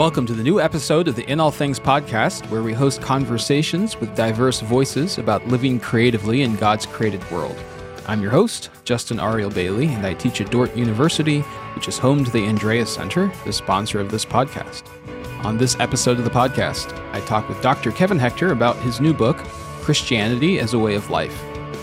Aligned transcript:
Welcome 0.00 0.24
to 0.28 0.32
the 0.32 0.42
new 0.42 0.62
episode 0.62 1.08
of 1.08 1.16
the 1.16 1.30
In 1.30 1.40
All 1.40 1.50
Things 1.50 1.78
podcast, 1.78 2.48
where 2.48 2.62
we 2.62 2.72
host 2.72 3.02
conversations 3.02 4.00
with 4.00 4.16
diverse 4.16 4.60
voices 4.60 5.18
about 5.18 5.46
living 5.46 5.78
creatively 5.78 6.40
in 6.40 6.56
God's 6.56 6.86
created 6.86 7.30
world. 7.30 7.54
I'm 8.06 8.22
your 8.22 8.30
host, 8.30 8.70
Justin 8.84 9.20
Ariel 9.20 9.50
Bailey, 9.50 9.88
and 9.88 10.06
I 10.06 10.14
teach 10.14 10.40
at 10.40 10.50
Dordt 10.50 10.74
University, 10.74 11.40
which 11.74 11.86
is 11.86 11.98
home 11.98 12.24
to 12.24 12.30
the 12.30 12.46
Andreas 12.46 12.94
Center, 12.94 13.30
the 13.44 13.52
sponsor 13.52 14.00
of 14.00 14.10
this 14.10 14.24
podcast. 14.24 14.84
On 15.44 15.58
this 15.58 15.78
episode 15.78 16.16
of 16.16 16.24
the 16.24 16.30
podcast, 16.30 16.98
I 17.12 17.20
talk 17.26 17.46
with 17.46 17.60
Dr. 17.60 17.92
Kevin 17.92 18.18
Hector 18.18 18.52
about 18.52 18.76
his 18.76 19.02
new 19.02 19.12
book, 19.12 19.36
Christianity 19.82 20.60
as 20.60 20.72
a 20.72 20.78
Way 20.78 20.94
of 20.94 21.10
Life. 21.10 21.38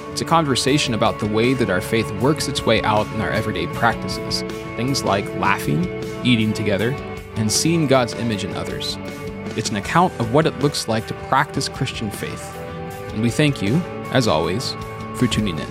It's 0.09 0.21
a 0.21 0.25
conversation 0.25 0.95
about 0.95 1.19
the 1.19 1.27
way 1.27 1.53
that 1.53 1.69
our 1.69 1.81
faith 1.81 2.11
works 2.13 2.47
its 2.47 2.65
way 2.65 2.81
out 2.81 3.05
in 3.13 3.21
our 3.21 3.29
everyday 3.29 3.67
practices, 3.75 4.41
things 4.75 5.03
like 5.03 5.31
laughing, 5.35 5.85
eating 6.25 6.51
together, 6.51 6.97
and 7.37 7.51
seeing 7.51 7.87
God's 7.87 8.13
image 8.15 8.43
in 8.43 8.55
others. 8.55 8.97
It's 9.55 9.69
an 9.69 9.77
account 9.77 10.13
of 10.19 10.33
what 10.33 10.45
it 10.45 10.59
looks 10.59 10.87
like 10.87 11.07
to 11.07 11.13
practice 11.29 11.69
Christian 11.69 12.11
faith. 12.11 12.55
And 13.13 13.21
we 13.21 13.29
thank 13.29 13.61
you, 13.61 13.75
as 14.11 14.27
always, 14.27 14.73
for 15.15 15.27
tuning 15.27 15.57
in. 15.57 15.67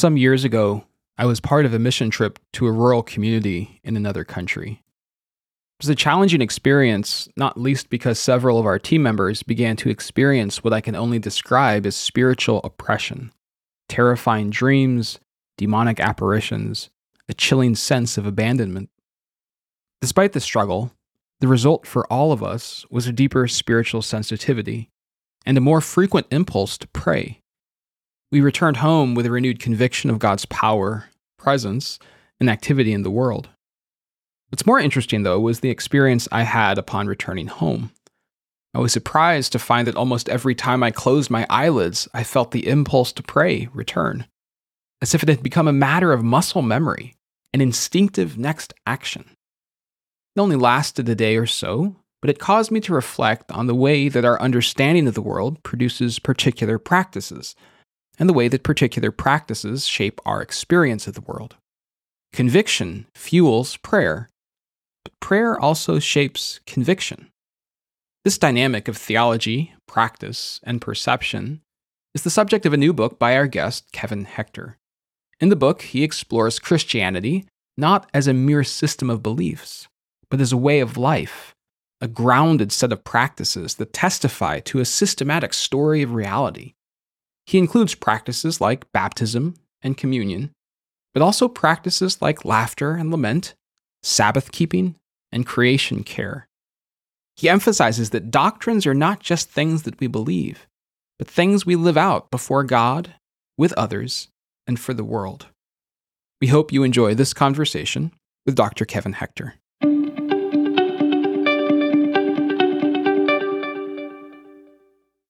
Some 0.00 0.16
years 0.16 0.44
ago, 0.44 0.84
I 1.18 1.26
was 1.26 1.40
part 1.40 1.66
of 1.66 1.74
a 1.74 1.78
mission 1.78 2.08
trip 2.08 2.38
to 2.54 2.66
a 2.66 2.72
rural 2.72 3.02
community 3.02 3.80
in 3.84 3.98
another 3.98 4.24
country. 4.24 4.82
It 5.80 5.84
was 5.84 5.88
a 5.88 5.94
challenging 5.94 6.42
experience, 6.42 7.26
not 7.38 7.58
least 7.58 7.88
because 7.88 8.18
several 8.18 8.58
of 8.58 8.66
our 8.66 8.78
team 8.78 9.02
members 9.02 9.42
began 9.42 9.76
to 9.76 9.88
experience 9.88 10.62
what 10.62 10.74
I 10.74 10.82
can 10.82 10.94
only 10.94 11.18
describe 11.18 11.86
as 11.86 11.96
spiritual 11.96 12.60
oppression 12.62 13.32
terrifying 13.88 14.50
dreams, 14.50 15.20
demonic 15.56 15.98
apparitions, 15.98 16.90
a 17.30 17.32
chilling 17.32 17.74
sense 17.74 18.18
of 18.18 18.26
abandonment. 18.26 18.90
Despite 20.02 20.32
the 20.32 20.40
struggle, 20.40 20.92
the 21.40 21.48
result 21.48 21.86
for 21.86 22.06
all 22.12 22.30
of 22.30 22.42
us 22.42 22.84
was 22.90 23.06
a 23.06 23.12
deeper 23.12 23.48
spiritual 23.48 24.02
sensitivity 24.02 24.90
and 25.46 25.56
a 25.56 25.62
more 25.62 25.80
frequent 25.80 26.26
impulse 26.30 26.76
to 26.76 26.88
pray. 26.88 27.40
We 28.30 28.42
returned 28.42 28.76
home 28.76 29.14
with 29.14 29.24
a 29.24 29.30
renewed 29.30 29.60
conviction 29.60 30.10
of 30.10 30.18
God's 30.18 30.44
power, 30.44 31.08
presence, 31.38 31.98
and 32.38 32.50
activity 32.50 32.92
in 32.92 33.02
the 33.02 33.10
world. 33.10 33.48
What's 34.50 34.66
more 34.66 34.80
interesting, 34.80 35.22
though, 35.22 35.38
was 35.38 35.60
the 35.60 35.70
experience 35.70 36.28
I 36.32 36.42
had 36.42 36.76
upon 36.76 37.06
returning 37.06 37.46
home. 37.46 37.92
I 38.74 38.80
was 38.80 38.92
surprised 38.92 39.52
to 39.52 39.58
find 39.58 39.86
that 39.86 39.96
almost 39.96 40.28
every 40.28 40.54
time 40.54 40.82
I 40.82 40.90
closed 40.90 41.30
my 41.30 41.46
eyelids, 41.48 42.08
I 42.12 42.24
felt 42.24 42.50
the 42.50 42.66
impulse 42.66 43.12
to 43.12 43.22
pray 43.22 43.68
return, 43.72 44.26
as 45.00 45.14
if 45.14 45.22
it 45.22 45.28
had 45.28 45.42
become 45.42 45.68
a 45.68 45.72
matter 45.72 46.12
of 46.12 46.22
muscle 46.22 46.62
memory, 46.62 47.14
an 47.52 47.60
instinctive 47.60 48.38
next 48.38 48.74
action. 48.86 49.24
It 50.36 50.40
only 50.40 50.56
lasted 50.56 51.08
a 51.08 51.14
day 51.14 51.36
or 51.36 51.46
so, 51.46 51.96
but 52.20 52.30
it 52.30 52.38
caused 52.38 52.70
me 52.70 52.80
to 52.80 52.94
reflect 52.94 53.50
on 53.50 53.66
the 53.66 53.74
way 53.74 54.08
that 54.08 54.24
our 54.24 54.40
understanding 54.40 55.08
of 55.08 55.14
the 55.14 55.22
world 55.22 55.62
produces 55.62 56.18
particular 56.18 56.78
practices, 56.78 57.54
and 58.18 58.28
the 58.28 58.34
way 58.34 58.48
that 58.48 58.62
particular 58.62 59.10
practices 59.10 59.86
shape 59.86 60.20
our 60.24 60.42
experience 60.42 61.06
of 61.06 61.14
the 61.14 61.22
world. 61.22 61.56
Conviction 62.32 63.06
fuels 63.14 63.76
prayer, 63.78 64.28
but 65.04 65.18
prayer 65.20 65.58
also 65.58 65.98
shapes 65.98 66.60
conviction. 66.66 67.30
This 68.24 68.38
dynamic 68.38 68.88
of 68.88 68.96
theology, 68.96 69.74
practice, 69.86 70.60
and 70.62 70.80
perception 70.80 71.62
is 72.14 72.22
the 72.22 72.30
subject 72.30 72.66
of 72.66 72.72
a 72.72 72.76
new 72.76 72.92
book 72.92 73.18
by 73.18 73.36
our 73.36 73.46
guest, 73.46 73.92
Kevin 73.92 74.24
Hector. 74.24 74.76
In 75.40 75.48
the 75.48 75.56
book, 75.56 75.82
he 75.82 76.02
explores 76.02 76.58
Christianity 76.58 77.46
not 77.76 78.10
as 78.12 78.26
a 78.26 78.34
mere 78.34 78.64
system 78.64 79.08
of 79.08 79.22
beliefs, 79.22 79.88
but 80.28 80.40
as 80.40 80.52
a 80.52 80.56
way 80.56 80.80
of 80.80 80.98
life, 80.98 81.54
a 82.00 82.08
grounded 82.08 82.72
set 82.72 82.92
of 82.92 83.04
practices 83.04 83.76
that 83.76 83.92
testify 83.92 84.60
to 84.60 84.80
a 84.80 84.84
systematic 84.84 85.54
story 85.54 86.02
of 86.02 86.12
reality. 86.12 86.74
He 87.46 87.58
includes 87.58 87.94
practices 87.94 88.60
like 88.60 88.90
baptism 88.92 89.54
and 89.82 89.96
communion, 89.96 90.50
but 91.14 91.22
also 91.22 91.48
practices 91.48 92.20
like 92.20 92.44
laughter 92.44 92.92
and 92.92 93.10
lament, 93.10 93.54
Sabbath 94.02 94.52
keeping, 94.52 94.96
and 95.32 95.46
creation 95.46 96.02
care. 96.02 96.48
He 97.36 97.48
emphasizes 97.48 98.10
that 98.10 98.30
doctrines 98.30 98.86
are 98.86 98.94
not 98.94 99.20
just 99.20 99.48
things 99.48 99.84
that 99.84 99.98
we 100.00 100.06
believe, 100.06 100.66
but 101.18 101.28
things 101.28 101.64
we 101.64 101.76
live 101.76 101.96
out 101.96 102.30
before 102.30 102.64
God, 102.64 103.14
with 103.56 103.72
others, 103.74 104.28
and 104.66 104.78
for 104.78 104.94
the 104.94 105.04
world. 105.04 105.46
We 106.40 106.48
hope 106.48 106.72
you 106.72 106.82
enjoy 106.82 107.14
this 107.14 107.34
conversation 107.34 108.12
with 108.46 108.54
Dr. 108.54 108.84
Kevin 108.84 109.12
Hector. 109.12 109.54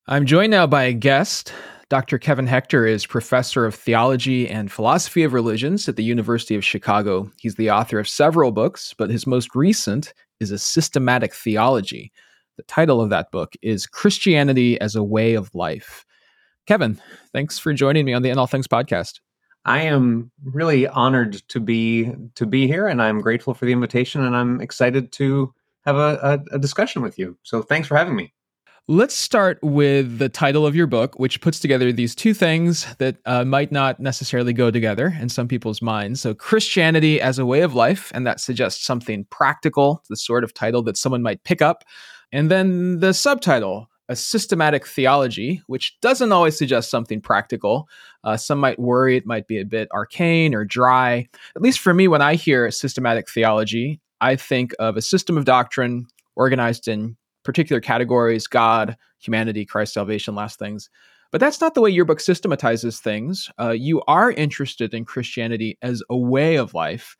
I'm 0.07 0.25
joined 0.25 0.51
now 0.51 0.67
by 0.67 0.83
a 0.83 0.93
guest. 0.93 1.53
Dr. 1.91 2.17
Kevin 2.17 2.47
Hector 2.47 2.87
is 2.87 3.05
professor 3.05 3.65
of 3.65 3.75
theology 3.75 4.47
and 4.47 4.71
philosophy 4.71 5.23
of 5.23 5.33
religions 5.33 5.89
at 5.89 5.97
the 5.97 6.05
University 6.05 6.55
of 6.55 6.63
Chicago. 6.63 7.29
He's 7.37 7.55
the 7.55 7.69
author 7.69 7.99
of 7.99 8.07
several 8.07 8.53
books, 8.53 8.95
but 8.97 9.09
his 9.09 9.27
most 9.27 9.53
recent 9.55 10.13
is 10.39 10.51
A 10.51 10.57
Systematic 10.57 11.33
Theology. 11.33 12.13
The 12.55 12.63
title 12.63 13.01
of 13.01 13.09
that 13.09 13.29
book 13.29 13.55
is 13.61 13.87
Christianity 13.87 14.79
as 14.79 14.95
a 14.95 15.03
Way 15.03 15.33
of 15.33 15.53
Life. 15.53 16.05
Kevin, 16.65 16.97
thanks 17.33 17.59
for 17.59 17.73
joining 17.73 18.05
me 18.05 18.13
on 18.13 18.21
the 18.21 18.29
In 18.29 18.37
All 18.37 18.47
Things 18.47 18.69
podcast. 18.69 19.19
I 19.65 19.81
am 19.81 20.31
really 20.45 20.87
honored 20.87 21.43
to 21.49 21.59
be 21.59 22.13
to 22.35 22.45
be 22.45 22.67
here, 22.67 22.87
and 22.87 23.01
I'm 23.01 23.19
grateful 23.19 23.53
for 23.53 23.65
the 23.65 23.73
invitation, 23.73 24.23
and 24.23 24.33
I'm 24.33 24.61
excited 24.61 25.11
to 25.11 25.53
have 25.83 25.97
a, 25.97 26.39
a, 26.51 26.55
a 26.55 26.57
discussion 26.57 27.01
with 27.01 27.19
you. 27.19 27.37
So, 27.43 27.61
thanks 27.61 27.89
for 27.89 27.97
having 27.97 28.15
me. 28.15 28.33
Let's 28.87 29.13
start 29.13 29.59
with 29.61 30.17
the 30.17 30.27
title 30.27 30.65
of 30.65 30.75
your 30.75 30.87
book, 30.87 31.19
which 31.19 31.39
puts 31.39 31.59
together 31.59 31.93
these 31.93 32.15
two 32.15 32.33
things 32.33 32.87
that 32.97 33.17
uh, 33.25 33.45
might 33.45 33.71
not 33.71 33.99
necessarily 33.99 34.53
go 34.53 34.71
together 34.71 35.15
in 35.19 35.29
some 35.29 35.47
people's 35.47 35.83
minds. 35.83 36.19
So, 36.19 36.33
Christianity 36.33 37.21
as 37.21 37.37
a 37.37 37.45
way 37.45 37.61
of 37.61 37.75
life, 37.75 38.11
and 38.15 38.25
that 38.25 38.39
suggests 38.39 38.83
something 38.83 39.25
practical, 39.29 40.03
the 40.09 40.17
sort 40.17 40.43
of 40.43 40.53
title 40.53 40.81
that 40.83 40.97
someone 40.97 41.21
might 41.21 41.43
pick 41.43 41.61
up. 41.61 41.83
And 42.31 42.49
then 42.49 42.99
the 42.99 43.13
subtitle, 43.13 43.87
a 44.09 44.15
systematic 44.15 44.87
theology, 44.87 45.61
which 45.67 45.95
doesn't 46.01 46.31
always 46.31 46.57
suggest 46.57 46.89
something 46.89 47.21
practical. 47.21 47.87
Uh, 48.23 48.35
some 48.35 48.59
might 48.59 48.79
worry 48.79 49.15
it 49.15 49.27
might 49.27 49.47
be 49.47 49.59
a 49.59 49.65
bit 49.65 49.89
arcane 49.93 50.55
or 50.55 50.65
dry. 50.65 51.29
At 51.55 51.61
least 51.61 51.79
for 51.79 51.93
me, 51.93 52.07
when 52.07 52.21
I 52.21 52.33
hear 52.33 52.69
systematic 52.71 53.29
theology, 53.29 54.01
I 54.21 54.35
think 54.35 54.73
of 54.79 54.97
a 54.97 55.01
system 55.01 55.37
of 55.37 55.45
doctrine 55.45 56.07
organized 56.35 56.87
in 56.87 57.15
particular 57.43 57.79
categories 57.79 58.47
God, 58.47 58.97
humanity, 59.19 59.65
Christ, 59.65 59.93
salvation, 59.93 60.35
last 60.35 60.59
things. 60.59 60.89
But 61.31 61.39
that's 61.39 61.61
not 61.61 61.75
the 61.75 61.81
way 61.81 61.89
your 61.89 62.05
book 62.05 62.19
systematizes 62.19 62.99
things. 62.99 63.49
Uh, 63.59 63.71
you 63.71 64.01
are 64.07 64.31
interested 64.31 64.93
in 64.93 65.05
Christianity 65.05 65.77
as 65.81 66.03
a 66.09 66.17
way 66.17 66.57
of 66.57 66.73
life, 66.73 67.15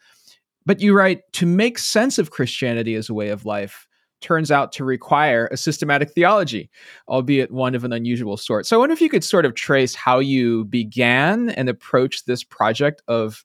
but 0.65 0.81
you 0.81 0.93
write 0.93 1.21
to 1.33 1.45
make 1.45 1.79
sense 1.79 2.17
of 2.17 2.31
Christianity 2.31 2.95
as 2.95 3.09
a 3.09 3.13
way 3.13 3.29
of 3.29 3.45
life 3.45 3.87
turns 4.21 4.51
out 4.51 4.71
to 4.71 4.85
require 4.85 5.47
a 5.51 5.57
systematic 5.57 6.11
theology, 6.11 6.69
albeit 7.07 7.51
one 7.51 7.75
of 7.75 7.83
an 7.83 7.91
unusual 7.91 8.37
sort. 8.37 8.65
So 8.65 8.77
I 8.77 8.79
wonder 8.79 8.93
if 8.93 9.01
you 9.01 9.09
could 9.09 9.23
sort 9.23 9.45
of 9.45 9.55
trace 9.55 9.95
how 9.95 10.19
you 10.19 10.65
began 10.65 11.49
and 11.49 11.67
approached 11.67 12.27
this 12.27 12.43
project 12.43 13.01
of 13.07 13.43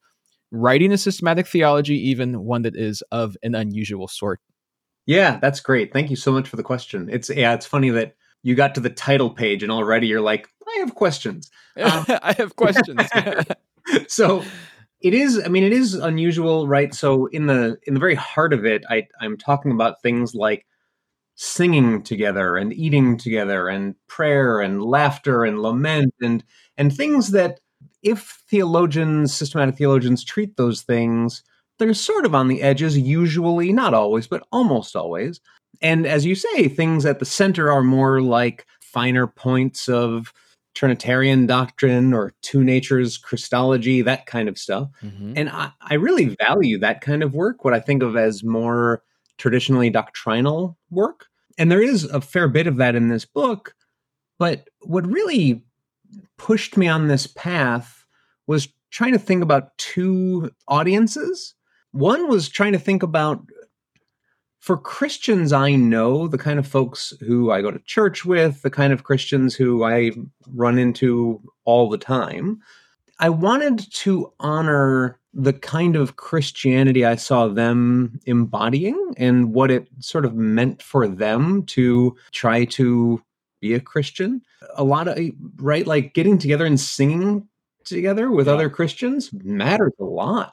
writing 0.51 0.93
a 0.93 0.99
systematic 0.99 1.47
theology, 1.47 1.95
even 2.09 2.45
one 2.45 2.63
that 2.63 2.77
is 2.77 3.03
of 3.11 3.37
an 3.43 3.55
unusual 3.55 4.07
sort. 4.07 4.41
Yeah, 5.07 5.39
that's 5.41 5.61
great. 5.61 5.93
Thank 5.93 6.11
you 6.11 6.17
so 6.17 6.33
much 6.33 6.49
for 6.49 6.57
the 6.57 6.63
question. 6.63 7.09
It's 7.11 7.31
yeah, 7.31 7.55
it's 7.55 7.67
funny 7.67 7.91
that 7.91 8.17
you 8.43 8.55
got 8.55 8.75
to 8.75 8.81
the 8.81 8.91
title 8.91 9.31
page 9.31 9.63
and 9.63 9.73
already 9.73 10.09
you're 10.09 10.21
like, 10.21 10.49
I 10.69 10.79
have 10.81 10.95
questions. 10.95 11.51
Um, 11.79 12.07
I 12.09 12.33
have 12.39 12.57
questions. 12.57 13.03
so 14.09 14.43
it 15.03 15.13
is 15.15 15.41
i 15.45 15.49
mean 15.49 15.63
it 15.63 15.73
is 15.73 15.95
unusual 15.95 16.67
right 16.67 16.95
so 16.95 17.27
in 17.27 17.47
the 17.47 17.77
in 17.87 17.95
the 17.95 18.01
very 18.01 18.15
heart 18.15 18.53
of 18.53 18.65
it 18.65 18.83
i 18.89 19.07
i'm 19.21 19.37
talking 19.37 19.71
about 19.73 20.01
things 20.03 20.35
like 20.35 20.67
singing 21.35 22.03
together 22.03 22.57
and 22.57 22.73
eating 22.73 23.19
together 23.19 23.69
and 23.69 23.95
prayer 24.09 24.61
and 24.61 24.83
laughter 24.83 25.45
and 25.45 25.61
lament 25.61 26.15
and 26.23 26.43
and 26.79 26.97
things 26.97 27.31
that 27.33 27.61
if 28.03 28.43
theologians 28.49 29.35
systematic 29.35 29.77
theologians 29.77 30.25
treat 30.25 30.57
those 30.57 30.83
things 30.83 31.43
they're 31.79 31.95
sort 31.95 32.25
of 32.25 32.35
on 32.35 32.49
the 32.49 32.63
edges 32.63 32.99
usually 32.99 33.73
not 33.73 33.95
always 33.95 34.27
but 34.27 34.47
almost 34.53 34.97
always 34.97 35.41
and 35.81 36.07
as 36.07 36.25
you 36.25 36.35
say 36.35 36.69
things 36.69 37.05
at 37.05 37.19
the 37.19 37.25
center 37.25 37.71
are 37.71 37.83
more 37.83 38.21
like 38.21 38.67
finer 38.81 39.27
points 39.27 39.89
of 39.89 40.33
Trinitarian 40.75 41.47
doctrine 41.47 42.13
or 42.13 42.35
two 42.43 42.63
natures 42.63 43.17
Christology, 43.17 44.03
that 44.03 44.27
kind 44.27 44.47
of 44.47 44.59
stuff. 44.59 44.89
Mm-hmm. 45.03 45.33
And 45.35 45.49
I, 45.49 45.71
I 45.81 45.95
really 45.95 46.37
value 46.39 46.79
that 46.81 47.01
kind 47.01 47.23
of 47.23 47.33
work, 47.33 47.65
what 47.65 47.73
I 47.73 47.81
think 47.81 48.03
of 48.03 48.15
as 48.15 48.45
more 48.45 49.03
traditionally 49.39 49.89
doctrinal 49.89 50.77
work. 50.91 51.29
and 51.59 51.71
there 51.71 51.83
is 51.83 52.05
a 52.05 52.21
fair 52.21 52.49
bit 52.49 52.67
of 52.67 52.77
that 52.77 52.95
in 52.95 53.09
this 53.09 53.25
book. 53.25 53.75
But 54.39 54.69
what 54.81 55.07
really 55.07 55.65
pushed 56.37 56.77
me 56.77 56.89
on 56.89 57.09
this 57.09 57.27
path 57.27 58.05
was 58.47 58.69
trying 58.91 59.13
to 59.13 59.19
think 59.19 59.43
about 59.43 59.77
two 59.79 60.51
audiences. 60.69 61.55
One 61.97 62.29
was 62.29 62.49
trying 62.49 62.73
to 62.73 62.79
think 62.79 63.03
about 63.03 63.43
for 64.61 64.77
Christians 64.77 65.53
I 65.53 65.77
know, 65.77 66.29
the 66.29 66.37
kind 66.37 66.59
of 66.59 66.67
folks 66.67 67.15
who 67.21 67.51
I 67.53 67.63
go 67.63 67.71
to 67.71 67.79
church 67.87 68.25
with, 68.25 68.61
the 68.63 68.71
kind 68.71 68.93
of 68.93 69.05
Christians 69.05 69.55
who 69.55 69.85
I 69.85 70.11
run 70.53 70.79
into 70.79 71.41
all 71.65 71.89
the 71.89 71.97
time, 71.97 72.61
I 73.19 73.31
wanted 73.31 73.91
to 73.93 74.31
honor 74.41 75.19
the 75.33 75.55
kind 75.55 75.97
of 75.97 76.17
Christianity 76.17 77.05
I 77.05 77.17
saw 77.17 77.49
them 77.49 78.21
embodying 78.27 79.15
and 79.17 79.55
what 79.55 79.71
it 79.71 79.89
sort 80.01 80.27
of 80.27 80.35
meant 80.35 80.83
for 80.83 81.09
them 81.09 81.65
to 81.67 82.15
try 82.33 82.67
to 82.67 83.23
be 83.61 83.73
a 83.73 83.81
Christian. 83.81 84.43
A 84.75 84.85
lot 84.85 85.09
of, 85.09 85.19
right, 85.57 85.87
like 85.87 86.13
getting 86.13 86.37
together 86.37 86.67
and 86.67 86.79
singing 86.79 87.49
together 87.85 88.31
with 88.31 88.49
yeah. 88.49 88.53
other 88.53 88.69
Christians 88.69 89.31
matters 89.33 89.93
a 89.99 90.05
lot. 90.05 90.53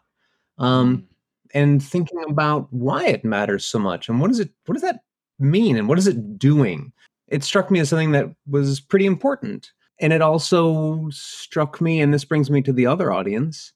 Um, 0.57 0.97
mm 0.97 1.05
and 1.53 1.83
thinking 1.83 2.23
about 2.27 2.67
why 2.71 3.05
it 3.05 3.23
matters 3.23 3.65
so 3.65 3.79
much 3.79 4.09
and 4.09 4.19
what 4.19 4.29
does 4.29 4.39
it 4.39 4.49
what 4.65 4.73
does 4.73 4.81
that 4.81 5.01
mean 5.39 5.77
and 5.77 5.87
what 5.87 5.97
is 5.97 6.07
it 6.07 6.37
doing? 6.37 6.91
It 7.27 7.43
struck 7.43 7.71
me 7.71 7.79
as 7.79 7.89
something 7.89 8.11
that 8.11 8.29
was 8.47 8.79
pretty 8.79 9.05
important 9.05 9.71
and 9.99 10.11
it 10.13 10.21
also 10.21 11.07
struck 11.11 11.79
me 11.79 12.01
and 12.01 12.13
this 12.13 12.25
brings 12.25 12.49
me 12.49 12.61
to 12.63 12.73
the 12.73 12.87
other 12.87 13.11
audience. 13.11 13.73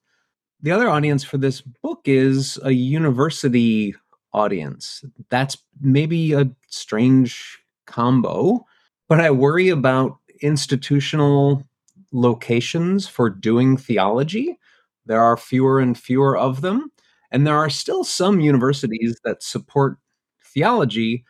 The 0.61 0.71
other 0.71 0.89
audience 0.89 1.23
for 1.23 1.37
this 1.37 1.61
book 1.61 2.01
is 2.05 2.59
a 2.63 2.71
university 2.71 3.95
audience. 4.33 5.03
That's 5.29 5.57
maybe 5.79 6.33
a 6.33 6.49
strange 6.69 7.59
combo 7.85 8.65
but 9.07 9.21
i 9.21 9.31
worry 9.31 9.69
about 9.69 10.17
institutional 10.41 11.63
locations 12.11 13.07
for 13.07 13.29
doing 13.29 13.77
theology. 13.77 14.57
There 15.05 15.21
are 15.21 15.37
fewer 15.37 15.79
and 15.79 15.97
fewer 15.97 16.37
of 16.37 16.61
them 16.61 16.91
and 17.31 17.45
there 17.45 17.57
are 17.57 17.69
still 17.69 18.03
some 18.03 18.39
universities 18.39 19.19
that 19.23 19.43
support 19.43 19.97
theology, 20.43 21.25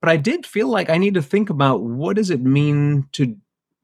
but 0.00 0.10
I 0.10 0.16
did 0.16 0.46
feel 0.46 0.68
like 0.68 0.90
I 0.90 0.98
need 0.98 1.14
to 1.14 1.22
think 1.22 1.50
about 1.50 1.82
what 1.82 2.16
does 2.16 2.30
it 2.30 2.40
mean 2.40 3.08
to 3.12 3.36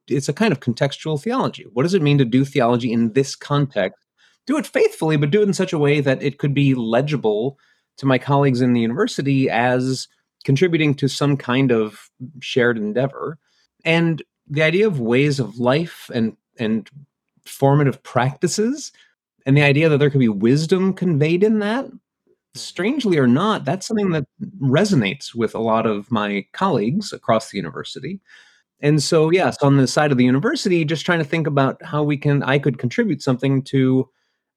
it's 0.09 0.29
a 0.29 0.33
kind 0.33 0.53
of 0.53 0.61
contextual 0.61 1.21
theology. 1.21 1.67
What 1.73 1.83
does 1.83 1.93
it 1.95 2.03
mean 2.03 2.17
to 2.19 2.25
do 2.25 2.45
theology 2.45 2.91
in 2.91 3.13
this 3.13 3.37
context? 3.37 4.03
Do 4.47 4.57
it 4.57 4.67
faithfully, 4.67 5.19
but 5.19 5.31
do 5.31 5.43
it 5.43 5.49
in 5.49 5.53
such 5.53 5.75
a 5.75 5.79
way 5.79 6.01
that 6.01 6.23
it 6.23 6.39
could 6.39 6.55
be 6.55 6.75
legible 6.75 7.59
to 7.99 8.07
my 8.07 8.17
colleagues 8.17 8.63
in 8.63 8.73
the 8.73 8.81
university 8.81 9.51
as 9.51 10.09
contributing 10.45 10.95
to 10.95 11.09
some 11.09 11.37
kind 11.37 11.71
of 11.71 12.09
shared 12.41 12.79
endeavor. 12.79 13.39
And 13.85 14.23
the 14.49 14.63
idea 14.63 14.87
of 14.87 15.01
ways 15.01 15.39
of 15.39 15.59
life 15.59 16.11
and 16.15 16.37
and 16.59 16.89
formative 17.45 18.03
practices 18.03 18.93
and 19.49 19.57
the 19.57 19.63
idea 19.63 19.89
that 19.89 19.99
there 19.99 20.11
could 20.11 20.21
be 20.21 20.29
wisdom 20.29 20.93
conveyed 20.93 21.43
in 21.43 21.59
that 21.59 21.87
mm-hmm. 21.87 21.97
strangely 22.55 23.19
or 23.19 23.27
not 23.27 23.65
that's 23.65 23.87
something 23.87 24.11
that 24.11 24.27
resonates 24.61 25.35
with 25.35 25.55
a 25.55 25.61
lot 25.61 25.87
of 25.87 26.11
my 26.11 26.45
colleagues 26.53 27.13
across 27.13 27.51
the 27.51 27.57
university. 27.57 28.21
And 28.81 29.03
so 29.03 29.31
yes 29.31 29.57
on 29.63 29.77
the 29.77 29.89
side 29.89 30.13
of 30.13 30.19
the 30.19 30.25
university 30.25 30.85
just 30.85 31.05
trying 31.05 31.19
to 31.19 31.25
think 31.25 31.47
about 31.49 31.83
how 31.83 32.05
we 32.05 32.17
can 32.17 32.45
i 32.45 32.61
could 32.61 32.79
contribute 32.79 33.23
something 33.23 33.63
to 33.63 34.09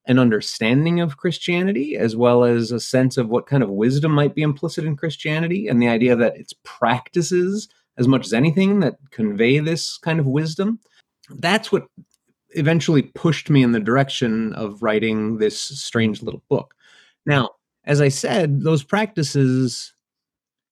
an 0.05 0.19
understanding 0.19 0.99
of 0.99 1.17
christianity 1.17 1.95
as 1.97 2.15
well 2.15 2.43
as 2.43 2.71
a 2.71 2.79
sense 2.79 3.17
of 3.17 3.29
what 3.29 3.47
kind 3.47 3.63
of 3.63 3.69
wisdom 3.69 4.11
might 4.11 4.35
be 4.35 4.43
implicit 4.43 4.85
in 4.85 4.95
christianity 4.95 5.67
and 5.67 5.81
the 5.81 5.87
idea 5.87 6.15
that 6.15 6.37
it's 6.37 6.53
practices 6.63 7.67
as 7.97 8.07
much 8.07 8.25
as 8.25 8.33
anything 8.33 8.79
that 8.79 8.97
convey 9.11 9.59
this 9.59 9.97
kind 9.97 10.19
of 10.19 10.25
wisdom. 10.25 10.79
That's 11.29 11.71
what 11.71 11.87
eventually 12.53 13.01
pushed 13.01 13.49
me 13.49 13.63
in 13.63 13.71
the 13.71 13.79
direction 13.79 14.53
of 14.53 14.81
writing 14.81 15.37
this 15.37 15.59
strange 15.59 16.21
little 16.21 16.43
book. 16.49 16.73
Now, 17.25 17.51
as 17.85 18.01
I 18.01 18.09
said, 18.09 18.61
those 18.61 18.83
practices 18.83 19.93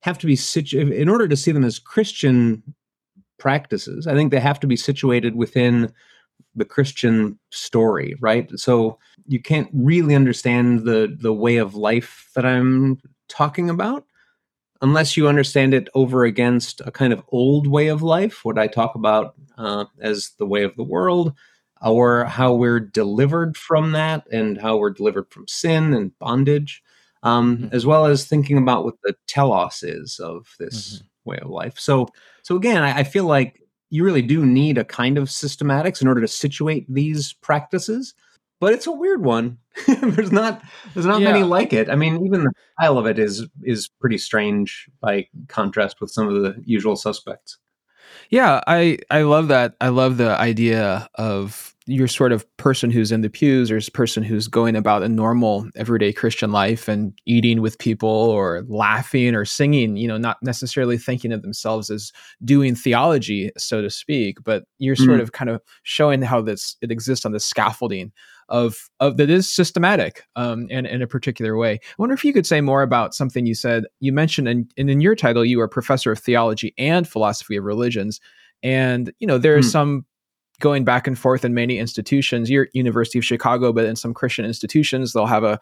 have 0.01 0.17
to 0.19 0.27
be 0.27 0.35
situ- 0.35 0.91
in 0.91 1.09
order 1.09 1.27
to 1.27 1.35
see 1.35 1.51
them 1.51 1.63
as 1.63 1.79
Christian 1.79 2.63
practices. 3.37 4.07
I 4.07 4.13
think 4.13 4.31
they 4.31 4.39
have 4.39 4.59
to 4.61 4.67
be 4.67 4.75
situated 4.75 5.35
within 5.35 5.91
the 6.55 6.65
Christian 6.65 7.39
story, 7.51 8.15
right? 8.19 8.49
So 8.55 8.97
you 9.27 9.41
can't 9.41 9.69
really 9.73 10.15
understand 10.15 10.85
the 10.85 11.15
the 11.19 11.33
way 11.33 11.57
of 11.57 11.75
life 11.75 12.29
that 12.35 12.45
I'm 12.45 12.99
talking 13.27 13.69
about 13.69 14.05
unless 14.81 15.17
you 15.17 15.27
understand 15.27 15.73
it 15.73 15.89
over 15.93 16.23
against 16.23 16.81
a 16.85 16.91
kind 16.91 17.11
of 17.11 17.23
old 17.29 17.67
way 17.67 17.87
of 17.87 18.01
life, 18.01 18.45
what 18.45 18.57
I 18.57 18.67
talk 18.67 18.95
about 18.95 19.35
uh, 19.57 19.85
as 19.99 20.31
the 20.37 20.45
way 20.45 20.63
of 20.63 20.75
the 20.75 20.83
world, 20.83 21.33
or 21.81 22.25
how 22.25 22.53
we're 22.53 22.79
delivered 22.79 23.55
from 23.57 23.93
that 23.93 24.27
and 24.31 24.59
how 24.59 24.77
we're 24.77 24.89
delivered 24.89 25.31
from 25.31 25.47
sin 25.47 25.93
and 25.93 26.17
bondage, 26.19 26.83
um, 27.23 27.57
mm-hmm. 27.57 27.75
as 27.75 27.85
well 27.85 28.05
as 28.05 28.25
thinking 28.25 28.57
about 28.57 28.83
what 28.83 28.95
the 29.03 29.15
telos 29.27 29.83
is 29.83 30.19
of 30.19 30.47
this 30.59 30.95
mm-hmm. 30.97 31.29
way 31.29 31.37
of 31.41 31.49
life. 31.49 31.79
So, 31.79 32.07
so 32.43 32.55
again, 32.55 32.83
I, 32.83 32.99
I, 32.99 33.03
feel 33.03 33.25
like 33.25 33.61
you 33.89 34.03
really 34.03 34.21
do 34.21 34.45
need 34.45 34.77
a 34.77 34.85
kind 34.85 35.17
of 35.17 35.29
systematics 35.29 36.01
in 36.01 36.07
order 36.07 36.21
to 36.21 36.27
situate 36.27 36.85
these 36.93 37.33
practices. 37.33 38.13
But 38.59 38.73
it's 38.73 38.87
a 38.87 38.91
weird 38.91 39.23
one. 39.23 39.57
there's 39.87 40.33
not 40.33 40.61
there's 40.93 41.05
not 41.05 41.21
yeah. 41.21 41.31
many 41.31 41.43
like 41.45 41.71
it. 41.71 41.89
I 41.89 41.95
mean, 41.95 42.25
even 42.25 42.43
the 42.43 42.51
style 42.77 42.97
of 42.97 43.05
it 43.05 43.17
is 43.17 43.47
is 43.63 43.87
pretty 43.87 44.17
strange 44.17 44.89
by 44.99 45.27
contrast 45.47 46.01
with 46.01 46.11
some 46.11 46.27
of 46.27 46.41
the 46.41 46.61
usual 46.65 46.97
suspects. 46.97 47.57
Yeah, 48.29 48.61
I 48.67 48.99
I 49.09 49.23
love 49.23 49.47
that. 49.47 49.75
I 49.81 49.89
love 49.89 50.17
the 50.17 50.37
idea 50.39 51.09
of 51.15 51.75
your 51.87 52.07
sort 52.07 52.31
of 52.31 52.45
person 52.57 52.91
who's 52.91 53.11
in 53.11 53.21
the 53.21 53.29
pews 53.29 53.71
or 53.71 53.81
person 53.91 54.21
who's 54.21 54.47
going 54.47 54.75
about 54.75 55.01
a 55.01 55.09
normal 55.09 55.67
everyday 55.75 56.13
Christian 56.13 56.51
life 56.51 56.87
and 56.87 57.11
eating 57.25 57.61
with 57.61 57.79
people 57.79 58.07
or 58.07 58.63
laughing 58.67 59.33
or 59.33 59.43
singing, 59.43 59.97
you 59.97 60.07
know, 60.07 60.17
not 60.17 60.37
necessarily 60.43 60.99
thinking 60.99 61.31
of 61.31 61.41
themselves 61.41 61.89
as 61.89 62.11
doing 62.45 62.75
theology, 62.75 63.51
so 63.57 63.81
to 63.81 63.89
speak, 63.89 64.37
but 64.43 64.65
you're 64.77 64.95
mm-hmm. 64.95 65.05
sort 65.05 65.19
of 65.19 65.31
kind 65.31 65.49
of 65.49 65.61
showing 65.81 66.21
how 66.21 66.41
this 66.41 66.77
it 66.81 66.91
exists 66.91 67.25
on 67.25 67.31
the 67.31 67.39
scaffolding 67.39 68.11
of 68.49 68.89
of 68.99 69.17
that 69.17 69.29
is 69.29 69.47
systematic 69.47 70.23
um, 70.35 70.67
and 70.69 70.85
in 70.85 71.01
a 71.01 71.07
particular 71.07 71.57
way. 71.57 71.73
I 71.73 71.95
wonder 71.97 72.13
if 72.13 72.25
you 72.25 72.33
could 72.33 72.45
say 72.45 72.61
more 72.61 72.81
about 72.81 73.15
something 73.15 73.45
you 73.45 73.55
said. 73.55 73.85
You 73.99 74.11
mentioned 74.11 74.47
and 74.47 74.71
in, 74.75 74.89
in 74.89 75.01
your 75.01 75.15
title 75.15 75.45
you 75.45 75.61
are 75.61 75.67
professor 75.67 76.11
of 76.11 76.19
theology 76.19 76.73
and 76.77 77.07
philosophy 77.07 77.55
of 77.55 77.63
religions, 77.63 78.19
and 78.63 79.11
you 79.19 79.27
know 79.27 79.37
there's 79.37 79.67
mm. 79.67 79.71
some 79.71 80.05
going 80.59 80.83
back 80.83 81.07
and 81.07 81.17
forth 81.17 81.45
in 81.45 81.53
many 81.53 81.77
institutions. 81.77 82.49
You're 82.49 82.67
University 82.73 83.17
of 83.17 83.25
Chicago, 83.25 83.71
but 83.71 83.85
in 83.85 83.95
some 83.95 84.13
Christian 84.13 84.45
institutions 84.45 85.13
they'll 85.13 85.25
have 85.25 85.43
a, 85.43 85.59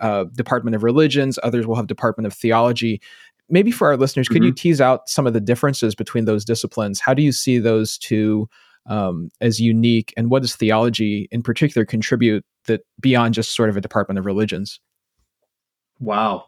a 0.00 0.26
Department 0.34 0.74
of 0.74 0.82
Religions. 0.82 1.38
Others 1.42 1.66
will 1.66 1.76
have 1.76 1.86
Department 1.86 2.26
of 2.26 2.32
Theology. 2.32 3.00
Maybe 3.48 3.70
for 3.70 3.88
our 3.88 3.96
listeners, 3.96 4.26
mm-hmm. 4.26 4.34
could 4.34 4.44
you 4.44 4.50
mm-hmm. 4.50 4.62
tease 4.62 4.80
out 4.80 5.08
some 5.08 5.26
of 5.26 5.32
the 5.32 5.40
differences 5.40 5.94
between 5.94 6.24
those 6.24 6.44
disciplines? 6.44 7.00
How 7.00 7.14
do 7.14 7.22
you 7.22 7.32
see 7.32 7.58
those 7.58 7.98
two? 7.98 8.48
Um, 8.86 9.28
as 9.40 9.60
unique, 9.60 10.12
and 10.16 10.30
what 10.30 10.42
does 10.42 10.56
theology 10.56 11.28
in 11.30 11.42
particular 11.42 11.84
contribute 11.84 12.44
that 12.66 12.80
beyond 12.98 13.34
just 13.34 13.54
sort 13.54 13.68
of 13.68 13.76
a 13.76 13.80
department 13.80 14.18
of 14.18 14.26
religions? 14.26 14.80
Wow, 16.00 16.46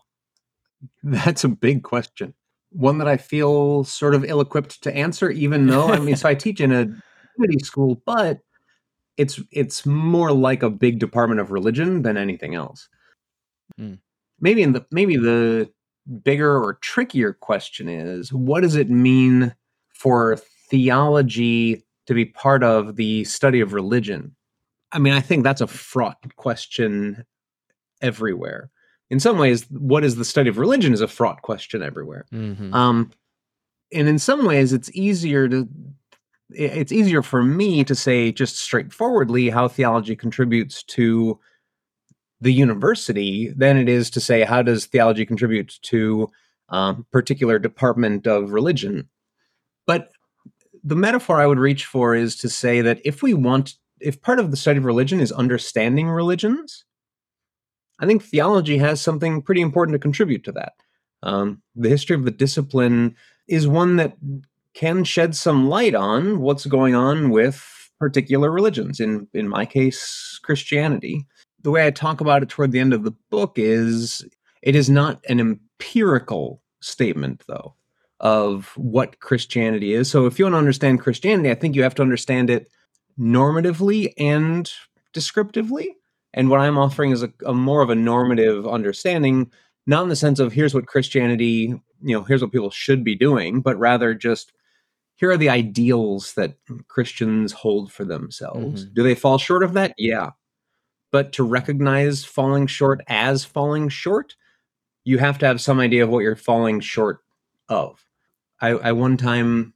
that's 1.03 1.45
a 1.45 1.49
big 1.49 1.83
question. 1.83 2.35
One 2.71 2.99
that 2.99 3.07
I 3.07 3.19
feel 3.19 3.85
sort 3.85 4.15
of 4.15 4.25
ill-equipped 4.25 4.83
to 4.83 4.97
answer, 4.97 5.31
even 5.31 5.67
though 5.67 5.89
I 5.89 5.99
mean, 5.99 6.17
so 6.17 6.29
I 6.29 6.35
teach 6.35 6.61
in 6.61 6.73
a 6.73 6.87
Divinity 7.37 7.65
School, 7.65 8.03
but 8.07 8.41
it's 9.19 9.41
it's 9.51 9.85
more 9.85 10.33
like 10.33 10.63
a 10.63 10.71
big 10.71 10.99
department 10.99 11.41
of 11.41 11.51
religion 11.51 12.03
than 12.03 12.17
anything 12.17 12.55
else. 12.55 12.89
Mm. 13.79 13.99
Maybe 14.41 14.63
in 14.63 14.73
the 14.73 14.87
maybe 14.91 15.17
the 15.17 15.71
bigger 16.25 16.57
or 16.63 16.75
trickier 16.75 17.33
question 17.35 17.89
is 17.89 18.33
what 18.33 18.63
does 18.63 18.75
it 18.75 18.91
mean 18.91 19.55
for 19.95 20.37
theology 20.71 21.85
to 22.07 22.15
be 22.15 22.25
part 22.25 22.63
of 22.63 22.97
the 22.97 23.25
study 23.25 23.61
of 23.61 23.73
religion? 23.73 24.35
I 24.91 24.99
mean, 24.99 25.13
I 25.13 25.21
think 25.21 25.45
that's 25.45 25.61
a 25.61 25.67
fraught 25.67 26.37
question 26.37 27.25
everywhere. 28.01 28.71
In 29.11 29.21
some 29.21 29.39
ways, 29.39 29.67
what 29.71 30.05
is 30.05 30.17
the 30.17 30.25
study 30.25 30.49
of 30.49 30.59
religion 30.59 30.93
is 30.93 31.01
a 31.01 31.09
fraught 31.09 31.43
question 31.43 31.83
everywhere. 31.83 32.27
Mm-hmm. 32.33 32.73
Um, 32.75 33.11
and 33.93 34.09
in 34.09 34.19
some 34.19 34.45
ways, 34.45 34.73
it's 34.73 34.91
easier 34.95 35.49
to 35.49 35.69
it's 36.55 36.93
easier 36.93 37.23
for 37.23 37.43
me 37.43 37.83
to 37.83 37.95
say 37.95 38.31
just 38.31 38.59
straightforwardly 38.59 39.49
how 39.49 39.69
theology 39.69 40.15
contributes 40.15 40.83
to 40.83 41.39
the 42.43 42.53
university 42.53 43.49
than 43.57 43.79
it 43.79 43.89
is 43.89 44.11
to 44.11 44.21
say 44.21 44.43
how 44.43 44.61
does 44.61 44.85
theology 44.85 45.25
contribute 45.25 45.79
to 45.83 46.29
um, 46.69 47.07
particular 47.13 47.59
department 47.59 48.27
of 48.27 48.53
religion. 48.53 49.09
The 50.85 50.97
metaphor 50.97 51.41
I 51.41 51.47
would 51.47 51.59
reach 51.59 51.87
for 51.87 52.15
is 52.15 52.37
to 52.37 52.49
say 52.49 52.81
that 52.81 53.01
if 53.05 53.23
we 53.23 53.35
want, 53.35 53.75
if 54.01 54.21
part 54.21 54.41
of 54.41 54.51
the 54.51 54.57
study 54.57 54.79
of 54.79 54.85
religion 54.85 55.21
is 55.21 55.31
understanding 55.31 56.09
religions, 56.09 56.85
I 58.01 58.07
think 58.07 58.23
theology 58.23 58.79
has 58.79 59.01
something 59.01 59.43
pretty 59.43 59.61
important 59.61 59.95
to 59.95 60.01
contribute 60.01 60.43
to 60.45 60.53
that. 60.53 60.73
Um, 61.23 61.63
the 61.77 61.89
history 61.89 62.17
of 62.17 62.25
the 62.25 62.33
discipline 62.33 63.15
is 63.47 63.69
one 63.69 63.97
that 63.97 64.17
can 64.75 65.05
shed 65.05 65.37
some 65.37 65.69
light 65.69 65.95
on 65.95 66.41
what's 66.41 66.67
going 66.67 66.95
on 66.95 67.31
with 67.31 67.91
particular 68.01 68.51
religions. 68.51 68.99
In 68.99 69.29
in 69.35 69.49
my 69.49 69.65
case, 69.65 70.41
Christianity. 70.43 71.27
The 71.63 71.71
way 71.71 71.87
I 71.87 71.93
talk 71.93 72.21
about 72.21 72.43
it 72.43 72.49
toward 72.49 72.73
the 72.73 72.81
end 72.81 72.93
of 72.93 73.05
the 73.05 73.15
book 73.31 73.53
is 73.57 74.27
it 74.63 74.75
is 74.75 74.91
not 74.91 75.25
an 75.29 75.39
empirical 75.39 76.61
statement, 76.81 77.45
though, 77.47 77.77
of 78.23 78.73
what 78.77 79.19
Christianity 79.19 79.93
is. 79.93 80.09
So 80.11 80.27
if 80.27 80.39
you 80.39 80.45
want 80.45 80.55
to 80.55 80.59
understand 80.59 81.01
Christianity, 81.01 81.51
I 81.51 81.55
think 81.55 81.75
you 81.75 81.83
have 81.83 81.97
to 81.97 82.03
understand 82.03 82.51
it 82.51 82.71
normatively 83.19 84.13
and 84.17 84.71
descriptively. 85.13 85.97
And 86.33 86.49
what 86.49 86.61
I'm 86.61 86.79
offering 86.79 87.11
is 87.11 87.23
a, 87.23 87.33
a 87.45 87.53
more 87.53 87.83
of 87.83 87.91
a 87.91 87.95
normative 87.95 88.67
understanding, 88.67 89.51
not 89.87 90.05
in 90.05 90.09
the 90.09 90.17
sense 90.17 90.39
of 90.39 90.53
here's 90.53 90.73
what 90.73 90.87
Christianity, 90.87 91.75
you 92.03 92.17
know, 92.17 92.23
here's 92.23 92.41
what 92.41 92.53
people 92.53 92.71
should 92.71 93.05
be 93.05 93.17
doing, 93.17 93.61
but 93.61 93.77
rather 93.79 94.15
just 94.15 94.53
here 95.17 95.31
are 95.31 95.37
the 95.37 95.51
ideals 95.51 96.35
that 96.35 96.55
Christians 96.89 97.53
hold 97.53 97.93
for 97.93 98.05
themselves. 98.05 98.85
Mm-hmm. 98.85 98.95
Do 98.95 99.03
they 99.03 99.15
fall 99.17 99.37
short 99.37 99.63
of 99.63 99.75
that? 99.75 99.95
Yeah. 99.99 100.31
But 101.11 101.33
to 101.33 101.43
recognize 101.43 102.25
falling 102.25 102.69
short 102.69 103.03
as 103.09 103.45
falling 103.45 103.89
short, 103.89 104.37
you 105.05 105.19
have 105.19 105.39
to 105.39 105.47
have 105.47 105.61
some 105.61 105.81
idea 105.81 106.05
of 106.05 106.09
what 106.09 106.21
you're 106.21 106.37
falling 106.37 106.81
short 106.81 107.19
of. 107.69 108.05
I, 108.63 108.69
I 108.69 108.93
one 108.93 109.17
time, 109.17 109.75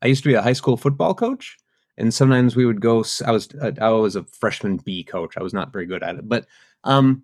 I 0.00 0.06
used 0.06 0.22
to 0.24 0.28
be 0.30 0.34
a 0.34 0.42
high 0.42 0.54
school 0.54 0.78
football 0.78 1.14
coach, 1.14 1.58
and 1.98 2.12
sometimes 2.12 2.56
we 2.56 2.64
would 2.64 2.80
go. 2.80 3.04
I 3.24 3.30
was 3.30 3.48
I 3.80 3.90
was 3.90 4.16
a 4.16 4.24
freshman 4.24 4.78
B 4.78 5.04
coach. 5.04 5.36
I 5.36 5.42
was 5.42 5.52
not 5.52 5.72
very 5.72 5.86
good 5.86 6.02
at 6.02 6.16
it, 6.16 6.28
but 6.28 6.46
um, 6.84 7.22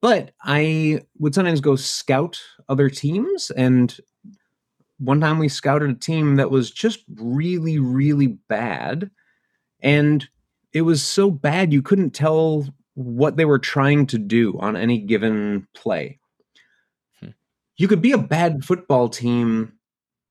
but 0.00 0.32
I 0.42 1.02
would 1.18 1.34
sometimes 1.34 1.60
go 1.60 1.74
scout 1.74 2.40
other 2.68 2.88
teams, 2.88 3.50
and 3.50 3.94
one 4.98 5.20
time 5.20 5.38
we 5.38 5.48
scouted 5.48 5.90
a 5.90 5.94
team 5.94 6.36
that 6.36 6.50
was 6.50 6.70
just 6.70 7.00
really 7.16 7.80
really 7.80 8.28
bad, 8.28 9.10
and 9.80 10.26
it 10.72 10.82
was 10.82 11.02
so 11.02 11.30
bad 11.30 11.72
you 11.72 11.82
couldn't 11.82 12.10
tell 12.10 12.66
what 12.94 13.36
they 13.36 13.44
were 13.44 13.58
trying 13.58 14.06
to 14.06 14.18
do 14.18 14.56
on 14.60 14.76
any 14.76 14.98
given 14.98 15.66
play. 15.74 16.20
Hmm. 17.18 17.30
You 17.76 17.88
could 17.88 18.00
be 18.00 18.12
a 18.12 18.18
bad 18.18 18.64
football 18.64 19.08
team 19.08 19.72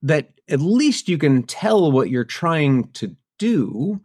that 0.04 0.30
at 0.50 0.60
least 0.60 1.08
you 1.08 1.18
can 1.18 1.44
tell 1.44 1.92
what 1.92 2.10
you're 2.10 2.26
trying 2.26 2.90
to 2.92 3.16
do, 3.40 4.00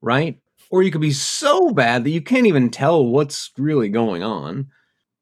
right? 0.00 0.38
Or 0.70 0.82
you 0.82 0.92
could 0.92 1.00
be 1.00 1.12
so 1.12 1.72
bad 1.72 2.04
that 2.04 2.10
you 2.10 2.22
can't 2.22 2.46
even 2.46 2.70
tell 2.70 3.04
what's 3.04 3.50
really 3.58 3.88
going 3.88 4.22
on. 4.22 4.68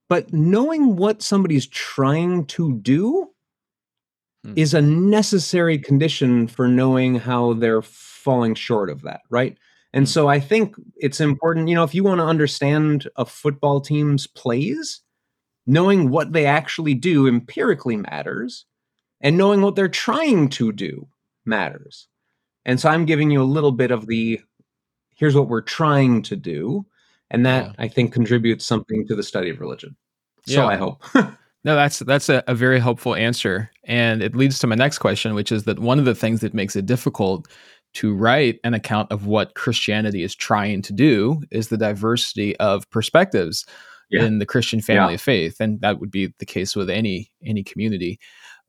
But 0.09 0.33
knowing 0.33 0.97
what 0.97 1.23
somebody's 1.23 1.67
trying 1.67 2.47
to 2.47 2.75
do 2.75 3.31
hmm. 4.45 4.53
is 4.57 4.75
a 4.75 4.83
necessary 4.83 5.79
condition 5.79 6.47
for 6.47 6.69
knowing 6.69 7.17
how 7.17 7.55
they're 7.55 7.83
falling 7.83 8.55
short 8.55 8.91
of 8.91 9.03
that, 9.03 9.23
right? 9.31 9.57
And 9.95 10.05
hmm. 10.05 10.11
so 10.11 10.29
I 10.29 10.41
think 10.41 10.77
it's 10.97 11.21
important, 11.21 11.69
you 11.69 11.75
know, 11.75 11.85
if 11.85 11.95
you 11.95 12.05
want 12.05 12.21
to 12.21 12.27
understand 12.27 13.09
a 13.17 13.25
football 13.25 13.81
team's 13.81 14.27
plays, 14.27 15.01
knowing 15.67 16.11
what 16.11 16.33
they 16.33 16.45
actually 16.45 16.95
do 16.95 17.27
empirically 17.27 17.97
matters, 17.97 18.67
and 19.21 19.37
knowing 19.37 19.61
what 19.63 19.77
they're 19.77 19.89
trying 19.89 20.49
to 20.51 20.73
do 20.73 21.09
matters. 21.45 22.09
And 22.65 22.79
so 22.79 22.89
I'm 22.89 23.07
giving 23.07 23.31
you 23.31 23.43
a 23.43 23.45
little 23.45 23.73
bit 23.73 23.91
of 23.91 24.07
the 24.07 24.41
here's 25.17 25.35
what 25.35 25.49
we're 25.49 25.61
trying 25.61 26.23
to 26.23 26.37
do. 26.37 26.87
And 27.31 27.45
that 27.45 27.67
yeah. 27.67 27.73
I 27.79 27.89
think 27.89 28.13
contributes 28.13 28.65
something 28.65 29.07
to 29.09 29.15
the 29.15 29.23
study 29.23 29.51
of 29.51 29.61
religion. 29.61 29.97
So 30.47 30.63
yeah. 30.63 30.67
I 30.67 30.77
hope. 30.77 31.03
no, 31.15 31.75
that's 31.75 31.99
that's 32.01 32.29
a, 32.29 32.43
a, 32.47 32.55
very 32.55 32.81
helpful 32.81 33.15
answer. 33.15 33.71
And 33.85 34.23
it 34.23 34.35
leads 34.35 34.59
to 34.61 34.67
my 34.67 34.77
next 34.77 34.99
question, 34.99 35.35
which 35.35 35.53
is 35.53 35.65
that 35.65 35.81
one 35.81 35.99
of 35.99 36.05
the 36.05 36.15
things 36.15 36.41
that 36.41 36.55
makes 36.55 36.77
it 36.77 36.87
difficult 36.87 37.49
to 37.95 38.15
write 38.15 38.61
an 38.65 38.75
account 38.75 39.11
of 39.11 39.27
what 39.27 39.55
Christianity 39.55 40.23
is 40.23 40.35
trying 40.35 40.83
to 40.83 40.93
do 40.93 41.43
is 41.51 41.69
the 41.69 41.77
diversity 41.77 42.57
of 42.59 42.89
perspectives 42.91 43.67
yeah. 44.11 44.25
in 44.25 44.39
the 44.39 44.47
Christian 44.47 44.81
family 44.81 45.15
of 45.15 45.21
faith. 45.21 45.61
And 45.61 45.81
that 45.81 46.01
would 46.01 46.11
be 46.11 46.33
the 46.39 46.47
case 46.47 46.77
with 46.77 46.89
any 46.89 47.31
any 47.45 47.63
community. 47.63 48.19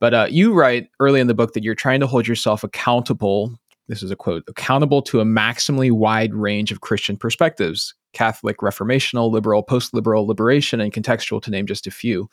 But 0.00 0.14
uh, 0.14 0.26
you 0.30 0.52
write 0.54 0.88
early 0.98 1.20
in 1.20 1.26
the 1.26 1.34
book 1.34 1.52
that 1.52 1.62
you're 1.62 1.74
trying 1.74 2.00
to 2.00 2.06
hold 2.06 2.26
yourself 2.26 2.64
accountable 2.64 3.54
this 3.90 4.04
is 4.04 4.12
a 4.12 4.16
quote 4.16 4.44
accountable 4.46 5.02
to 5.02 5.20
a 5.20 5.24
maximally 5.24 5.90
wide 5.90 6.32
range 6.32 6.70
of 6.70 6.80
Christian 6.80 7.16
perspectives 7.16 7.92
Catholic, 8.12 8.58
reformational, 8.58 9.30
liberal, 9.30 9.62
post 9.62 9.92
liberal, 9.92 10.26
liberation, 10.26 10.80
and 10.80 10.92
contextual, 10.92 11.42
to 11.42 11.50
name 11.50 11.66
just 11.66 11.86
a 11.86 11.90
few. 11.90 12.28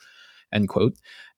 End 0.52 0.68
quote. 0.68 0.94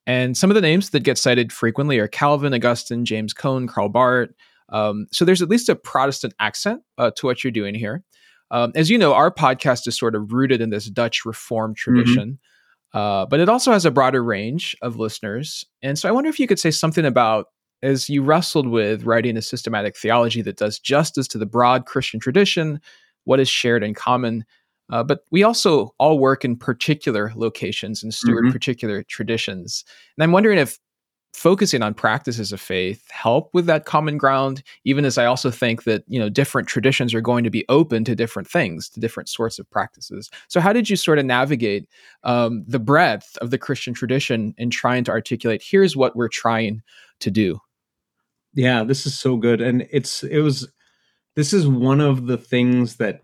And 0.07 0.37
some 0.37 0.51
of 0.51 0.55
the 0.55 0.61
names 0.61 0.91
that 0.91 1.05
get 1.05 1.19
cited 1.19 1.53
frequently 1.53 1.99
are 1.99 2.09
Calvin, 2.09 2.55
Augustine, 2.55 3.05
James 3.05 3.33
Cone, 3.33 3.67
Karl 3.67 3.89
Barth. 3.89 4.31
Um, 4.69 5.07
so 5.11 5.25
there's 5.25 5.43
at 5.43 5.49
least 5.49 5.69
a 5.69 5.75
Protestant 5.75 6.35
accent 6.39 6.83
uh, 6.97 7.11
to 7.17 7.27
what 7.27 7.43
you're 7.43 7.51
doing 7.51 7.75
here. 7.75 8.03
Um, 8.51 8.73
as 8.75 8.91
you 8.91 8.99
know, 8.99 9.15
our 9.15 9.33
podcast 9.33 9.87
is 9.87 9.99
sort 9.99 10.15
of 10.15 10.33
rooted 10.33 10.61
in 10.61 10.71
this 10.71 10.87
Dutch 10.87 11.25
Reformed 11.25 11.77
mm-hmm. 11.77 11.95
tradition, 11.95 12.29
mm-hmm. 12.29 12.50
Uh, 12.93 13.27
but 13.27 13.41
it 13.41 13.49
also 13.49 13.73
has 13.73 13.85
a 13.85 13.91
broader 13.91 14.23
range 14.23 14.77
of 14.83 14.97
listeners. 14.97 15.65
And 15.83 15.99
so 15.99 16.09
I 16.09 16.13
wonder 16.13 16.31
if 16.31 16.41
you 16.41 16.47
could 16.47 16.59
say 16.59 16.71
something 16.71 17.05
about 17.05 17.47
as 17.83 18.11
you 18.11 18.23
wrestled 18.23 18.69
with 18.69 19.05
writing 19.05 19.37
a 19.37 19.43
systematic 19.43 19.97
theology 19.97 20.43
that 20.43 20.59
does 20.59 20.79
justice 20.79 21.27
to 21.29 21.39
the 21.39 21.47
broad 21.47 21.87
Christian 21.87 22.21
tradition, 22.21 22.81
what 23.25 23.41
is 23.41 23.49
shared 23.49 23.83
in 23.83 23.95
common. 23.95 24.45
Uh, 24.91 25.03
but 25.03 25.21
we 25.31 25.43
also 25.43 25.95
all 25.99 26.19
work 26.19 26.45
in 26.45 26.57
particular 26.57 27.33
locations 27.37 28.03
and 28.03 28.13
steward 28.13 28.45
mm-hmm. 28.45 28.53
particular 28.53 29.03
traditions. 29.05 29.85
And 30.17 30.25
I'm 30.25 30.33
wondering 30.33 30.59
if 30.59 30.79
focusing 31.33 31.83
on 31.83 31.95
practices 31.95 32.53
of 32.53 32.61
faith 32.61 33.09
help 33.11 33.51
with 33.55 33.67
that 33.67 33.85
common 33.85 34.19
ground 34.19 34.63
even 34.85 35.05
as 35.05 35.17
i 35.17 35.25
also 35.25 35.51
think 35.51 35.85
that 35.85 36.03
you 36.07 36.19
know 36.19 36.29
different 36.29 36.69
traditions 36.69 37.15
are 37.15 37.21
going 37.21 37.45
to 37.45 37.51
be 37.51 37.65
open 37.69 38.05
to 38.05 38.17
different 38.17 38.49
things 38.49 38.89
to 38.89 39.01
different 39.01 39.29
sorts 39.29 39.59
of 39.59 39.71
practices 39.71 40.29
so 40.49 40.61
how 40.61 40.73
did 40.73 40.91
you 40.91 40.97
sort 40.97 41.19
of 41.19 41.25
navigate 41.25 41.89
um, 42.25 42.65
the 42.67 42.81
breadth 42.81 43.37
of 43.39 43.51
the 43.51 43.59
christian 43.59 43.95
tradition 43.95 44.55
in 44.59 44.71
trying 44.71 45.05
to 45.05 45.11
articulate 45.11 45.63
here's 45.65 45.97
what 45.97 46.17
we're 46.17 46.29
trying 46.29 46.83
to 47.21 47.31
do 47.31 47.61
yeah, 48.55 48.85
this 48.85 49.07
is 49.07 49.19
so 49.19 49.37
good. 49.37 49.61
And 49.61 49.87
it's 49.91 50.23
it 50.23 50.41
was 50.41 50.69
this 51.37 51.53
is 51.53 51.67
one 51.67 52.01
of 52.01 52.27
the 52.27 52.37
things 52.37 52.97
that 52.97 53.21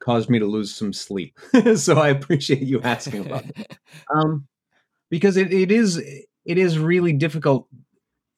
caused 0.00 0.30
me 0.30 0.38
to 0.38 0.46
lose 0.46 0.74
some 0.74 0.92
sleep. 0.92 1.38
so 1.76 1.98
I 1.98 2.08
appreciate 2.08 2.62
you 2.62 2.80
asking 2.82 3.26
about 3.26 3.44
it. 3.44 3.78
Um 4.14 4.46
because 5.10 5.36
it, 5.36 5.52
it 5.52 5.72
is 5.72 6.00
it 6.44 6.58
is 6.58 6.78
really 6.78 7.12
difficult. 7.12 7.68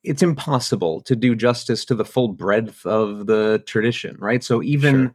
It's 0.03 0.23
impossible 0.23 1.01
to 1.03 1.15
do 1.15 1.35
justice 1.35 1.85
to 1.87 1.95
the 1.95 2.05
full 2.05 2.29
breadth 2.29 2.85
of 2.85 3.27
the 3.27 3.63
tradition, 3.67 4.17
right? 4.19 4.43
So 4.43 4.63
even 4.63 5.13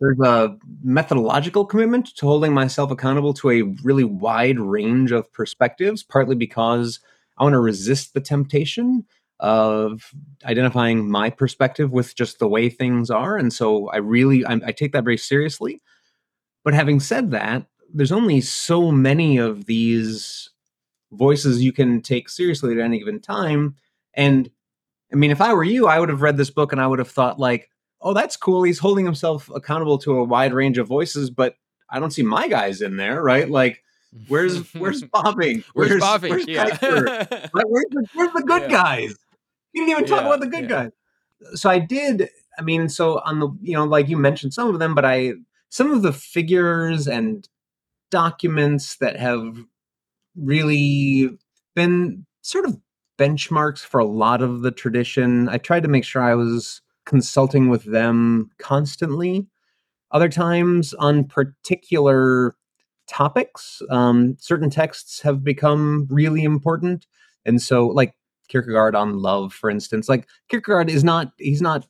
sure. 0.00 0.14
there's 0.16 0.20
a 0.20 0.56
methodological 0.82 1.64
commitment 1.64 2.14
to 2.16 2.26
holding 2.26 2.52
myself 2.52 2.90
accountable 2.90 3.32
to 3.34 3.50
a 3.50 3.62
really 3.82 4.04
wide 4.04 4.58
range 4.58 5.12
of 5.12 5.32
perspectives, 5.32 6.02
partly 6.02 6.36
because 6.36 7.00
I 7.38 7.44
want 7.44 7.54
to 7.54 7.60
resist 7.60 8.12
the 8.12 8.20
temptation 8.20 9.06
of 9.40 10.12
identifying 10.44 11.10
my 11.10 11.30
perspective 11.30 11.92
with 11.92 12.14
just 12.16 12.38
the 12.38 12.48
way 12.48 12.68
things 12.68 13.10
are. 13.10 13.36
And 13.36 13.52
so 13.52 13.88
I 13.88 13.98
really, 13.98 14.44
I, 14.44 14.60
I 14.66 14.72
take 14.72 14.92
that 14.92 15.04
very 15.04 15.16
seriously. 15.16 15.80
But 16.64 16.74
having 16.74 17.00
said 17.00 17.30
that, 17.30 17.66
there's 17.94 18.12
only 18.12 18.40
so 18.40 18.90
many 18.90 19.38
of 19.38 19.64
these 19.66 20.50
voices 21.12 21.62
you 21.62 21.72
can 21.72 22.00
take 22.00 22.28
seriously 22.28 22.72
at 22.72 22.80
any 22.80 22.98
given 22.98 23.20
time. 23.20 23.76
And 24.14 24.50
I 25.12 25.16
mean, 25.16 25.30
if 25.30 25.40
I 25.40 25.54
were 25.54 25.64
you, 25.64 25.86
I 25.86 25.98
would 25.98 26.08
have 26.08 26.22
read 26.22 26.36
this 26.36 26.50
book 26.50 26.72
and 26.72 26.80
I 26.80 26.86
would 26.86 26.98
have 26.98 27.10
thought, 27.10 27.38
like, 27.38 27.70
oh, 28.00 28.12
that's 28.12 28.36
cool. 28.36 28.62
He's 28.62 28.78
holding 28.78 29.04
himself 29.04 29.50
accountable 29.54 29.98
to 29.98 30.18
a 30.18 30.24
wide 30.24 30.52
range 30.52 30.78
of 30.78 30.86
voices, 30.86 31.30
but 31.30 31.56
I 31.90 31.98
don't 31.98 32.10
see 32.10 32.22
my 32.22 32.48
guys 32.48 32.82
in 32.82 32.96
there, 32.96 33.22
right? 33.22 33.48
Like, 33.48 33.82
where's 34.28 34.72
where's 34.74 35.02
Bavinck? 35.14 35.64
Where's, 35.72 35.90
where's 35.90 36.02
Bavinck? 36.02 36.30
Where's, 36.30 36.48
yeah. 36.48 36.64
where's, 36.64 37.86
the, 37.90 38.06
where's 38.14 38.32
the 38.32 38.42
good 38.42 38.62
yeah. 38.62 38.68
guys? 38.68 39.14
You 39.72 39.86
didn't 39.86 39.90
even 39.90 40.04
talk 40.06 40.22
yeah, 40.22 40.26
about 40.26 40.40
the 40.40 40.46
good 40.46 40.68
guys. 40.68 40.90
So 41.54 41.70
I 41.70 41.78
did. 41.78 42.28
I 42.58 42.62
mean, 42.62 42.88
so 42.88 43.20
on 43.20 43.38
the 43.38 43.48
you 43.62 43.74
know, 43.74 43.84
like 43.84 44.08
you 44.08 44.16
mentioned 44.16 44.52
some 44.52 44.68
of 44.68 44.78
them, 44.78 44.94
but 44.94 45.04
I 45.04 45.34
some 45.70 45.92
of 45.92 46.02
the 46.02 46.12
figures 46.12 47.06
and 47.06 47.48
documents 48.10 48.96
that 48.96 49.16
have 49.16 49.64
really 50.38 51.30
been 51.74 52.26
sort 52.42 52.64
of 52.64 52.78
benchmarks 53.18 53.80
for 53.80 53.98
a 53.98 54.06
lot 54.06 54.42
of 54.42 54.62
the 54.62 54.70
tradition. 54.70 55.48
I 55.48 55.58
tried 55.58 55.82
to 55.82 55.88
make 55.88 56.04
sure 56.04 56.22
I 56.22 56.34
was 56.34 56.80
consulting 57.04 57.68
with 57.68 57.84
them 57.84 58.50
constantly. 58.58 59.46
Other 60.10 60.28
times 60.28 60.94
on 60.94 61.24
particular 61.24 62.56
topics, 63.08 63.82
um, 63.90 64.36
certain 64.38 64.70
texts 64.70 65.20
have 65.22 65.42
become 65.42 66.06
really 66.10 66.44
important. 66.44 67.06
And 67.44 67.60
so, 67.60 67.86
like 67.86 68.14
Kierkegaard 68.48 68.94
on 68.94 69.18
love, 69.18 69.52
for 69.52 69.70
instance. 69.70 70.08
Like 70.08 70.28
Kierkegaard 70.48 70.90
is 70.90 71.04
not 71.04 71.32
he's 71.38 71.62
not 71.62 71.86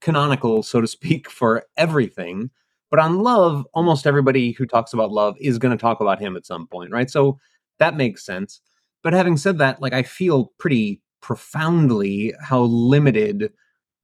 canonical, 0.00 0.62
so 0.62 0.80
to 0.80 0.86
speak, 0.86 1.30
for 1.30 1.64
everything. 1.76 2.50
But 2.90 2.98
on 2.98 3.22
love, 3.22 3.66
almost 3.72 4.06
everybody 4.06 4.50
who 4.52 4.66
talks 4.66 4.92
about 4.92 5.12
love 5.12 5.36
is 5.40 5.58
going 5.58 5.76
to 5.76 5.80
talk 5.80 6.00
about 6.00 6.18
him 6.18 6.36
at 6.36 6.44
some 6.44 6.66
point, 6.66 6.90
right? 6.90 7.08
So 7.08 7.38
that 7.80 7.96
makes 7.96 8.24
sense. 8.24 8.60
But 9.02 9.14
having 9.14 9.36
said 9.36 9.58
that, 9.58 9.82
like 9.82 9.92
I 9.92 10.02
feel 10.02 10.52
pretty 10.58 11.02
profoundly 11.20 12.34
how 12.40 12.62
limited 12.62 13.52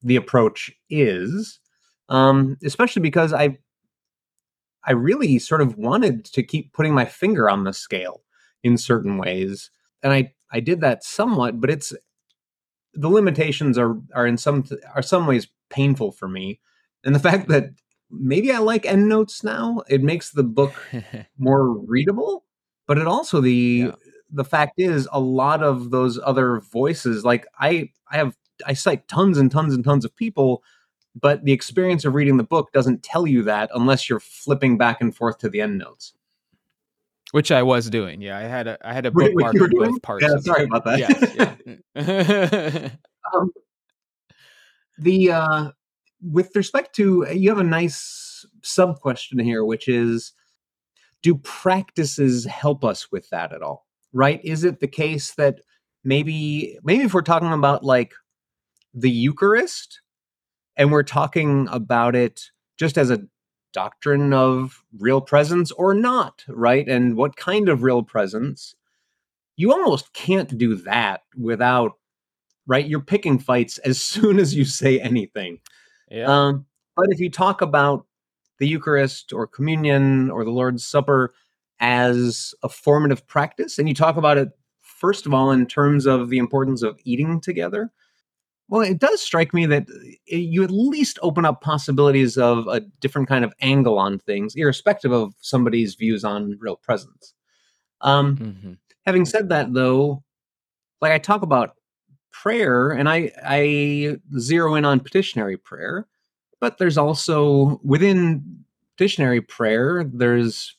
the 0.03 0.17
approach 0.17 0.71
is, 0.91 1.61
um, 2.09 2.57
especially 2.65 3.03
because 3.03 3.33
I 3.33 3.59
I 4.85 4.93
really 4.93 5.39
sort 5.39 5.61
of 5.61 5.77
wanted 5.77 6.25
to 6.27 6.43
keep 6.43 6.73
putting 6.73 6.95
my 6.95 7.05
finger 7.05 7.51
on 7.51 7.65
the 7.65 7.73
scale 7.73 8.23
in 8.63 8.79
certain 8.79 9.19
ways, 9.19 9.71
and 10.03 10.13
I 10.13 10.33
I 10.51 10.61
did 10.61 10.81
that 10.81 11.05
somewhat, 11.05 11.61
but 11.61 11.71
it's 11.71 11.93
the 12.95 13.09
limitations 13.09 13.77
are 13.79 13.97
are 14.15 14.27
in 14.27 14.39
some 14.39 14.65
are 14.95 15.03
some 15.03 15.27
ways 15.27 15.49
painful 15.71 16.13
for 16.13 16.29
me, 16.29 16.61
and 17.05 17.15
the 17.15 17.19
fact 17.31 17.49
that 17.49 17.71
maybe 18.11 18.53
I 18.53 18.59
like 18.59 18.87
endnotes 18.87 19.45
now, 19.45 19.83
it 19.89 20.03
makes 20.03 20.31
the 20.31 20.45
book 20.45 20.73
more 21.39 21.69
readable, 21.69 22.46
but 22.87 22.99
it 22.99 23.07
also 23.07 23.41
the 23.41 23.87
yeah. 23.87 23.93
the 24.31 24.45
fact 24.45 24.75
is 24.79 25.09
a 25.13 25.21
lot 25.21 25.63
of 25.63 25.91
those 25.91 26.19
other 26.25 26.61
voices 26.61 27.25
like 27.25 27.47
I 27.59 27.91
I 28.11 28.17
have 28.17 28.37
I 28.67 28.75
cite 28.75 29.07
tons 29.09 29.39
and 29.39 29.51
tons 29.51 29.75
and 29.75 29.85
tons 29.85 30.05
of 30.05 30.15
people 30.17 30.63
but 31.19 31.45
the 31.45 31.53
experience 31.53 32.05
of 32.05 32.15
reading 32.15 32.37
the 32.37 32.45
book 32.45 32.73
doesn't 32.73 33.03
tell 33.03 33.27
you 33.27 33.43
that 33.45 33.71
unless 33.75 34.09
you're 34.09 34.21
flipping 34.21 34.77
back 34.79 35.01
and 35.01 35.15
forth 35.15 35.39
to 35.39 35.49
the 35.49 35.61
end 35.61 35.79
notes 35.79 36.15
which 37.33 37.51
I 37.51 37.63
was 37.63 37.91
doing. 37.91 38.23
Yeah, 38.23 38.39
I 38.39 38.43
had 38.43 38.67
a 38.67 38.79
I 38.87 38.93
had 38.93 39.05
a 39.05 39.11
bookmark 39.11 39.55
in 39.55 39.71
both 39.71 40.01
parts. 40.01 40.25
Yeah, 40.25 40.39
sorry 40.39 40.65
about 40.65 40.85
that. 40.85 40.99
Yes, 40.99 41.59
yeah. 41.95 42.91
um, 43.35 43.51
the 44.99 45.33
uh, 45.33 45.71
with 46.23 46.55
respect 46.55 46.95
to 46.97 47.27
you 47.33 47.51
have 47.51 47.59
a 47.59 47.65
nice 47.65 48.47
sub 48.63 49.01
question 49.01 49.39
here, 49.39 49.65
which 49.65 49.89
is, 49.89 50.33
do 51.23 51.37
practices 51.37 52.45
help 52.45 52.85
us 52.85 53.11
with 53.11 53.29
that 53.31 53.53
at 53.53 53.63
all? 53.63 53.87
Right? 54.13 54.41
Is 54.45 54.65
it 54.65 54.81
the 54.81 54.89
case 54.89 55.35
that 55.35 55.61
maybe 56.05 56.79
maybe 56.83 57.05
if 57.05 57.15
we're 57.15 57.23
talking 57.23 57.53
about 57.53 57.85
like 57.85 58.13
the 58.95 59.11
Eucharist, 59.11 60.01
and 60.77 60.93
we're 60.93 61.03
talking 61.03 61.69
about 61.71 62.15
it 62.15 62.51
just 62.79 62.99
as 62.99 63.11
a 63.11 63.23
doctrine 63.73 64.33
of 64.33 64.83
real 64.99 65.21
presence 65.21 65.71
or 65.73 65.95
not, 65.95 66.45
right? 66.49 66.89
And 66.89 67.17
what 67.17 67.37
kind 67.37 67.69
of 67.69 67.83
real 67.83 68.03
presence? 68.03 68.75
You 69.57 69.73
almost 69.73 70.13
can't 70.13 70.57
do 70.57 70.75
that 70.77 71.23
without, 71.37 71.93
right? 72.67 72.87
You're 72.87 73.01
picking 73.01 73.39
fights 73.39 73.79
as 73.79 74.01
soon 74.13 74.39
as 74.39 74.55
you 74.55 74.65
say 74.65 75.01
anything. 75.01 75.61
Yeah. 76.11 76.27
Um, 76.27 76.67
but 76.95 77.07
if 77.11 77.21
you 77.21 77.31
talk 77.31 77.61
about 77.61 78.07
the 78.59 78.67
Eucharist 78.67 79.33
or 79.33 79.47
communion 79.47 80.31
or 80.31 80.45
the 80.45 80.51
Lord's 80.51 80.85
Supper 80.85 81.35
as 81.81 82.55
a 82.63 82.69
formative 82.69 83.27
practice, 83.27 83.79
and 83.79 83.89
you 83.89 83.95
talk 83.95 84.17
about 84.17 84.39
it, 84.39 84.51
first 84.81 85.27
of 85.27 85.35
all, 85.35 85.51
in 85.51 85.67
terms 85.67 86.07
of 86.07 86.31
the 86.31 86.39
importance 86.39 86.83
of 86.83 86.99
eating 87.05 87.41
together, 87.41 87.91
well, 88.69 88.81
it 88.81 88.99
does 88.99 89.21
strike 89.21 89.55
me 89.55 89.67
that 89.67 89.87
eh, 90.31 90.37
you 90.37 90.65
at 90.65 90.71
least 90.71 91.19
open 91.23 91.45
up 91.45 91.61
possibilities 91.61 92.37
of 92.37 92.67
a 92.67 92.81
different 93.01 93.29
kind 93.29 93.45
of 93.45 93.53
angle 93.61 93.99
on 93.99 94.19
things, 94.19 94.55
irrespective 94.57 95.13
of 95.13 95.35
somebody's 95.41 95.95
views 95.95 96.25
on 96.25 96.57
real 96.59 96.77
presence. 96.77 97.35
Um, 98.01 98.37
mm-hmm. 98.37 98.73
Having 99.05 99.27
said 99.27 99.49
that, 99.51 99.73
though, 99.73 100.25
like 101.01 101.13
I 101.13 101.19
talk 101.19 101.43
about 101.43 101.77
prayer, 102.33 102.91
and 102.91 103.09
I 103.09 103.31
I 103.45 104.17
zero 104.39 104.75
in 104.75 104.85
on 104.85 105.01
petitionary 105.01 105.57
prayer, 105.57 106.07
but 106.61 106.79
there's 106.79 106.99
also 106.99 107.81
within 107.85 108.65
petitionary 108.97 109.41
prayer, 109.41 110.05
there's 110.05 110.77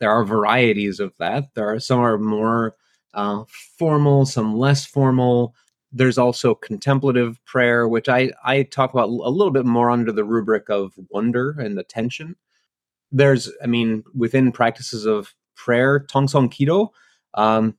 there 0.00 0.10
are 0.10 0.24
varieties 0.24 1.00
of 1.00 1.16
that. 1.18 1.54
There 1.54 1.68
are 1.68 1.80
some 1.80 2.00
are 2.00 2.18
more 2.18 2.74
uh, 3.14 3.44
formal, 3.78 4.26
some 4.26 4.56
less 4.58 4.84
formal 4.84 5.54
there's 5.94 6.18
also 6.18 6.56
contemplative 6.56 7.42
prayer, 7.44 7.86
which 7.86 8.08
I, 8.08 8.32
I 8.44 8.64
talk 8.64 8.92
about 8.92 9.08
a 9.08 9.30
little 9.30 9.52
bit 9.52 9.64
more 9.64 9.90
under 9.90 10.10
the 10.10 10.24
rubric 10.24 10.68
of 10.68 10.92
wonder 11.08 11.52
and 11.52 11.78
attention. 11.78 12.34
There's, 13.12 13.50
I 13.62 13.68
mean, 13.68 14.02
within 14.12 14.50
practices 14.50 15.06
of 15.06 15.32
prayer, 15.54 16.00
Tongsung 16.00 16.50
Kido, 16.50 16.88
um, 17.34 17.76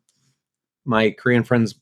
my 0.86 1.12
Korean 1.12 1.44
friends 1.44 1.76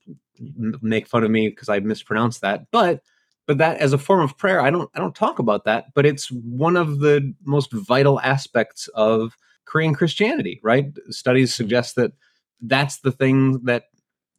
make 0.82 1.08
fun 1.08 1.23
of 1.23 1.29
me 1.29 1.49
because 1.49 1.69
I 1.69 1.79
mispronounce 1.79 2.39
that, 2.39 2.65
but 2.71 3.03
but 3.45 3.58
that 3.58 3.77
as 3.77 3.93
a 3.93 3.97
form 3.97 4.21
of 4.21 4.38
prayer, 4.38 4.62
I 4.62 4.69
don't 4.69 4.89
I 4.95 4.99
don't 4.99 5.15
talk 5.15 5.39
about 5.39 5.65
that, 5.65 5.93
but 5.93 6.06
it's 6.06 6.32
one 6.32 6.77
of 6.77 6.99
the 6.99 7.34
most 7.43 7.71
vital 7.71 8.19
aspects 8.21 8.88
of 8.89 9.38
Korean 9.65 9.93
Christianity, 9.93 10.60
right? 10.63 10.86
Studies 11.10 11.53
suggest 11.53 11.95
that 11.95 12.13
that's 12.62 12.99
the 12.99 13.12
thing 13.12 13.63
that 13.65 13.86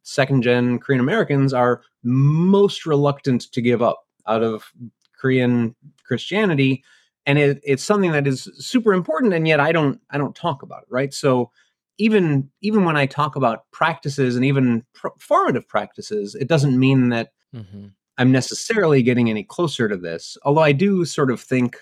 second 0.03 0.43
gen 0.43 0.79
Korean 0.79 1.01
Americans 1.01 1.53
are 1.53 1.81
most 2.03 2.85
reluctant 2.85 3.51
to 3.51 3.61
give 3.61 3.81
up 3.81 4.05
out 4.27 4.43
of 4.43 4.71
Korean 5.19 5.75
Christianity. 6.05 6.83
And 7.27 7.39
it, 7.39 7.59
it's 7.63 7.83
something 7.83 8.11
that 8.11 8.27
is 8.27 8.49
super 8.59 8.93
important, 8.93 9.33
and 9.33 9.47
yet 9.47 9.59
I 9.59 9.71
don't 9.71 9.99
I 10.09 10.17
don't 10.17 10.35
talk 10.35 10.61
about 10.61 10.83
it, 10.83 10.87
right? 10.89 11.13
So 11.13 11.51
even 11.97 12.49
even 12.61 12.85
when 12.85 12.97
I 12.97 13.05
talk 13.05 13.35
about 13.35 13.69
practices 13.71 14.35
and 14.35 14.45
even 14.45 14.83
pr- 14.93 15.07
formative 15.19 15.67
practices, 15.67 16.35
it 16.35 16.47
doesn't 16.47 16.79
mean 16.79 17.09
that 17.09 17.31
mm-hmm. 17.53 17.87
I'm 18.17 18.31
necessarily 18.31 19.03
getting 19.03 19.29
any 19.29 19.43
closer 19.43 19.87
to 19.87 19.97
this. 19.97 20.37
Although 20.43 20.61
I 20.61 20.71
do 20.71 21.05
sort 21.05 21.31
of 21.31 21.41
think, 21.41 21.77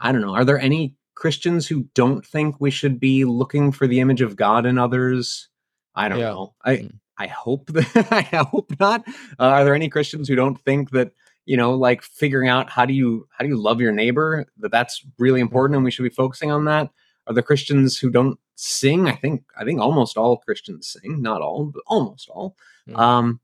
I 0.00 0.12
don't 0.12 0.20
know, 0.20 0.34
are 0.34 0.44
there 0.44 0.58
any 0.58 0.94
Christians 1.14 1.66
who 1.66 1.88
don't 1.94 2.24
think 2.24 2.56
we 2.60 2.70
should 2.70 3.00
be 3.00 3.24
looking 3.24 3.72
for 3.72 3.86
the 3.86 4.00
image 4.00 4.20
of 4.20 4.36
God 4.36 4.66
in 4.66 4.78
others? 4.78 5.48
I 5.94 6.08
don't 6.08 6.18
yeah. 6.18 6.30
know. 6.30 6.54
I 6.64 6.76
mm. 6.76 6.92
I 7.18 7.26
hope 7.28 7.66
that 7.68 8.08
I 8.12 8.22
hope 8.22 8.72
not. 8.78 9.04
Uh, 9.38 9.44
are 9.44 9.64
there 9.64 9.74
any 9.74 9.88
Christians 9.88 10.28
who 10.28 10.36
don't 10.36 10.60
think 10.60 10.90
that 10.90 11.12
you 11.46 11.56
know, 11.56 11.74
like 11.74 12.02
figuring 12.02 12.48
out 12.48 12.68
how 12.68 12.84
do 12.84 12.92
you 12.92 13.26
how 13.30 13.44
do 13.44 13.48
you 13.48 13.56
love 13.56 13.80
your 13.80 13.92
neighbor 13.92 14.46
that 14.58 14.72
that's 14.72 15.04
really 15.18 15.40
important 15.40 15.76
and 15.76 15.84
we 15.84 15.90
should 15.90 16.02
be 16.02 16.10
focusing 16.10 16.50
on 16.50 16.64
that? 16.66 16.90
Are 17.26 17.34
there 17.34 17.42
Christians 17.42 17.98
who 17.98 18.10
don't 18.10 18.38
sing? 18.56 19.08
I 19.08 19.14
think 19.14 19.44
I 19.56 19.64
think 19.64 19.80
almost 19.80 20.16
all 20.16 20.36
Christians 20.38 20.88
sing, 21.00 21.22
not 21.22 21.40
all, 21.40 21.66
but 21.66 21.82
almost 21.86 22.28
all. 22.28 22.56
Mm. 22.88 22.98
Um, 22.98 23.40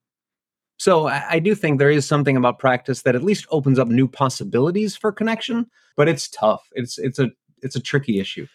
so 0.82 1.06
I, 1.06 1.24
I 1.30 1.38
do 1.38 1.54
think 1.54 1.78
there 1.78 1.92
is 1.92 2.04
something 2.04 2.36
about 2.36 2.58
practice 2.58 3.02
that 3.02 3.14
at 3.14 3.22
least 3.22 3.46
opens 3.52 3.78
up 3.78 3.86
new 3.86 4.08
possibilities 4.08 4.96
for 4.96 5.12
connection, 5.12 5.70
but 5.96 6.08
it's 6.08 6.28
tough. 6.28 6.68
It's 6.72 6.98
it's 6.98 7.20
a 7.20 7.30
it's 7.62 7.76
a 7.76 7.80
tricky 7.80 8.18
issue. 8.18 8.48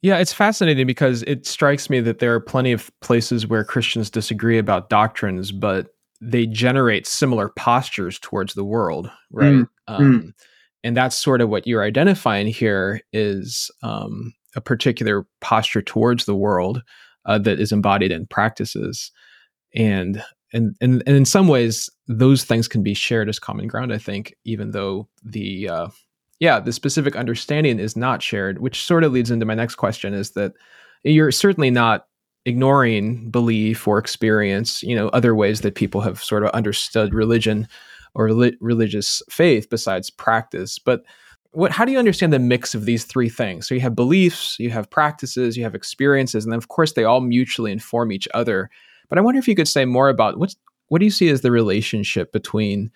Yeah, 0.00 0.16
it's 0.16 0.32
fascinating 0.32 0.86
because 0.86 1.22
it 1.24 1.46
strikes 1.46 1.90
me 1.90 2.00
that 2.00 2.18
there 2.18 2.32
are 2.32 2.40
plenty 2.40 2.72
of 2.72 2.90
places 3.02 3.46
where 3.46 3.62
Christians 3.62 4.08
disagree 4.08 4.56
about 4.56 4.88
doctrines, 4.88 5.52
but 5.52 5.88
they 6.18 6.46
generate 6.46 7.06
similar 7.06 7.50
postures 7.58 8.18
towards 8.20 8.54
the 8.54 8.64
world, 8.64 9.10
right? 9.30 9.52
Mm, 9.52 9.68
um, 9.86 10.02
mm. 10.02 10.32
And 10.82 10.96
that's 10.96 11.18
sort 11.18 11.42
of 11.42 11.50
what 11.50 11.66
you're 11.66 11.84
identifying 11.84 12.46
here 12.46 13.02
is 13.12 13.70
um, 13.82 14.32
a 14.54 14.62
particular 14.62 15.26
posture 15.42 15.82
towards 15.82 16.24
the 16.24 16.36
world 16.36 16.82
uh, 17.26 17.36
that 17.40 17.60
is 17.60 17.70
embodied 17.70 18.12
in 18.12 18.26
practices, 18.26 19.12
and 19.74 20.24
and 20.52 20.76
and 20.80 21.02
and 21.06 21.16
in 21.16 21.24
some 21.24 21.48
ways, 21.48 21.90
those 22.06 22.44
things 22.44 22.68
can 22.68 22.82
be 22.82 22.94
shared 22.94 23.28
as 23.28 23.38
common 23.38 23.66
ground. 23.66 23.92
I 23.92 23.98
think, 23.98 24.34
even 24.44 24.70
though 24.70 25.08
the 25.24 25.68
uh, 25.68 25.88
yeah, 26.40 26.60
the 26.60 26.72
specific 26.72 27.16
understanding 27.16 27.78
is 27.78 27.96
not 27.96 28.22
shared, 28.22 28.60
which 28.60 28.84
sort 28.84 29.04
of 29.04 29.12
leads 29.12 29.30
into 29.30 29.46
my 29.46 29.54
next 29.54 29.76
question 29.76 30.14
is 30.14 30.32
that 30.32 30.52
you're 31.02 31.32
certainly 31.32 31.70
not 31.70 32.06
ignoring 32.44 33.30
belief 33.30 33.88
or 33.88 33.98
experience, 33.98 34.82
you 34.82 34.94
know, 34.94 35.08
other 35.08 35.34
ways 35.34 35.62
that 35.62 35.74
people 35.74 36.00
have 36.00 36.22
sort 36.22 36.44
of 36.44 36.50
understood 36.50 37.12
religion 37.12 37.66
or 38.14 38.32
li- 38.32 38.56
religious 38.60 39.22
faith 39.28 39.68
besides 39.68 40.10
practice. 40.10 40.78
But 40.78 41.04
what 41.50 41.72
how 41.72 41.84
do 41.84 41.92
you 41.92 41.98
understand 41.98 42.32
the 42.32 42.38
mix 42.38 42.74
of 42.74 42.84
these 42.84 43.04
three 43.04 43.28
things? 43.28 43.66
So 43.66 43.74
you 43.74 43.80
have 43.80 43.96
beliefs, 43.96 44.56
you 44.58 44.70
have 44.70 44.90
practices, 44.90 45.56
you 45.56 45.64
have 45.64 45.74
experiences, 45.74 46.44
and 46.44 46.52
then 46.52 46.58
of 46.58 46.68
course 46.68 46.92
they 46.92 47.04
all 47.04 47.20
mutually 47.20 47.72
inform 47.72 48.12
each 48.12 48.28
other. 48.34 48.70
But 49.08 49.18
I 49.18 49.20
wonder 49.20 49.38
if 49.38 49.48
you 49.48 49.54
could 49.54 49.68
say 49.68 49.84
more 49.84 50.08
about 50.08 50.38
what's 50.38 50.56
what 50.88 50.98
do 50.98 51.04
you 51.04 51.10
see 51.10 51.28
as 51.28 51.40
the 51.40 51.50
relationship 51.50 52.32
between 52.32 52.90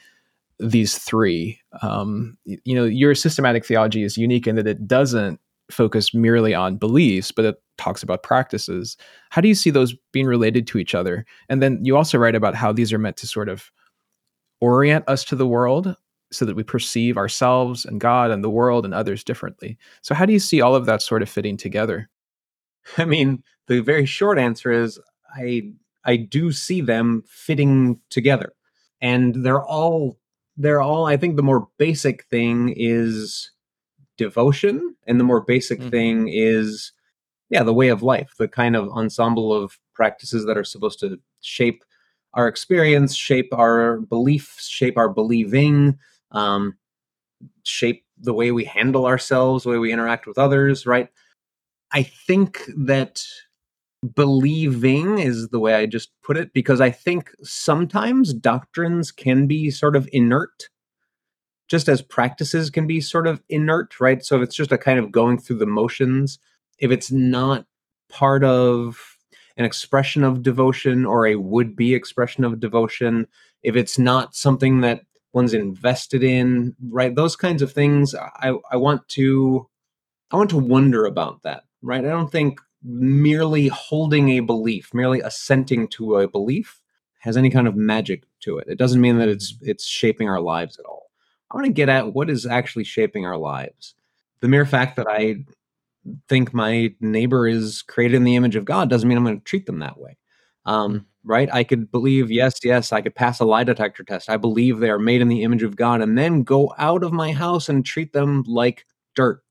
these 0.61 0.99
three. 0.99 1.59
Um, 1.83 2.37
you 2.45 2.75
know, 2.75 2.85
your 2.85 3.15
systematic 3.15 3.65
theology 3.65 4.03
is 4.03 4.17
unique 4.17 4.47
in 4.47 4.57
that 4.57 4.67
it 4.67 4.87
doesn't 4.87 5.41
focus 5.71 6.13
merely 6.13 6.55
on 6.55 6.77
beliefs, 6.77 7.33
but 7.33 7.45
it 7.45 7.63
talks 7.79 8.03
about 8.03 8.23
practices. 8.23 8.97
How 9.31 9.41
do 9.41 9.49
you 9.49 9.55
see 9.55 9.71
those 9.71 9.95
being 10.13 10.27
related 10.27 10.67
to 10.69 10.79
each 10.79 10.95
other? 10.95 11.25
And 11.49 11.63
then 11.63 11.85
you 11.85 11.97
also 11.97 12.19
write 12.19 12.35
about 12.35 12.55
how 12.55 12.73
these 12.73 12.93
are 12.93 12.99
meant 12.99 13.17
to 13.19 13.27
sort 13.27 13.49
of 13.49 13.71
orient 14.61 15.05
us 15.09 15.25
to 15.25 15.37
the 15.37 15.47
world 15.47 15.97
so 16.33 16.45
that 16.45 16.55
we 16.55 16.63
perceive 16.63 17.17
ourselves 17.17 17.85
and 17.85 18.01
God 18.01 18.31
and 18.31 18.45
the 18.45 18.51
world 18.51 18.85
and 18.85 18.95
others 18.95 19.25
differently. 19.25 19.79
So, 20.03 20.15
how 20.15 20.27
do 20.27 20.33
you 20.33 20.39
see 20.39 20.61
all 20.61 20.75
of 20.75 20.87
that 20.87 21.03
sort 21.03 21.23
of 21.23 21.29
fitting 21.29 21.57
together? 21.57 22.09
I 22.99 23.05
mean, 23.05 23.43
the 23.67 23.81
very 23.81 24.07
short 24.07 24.39
answer 24.39 24.71
is 24.71 25.01
I 25.35 25.73
I 26.05 26.17
do 26.17 26.53
see 26.53 26.81
them 26.81 27.25
fitting 27.27 28.01
together. 28.11 28.53
And 29.01 29.45
they're 29.45 29.65
all 29.65 30.19
they're 30.57 30.83
all 30.83 31.07
i 31.07 31.17
think 31.17 31.37
the 31.37 31.43
more 31.45 31.69
basic 31.79 32.25
thing 32.25 32.75
is 32.77 33.51
devotion 34.19 34.95
and 35.07 35.19
the 35.19 35.25
more 35.25 35.41
basic 35.41 35.79
mm-hmm. 35.79 35.89
thing 35.89 36.29
is 36.29 36.93
yeah 37.49 37.63
the 37.63 37.73
way 37.73 37.89
of 37.89 38.03
life 38.03 38.35
the 38.37 38.49
kind 38.49 38.75
of 38.75 38.89
ensemble 38.91 39.55
of 39.55 39.79
practices 39.95 40.45
that 40.45 40.59
are 40.59 40.65
supposed 40.65 40.99
to 40.99 41.19
shape 41.41 41.85
our 42.35 42.49
experience, 42.49 43.15
shape 43.15 43.53
our 43.53 44.01
beliefs, 44.01 44.69
shape 44.69 44.97
our 44.97 45.09
believing, 45.09 45.99
um, 46.31 46.77
shape 47.65 48.05
the 48.19 48.35
way 48.35 48.53
we 48.53 48.65
handle 48.65 49.07
ourselves, 49.07 49.65
the 49.65 49.71
way 49.71 49.79
we 49.79 49.93
interact 49.93 50.27
with 50.27 50.39
others, 50.39 50.87
right? 50.87 51.09
I 51.93 52.03
think 52.03 52.63
that 52.77 53.25
believing 54.15 55.19
is 55.19 55.49
the 55.49 55.61
way 55.61 55.75
I 55.75 55.87
just 55.87 56.11
put 56.23 56.37
it 56.37 56.53
because 56.53 56.81
I 56.81 56.91
think 56.91 57.31
sometimes 57.43 58.33
doctrines 58.33 59.13
can 59.13 59.47
be 59.47 59.71
sort 59.71 59.97
of 59.97 60.09
inert, 60.13 60.69
just 61.69 61.89
as 61.89 62.03
practices 62.03 62.71
can 62.71 62.87
be 62.87 63.01
sort 63.01 63.27
of 63.27 63.43
inert, 63.49 64.01
right? 64.01 64.25
So 64.25 64.37
if 64.37 64.43
it's 64.43 64.57
just 64.57 64.73
a 64.73 64.79
kind 64.79 64.99
of 64.99 65.13
going 65.13 65.39
through 65.39 65.59
the 65.59 65.67
motions, 65.67 66.39
if 66.79 66.91
it's 66.91 67.13
not 67.13 67.67
part 68.09 68.43
of 68.43 69.17
an 69.57 69.65
expression 69.65 70.25
of 70.25 70.43
devotion 70.43 71.05
or 71.05 71.27
a 71.27 71.37
would 71.37 71.77
be 71.77 71.95
expression 71.95 72.45
of 72.45 72.61
devotion, 72.61 73.27
if 73.63 73.77
it's 73.77 73.99
not 73.99 74.35
something 74.35 74.81
that 74.81 75.03
one's 75.33 75.55
invested 75.55 76.25
in, 76.25 76.75
right? 76.89 77.15
Those 77.15 77.37
kinds 77.37 77.61
of 77.61 77.73
things, 77.73 78.15
I, 78.15 78.55
I 78.71 78.77
want 78.77 79.09
to. 79.11 79.67
I 80.33 80.37
want 80.37 80.51
to 80.51 80.59
wonder 80.59 81.07
about 81.07 81.43
that, 81.43 81.65
right? 81.83 82.05
I 82.05 82.09
don't 82.09 82.31
think 82.31 82.61
merely 82.83 83.69
holding 83.69 84.31
a 84.31 84.41
belief, 84.41 84.93
merely 84.95 85.21
assenting 85.21 85.89
to 85.89 86.17
a 86.17 86.29
belief, 86.29 86.81
has 87.21 87.37
any 87.37 87.51
kind 87.51 87.69
of 87.69 87.77
magic 87.77 88.25
to 88.41 88.59
it. 88.59 88.67
It 88.69 88.79
doesn't 88.79 89.01
mean 89.01 89.19
that 89.19 89.29
it's 89.29 89.57
it's 89.61 89.87
shaping 89.87 90.29
our 90.29 90.41
lives 90.41 90.79
at 90.79 90.87
all. 90.87 91.11
I 91.51 91.57
want 91.57 91.67
to 91.67 91.73
get 91.73 91.89
at 91.89 92.15
what 92.15 92.31
is 92.31 92.47
actually 92.47 92.85
shaping 92.85 93.27
our 93.27 93.37
lives. 93.37 93.95
The 94.41 94.49
mere 94.49 94.65
fact 94.65 94.97
that 94.97 95.07
I 95.09 95.45
think 96.29 96.55
my 96.55 96.95
neighbor 97.01 97.47
is 97.47 97.83
created 97.83 98.17
in 98.17 98.25
the 98.25 98.37
image 98.37 98.57
of 98.57 98.65
God 98.65 98.89
doesn't 98.89 99.09
mean 99.09 99.19
I'm 99.19 99.25
going 99.25 99.39
to 99.39 99.45
treat 99.45 99.67
them 99.67 99.81
that 99.81 99.99
way. 99.99 100.17
Um, 100.65 101.07
right? 101.25 101.53
I 101.53 101.65
could 101.65 101.91
believe, 101.91 102.31
yes, 102.31 102.59
yes, 102.63 102.93
I 102.93 103.03
could 103.03 103.15
pass 103.15 103.41
a 103.41 103.45
lie 103.45 103.65
detector 103.65 104.05
test. 104.05 104.31
I 104.31 104.37
believe 104.37 104.79
they 104.79 104.91
are 104.91 104.99
made 104.99 105.21
in 105.21 105.29
the 105.29 105.43
image 105.43 105.63
of 105.63 105.77
God 105.77 106.01
and 106.01 106.17
then 106.17 106.43
go 106.43 106.73
out 106.79 107.03
of 107.03 107.13
my 107.13 107.33
house 107.33 107.69
and 107.69 107.85
treat 107.85 108.13
them 108.13 108.45
like 108.47 108.87
dirt. 109.15 109.43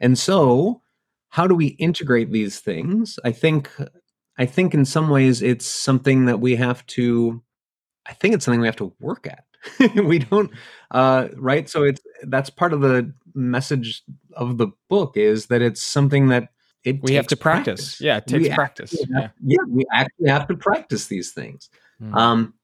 And 0.00 0.16
so 0.16 0.82
how 1.30 1.46
do 1.46 1.54
we 1.54 1.68
integrate 1.68 2.32
these 2.32 2.60
things? 2.60 3.18
I 3.24 3.32
think 3.32 3.70
I 4.38 4.46
think 4.46 4.74
in 4.74 4.84
some 4.84 5.08
ways 5.08 5.42
it's 5.42 5.66
something 5.66 6.26
that 6.26 6.40
we 6.40 6.56
have 6.56 6.86
to 6.86 7.42
I 8.06 8.14
think 8.14 8.34
it's 8.34 8.44
something 8.44 8.60
we 8.60 8.68
have 8.68 8.76
to 8.76 8.94
work 9.00 9.26
at. 9.26 9.44
we 10.04 10.20
don't 10.20 10.50
uh, 10.92 11.28
right 11.36 11.68
so 11.68 11.82
it's 11.82 12.00
that's 12.22 12.48
part 12.48 12.72
of 12.72 12.80
the 12.80 13.12
message 13.34 14.02
of 14.32 14.56
the 14.56 14.68
book 14.88 15.16
is 15.16 15.46
that 15.46 15.62
it's 15.62 15.82
something 15.82 16.28
that 16.28 16.48
it 16.84 17.02
we 17.02 17.14
have 17.14 17.26
to 17.26 17.36
practice. 17.36 17.80
practice. 17.80 18.00
Yeah, 18.00 18.16
it 18.18 18.26
takes 18.26 18.48
we 18.48 18.54
practice. 18.54 18.92
Have, 18.92 19.08
yeah. 19.10 19.28
yeah, 19.44 19.64
we 19.68 19.84
actually 19.92 20.28
have 20.28 20.46
to 20.48 20.56
practice 20.56 21.06
these 21.08 21.32
things. 21.32 21.68
Mm. 22.00 22.14
Um 22.14 22.54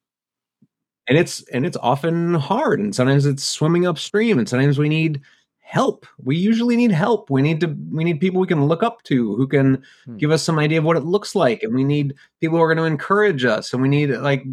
and 1.06 1.18
it's 1.18 1.42
and 1.48 1.66
it's 1.66 1.76
often 1.76 2.34
hard 2.34 2.80
and 2.80 2.94
sometimes 2.94 3.26
it's 3.26 3.44
swimming 3.44 3.86
upstream 3.86 4.38
and 4.38 4.48
sometimes 4.48 4.78
we 4.78 4.88
need 4.88 5.20
help 5.64 6.06
we 6.22 6.36
usually 6.36 6.76
need 6.76 6.92
help 6.92 7.30
we 7.30 7.40
need 7.40 7.58
to 7.58 7.74
we 7.90 8.04
need 8.04 8.20
people 8.20 8.38
we 8.38 8.46
can 8.46 8.66
look 8.66 8.82
up 8.82 9.02
to 9.02 9.34
who 9.34 9.48
can 9.48 9.82
hmm. 10.04 10.16
give 10.18 10.30
us 10.30 10.42
some 10.42 10.58
idea 10.58 10.78
of 10.78 10.84
what 10.84 10.96
it 10.96 11.04
looks 11.04 11.34
like 11.34 11.62
and 11.62 11.74
we 11.74 11.82
need 11.82 12.14
people 12.38 12.58
who 12.58 12.62
are 12.62 12.72
going 12.72 12.84
to 12.84 12.92
encourage 12.92 13.46
us 13.46 13.72
and 13.72 13.80
we 13.80 13.88
need 13.88 14.10
like 14.10 14.44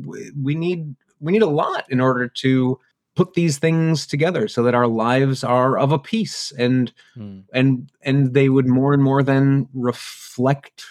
we 0.42 0.56
need 0.56 0.96
we 1.20 1.34
need 1.34 1.42
a 1.42 1.48
lot 1.48 1.86
in 1.90 2.00
order 2.00 2.30
to 2.30 2.80
put 3.16 3.34
these 3.34 3.60
things 3.60 4.08
together 4.08 4.48
so 4.48 4.64
that 4.64 4.74
our 4.74 4.88
lives 4.88 5.44
are 5.44 5.78
of 5.78 5.92
a 5.92 6.00
piece 6.00 6.54
and 6.58 6.94
hmm. 7.14 7.40
and 7.54 7.92
and 8.04 8.34
they 8.34 8.48
would 8.48 8.68
more 8.68 8.94
and 8.94 9.04
more 9.04 9.22
then 9.22 9.68
reflect 9.74 10.86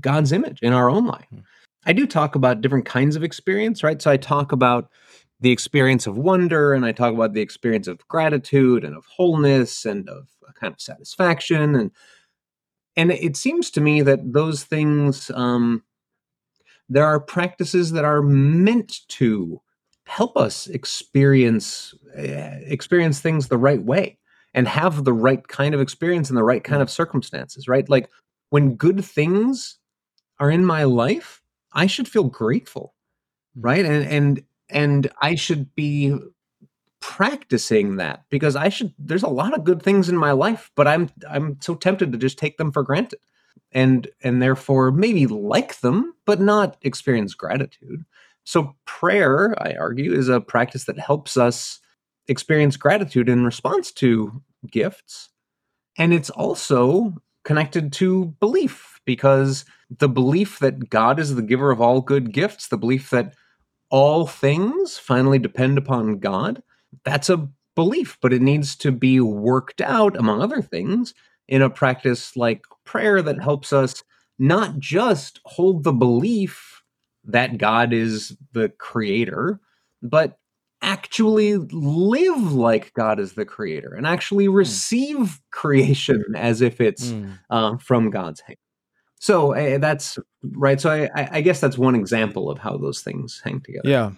god's 0.00 0.32
image 0.32 0.58
in 0.60 0.74
our 0.74 0.90
own 0.90 1.06
life 1.06 1.26
hmm. 1.30 1.40
i 1.86 1.94
do 1.94 2.06
talk 2.06 2.34
about 2.34 2.60
different 2.60 2.84
kinds 2.84 3.16
of 3.16 3.24
experience 3.24 3.82
right 3.82 4.02
so 4.02 4.10
i 4.10 4.18
talk 4.18 4.52
about 4.52 4.90
the 5.40 5.50
experience 5.50 6.06
of 6.06 6.16
wonder 6.16 6.72
and 6.72 6.84
I 6.86 6.92
talk 6.92 7.12
about 7.12 7.34
the 7.34 7.40
experience 7.40 7.86
of 7.88 8.06
gratitude 8.08 8.84
and 8.84 8.96
of 8.96 9.04
wholeness 9.06 9.84
and 9.84 10.08
of 10.08 10.28
a 10.48 10.52
kind 10.52 10.72
of 10.72 10.80
satisfaction 10.80 11.74
and 11.74 11.90
and 12.96 13.10
it 13.10 13.36
seems 13.36 13.72
to 13.72 13.80
me 13.80 14.02
that 14.02 14.32
those 14.32 14.64
things 14.64 15.30
um, 15.34 15.82
there 16.88 17.04
are 17.04 17.18
practices 17.18 17.92
that 17.92 18.04
are 18.04 18.22
meant 18.22 19.00
to 19.08 19.60
help 20.06 20.36
us 20.36 20.66
experience 20.68 21.94
uh, 22.16 22.60
experience 22.66 23.20
things 23.20 23.48
the 23.48 23.58
right 23.58 23.82
way 23.82 24.18
and 24.52 24.68
have 24.68 25.04
the 25.04 25.12
right 25.12 25.48
kind 25.48 25.74
of 25.74 25.80
experience 25.80 26.30
in 26.30 26.36
the 26.36 26.44
right 26.44 26.62
kind 26.62 26.82
of 26.82 26.90
circumstances 26.90 27.66
right? 27.68 27.88
Like 27.88 28.08
when 28.50 28.76
good 28.76 29.04
things 29.04 29.78
are 30.38 30.50
in 30.50 30.64
my 30.64 30.84
life 30.84 31.42
i 31.72 31.86
should 31.86 32.08
feel 32.08 32.24
grateful 32.24 32.94
hmm. 33.54 33.62
right? 33.62 33.84
And 33.84 34.06
and 34.06 34.42
and 34.70 35.10
I 35.20 35.34
should 35.34 35.74
be 35.74 36.16
practicing 37.00 37.96
that 37.96 38.24
because 38.30 38.56
I 38.56 38.70
should 38.70 38.94
there's 38.98 39.22
a 39.22 39.28
lot 39.28 39.52
of 39.54 39.64
good 39.64 39.82
things 39.82 40.08
in 40.08 40.16
my 40.16 40.32
life 40.32 40.70
but 40.74 40.88
I'm 40.88 41.10
I'm 41.28 41.58
so 41.60 41.74
tempted 41.74 42.12
to 42.12 42.18
just 42.18 42.38
take 42.38 42.56
them 42.56 42.72
for 42.72 42.82
granted 42.82 43.18
and 43.72 44.08
and 44.22 44.40
therefore 44.40 44.90
maybe 44.90 45.26
like 45.26 45.80
them 45.80 46.14
but 46.24 46.40
not 46.40 46.76
experience 46.82 47.34
gratitude. 47.34 48.04
So 48.44 48.76
prayer, 48.84 49.54
I 49.58 49.74
argue, 49.74 50.12
is 50.12 50.28
a 50.28 50.40
practice 50.40 50.84
that 50.84 50.98
helps 50.98 51.36
us 51.36 51.80
experience 52.28 52.76
gratitude 52.76 53.28
in 53.28 53.44
response 53.44 53.90
to 53.92 54.42
gifts. 54.70 55.30
And 55.98 56.12
it's 56.12 56.30
also 56.30 57.14
connected 57.44 57.92
to 57.94 58.26
belief 58.40 59.00
because 59.04 59.64
the 59.90 60.08
belief 60.08 60.58
that 60.60 60.90
God 60.90 61.18
is 61.18 61.34
the 61.34 61.42
giver 61.42 61.70
of 61.70 61.80
all 61.80 62.00
good 62.00 62.32
gifts, 62.32 62.68
the 62.68 62.78
belief 62.78 63.10
that 63.10 63.34
all 63.90 64.26
things 64.26 64.98
finally 64.98 65.38
depend 65.38 65.78
upon 65.78 66.18
God, 66.18 66.62
that's 67.04 67.30
a 67.30 67.48
belief, 67.74 68.18
but 68.20 68.32
it 68.32 68.42
needs 68.42 68.76
to 68.76 68.92
be 68.92 69.20
worked 69.20 69.80
out, 69.80 70.16
among 70.16 70.40
other 70.40 70.62
things, 70.62 71.14
in 71.48 71.62
a 71.62 71.70
practice 71.70 72.36
like 72.36 72.64
prayer 72.84 73.22
that 73.22 73.42
helps 73.42 73.72
us 73.72 74.02
not 74.38 74.78
just 74.78 75.40
hold 75.44 75.84
the 75.84 75.92
belief 75.92 76.82
that 77.24 77.58
God 77.58 77.92
is 77.92 78.36
the 78.52 78.68
creator, 78.68 79.60
but 80.02 80.38
actually 80.82 81.56
live 81.56 82.52
like 82.52 82.92
God 82.94 83.18
is 83.18 83.32
the 83.32 83.46
creator 83.46 83.94
and 83.94 84.06
actually 84.06 84.46
hmm. 84.46 84.54
receive 84.54 85.16
mm. 85.16 85.40
creation 85.50 86.22
as 86.36 86.60
if 86.60 86.80
it's 86.80 87.06
mm. 87.06 87.38
uh, 87.48 87.78
from 87.78 88.10
God's 88.10 88.40
hand. 88.40 88.58
So 89.24 89.54
uh, 89.54 89.78
that's 89.78 90.18
right. 90.42 90.78
So 90.78 90.90
I, 90.90 91.28
I 91.32 91.40
guess 91.40 91.58
that's 91.58 91.78
one 91.78 91.94
example 91.94 92.50
of 92.50 92.58
how 92.58 92.76
those 92.76 93.00
things 93.00 93.40
hang 93.42 93.62
together. 93.62 93.88
Yeah. 93.88 94.10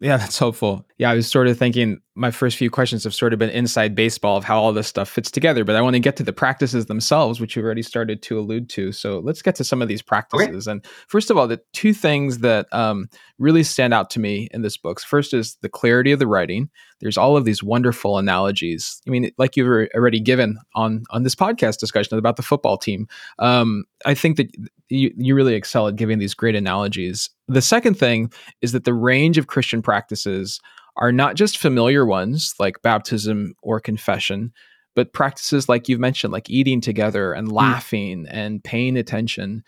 Yeah, 0.00 0.16
that's 0.16 0.38
helpful. 0.38 0.86
Yeah, 0.96 1.10
I 1.10 1.14
was 1.14 1.30
sort 1.30 1.46
of 1.46 1.58
thinking 1.58 2.00
my 2.16 2.30
first 2.30 2.56
few 2.56 2.70
questions 2.70 3.04
have 3.04 3.14
sort 3.14 3.34
of 3.34 3.38
been 3.38 3.50
inside 3.50 3.94
baseball 3.94 4.38
of 4.38 4.44
how 4.44 4.58
all 4.60 4.72
this 4.72 4.88
stuff 4.88 5.08
fits 5.08 5.30
together, 5.30 5.64
but 5.64 5.76
I 5.76 5.82
want 5.82 5.94
to 5.94 6.00
get 6.00 6.16
to 6.16 6.22
the 6.22 6.32
practices 6.32 6.86
themselves, 6.86 7.40
which 7.40 7.54
you've 7.54 7.64
already 7.64 7.82
started 7.82 8.22
to 8.22 8.38
allude 8.38 8.70
to. 8.70 8.90
So 8.90 9.18
let's 9.18 9.42
get 9.42 9.54
to 9.56 9.64
some 9.64 9.82
of 9.82 9.88
these 9.88 10.00
practices. 10.00 10.66
Okay. 10.66 10.72
And 10.72 10.84
first 11.08 11.30
of 11.30 11.36
all, 11.36 11.46
the 11.46 11.60
two 11.74 11.92
things 11.92 12.38
that 12.38 12.66
um, 12.72 13.10
really 13.38 13.62
stand 13.62 13.92
out 13.92 14.08
to 14.10 14.20
me 14.20 14.48
in 14.52 14.62
this 14.62 14.78
book 14.78 14.98
first 15.00 15.34
is 15.34 15.58
the 15.60 15.68
clarity 15.68 16.10
of 16.10 16.18
the 16.18 16.26
writing. 16.26 16.70
There's 17.00 17.18
all 17.18 17.36
of 17.36 17.44
these 17.44 17.62
wonderful 17.62 18.16
analogies. 18.16 19.02
I 19.06 19.10
mean, 19.10 19.30
like 19.36 19.54
you've 19.54 19.88
already 19.94 20.20
given 20.20 20.58
on 20.74 21.04
on 21.10 21.22
this 21.22 21.34
podcast 21.34 21.78
discussion 21.78 22.16
about 22.16 22.36
the 22.36 22.42
football 22.42 22.78
team. 22.78 23.06
Um, 23.38 23.84
I 24.06 24.14
think 24.14 24.38
that 24.38 24.48
you, 24.88 25.12
you 25.18 25.34
really 25.34 25.54
excel 25.54 25.88
at 25.88 25.96
giving 25.96 26.18
these 26.18 26.32
great 26.32 26.54
analogies. 26.54 27.28
The 27.48 27.60
second 27.60 27.98
thing 27.98 28.32
is 28.62 28.72
that 28.72 28.84
the 28.84 28.94
range 28.94 29.36
of 29.36 29.48
Christian 29.48 29.82
practices 29.82 30.60
are 30.96 31.12
not 31.12 31.36
just 31.36 31.58
familiar 31.58 32.06
ones 32.06 32.54
like 32.58 32.82
baptism 32.82 33.54
or 33.62 33.80
confession, 33.80 34.52
but 34.94 35.12
practices 35.12 35.68
like 35.68 35.88
you've 35.88 36.00
mentioned, 36.00 36.32
like 36.32 36.50
eating 36.50 36.80
together 36.80 37.32
and 37.32 37.48
hmm. 37.48 37.54
laughing 37.54 38.24
mm. 38.24 38.28
and 38.30 38.64
paying 38.64 38.96
attention. 38.96 39.62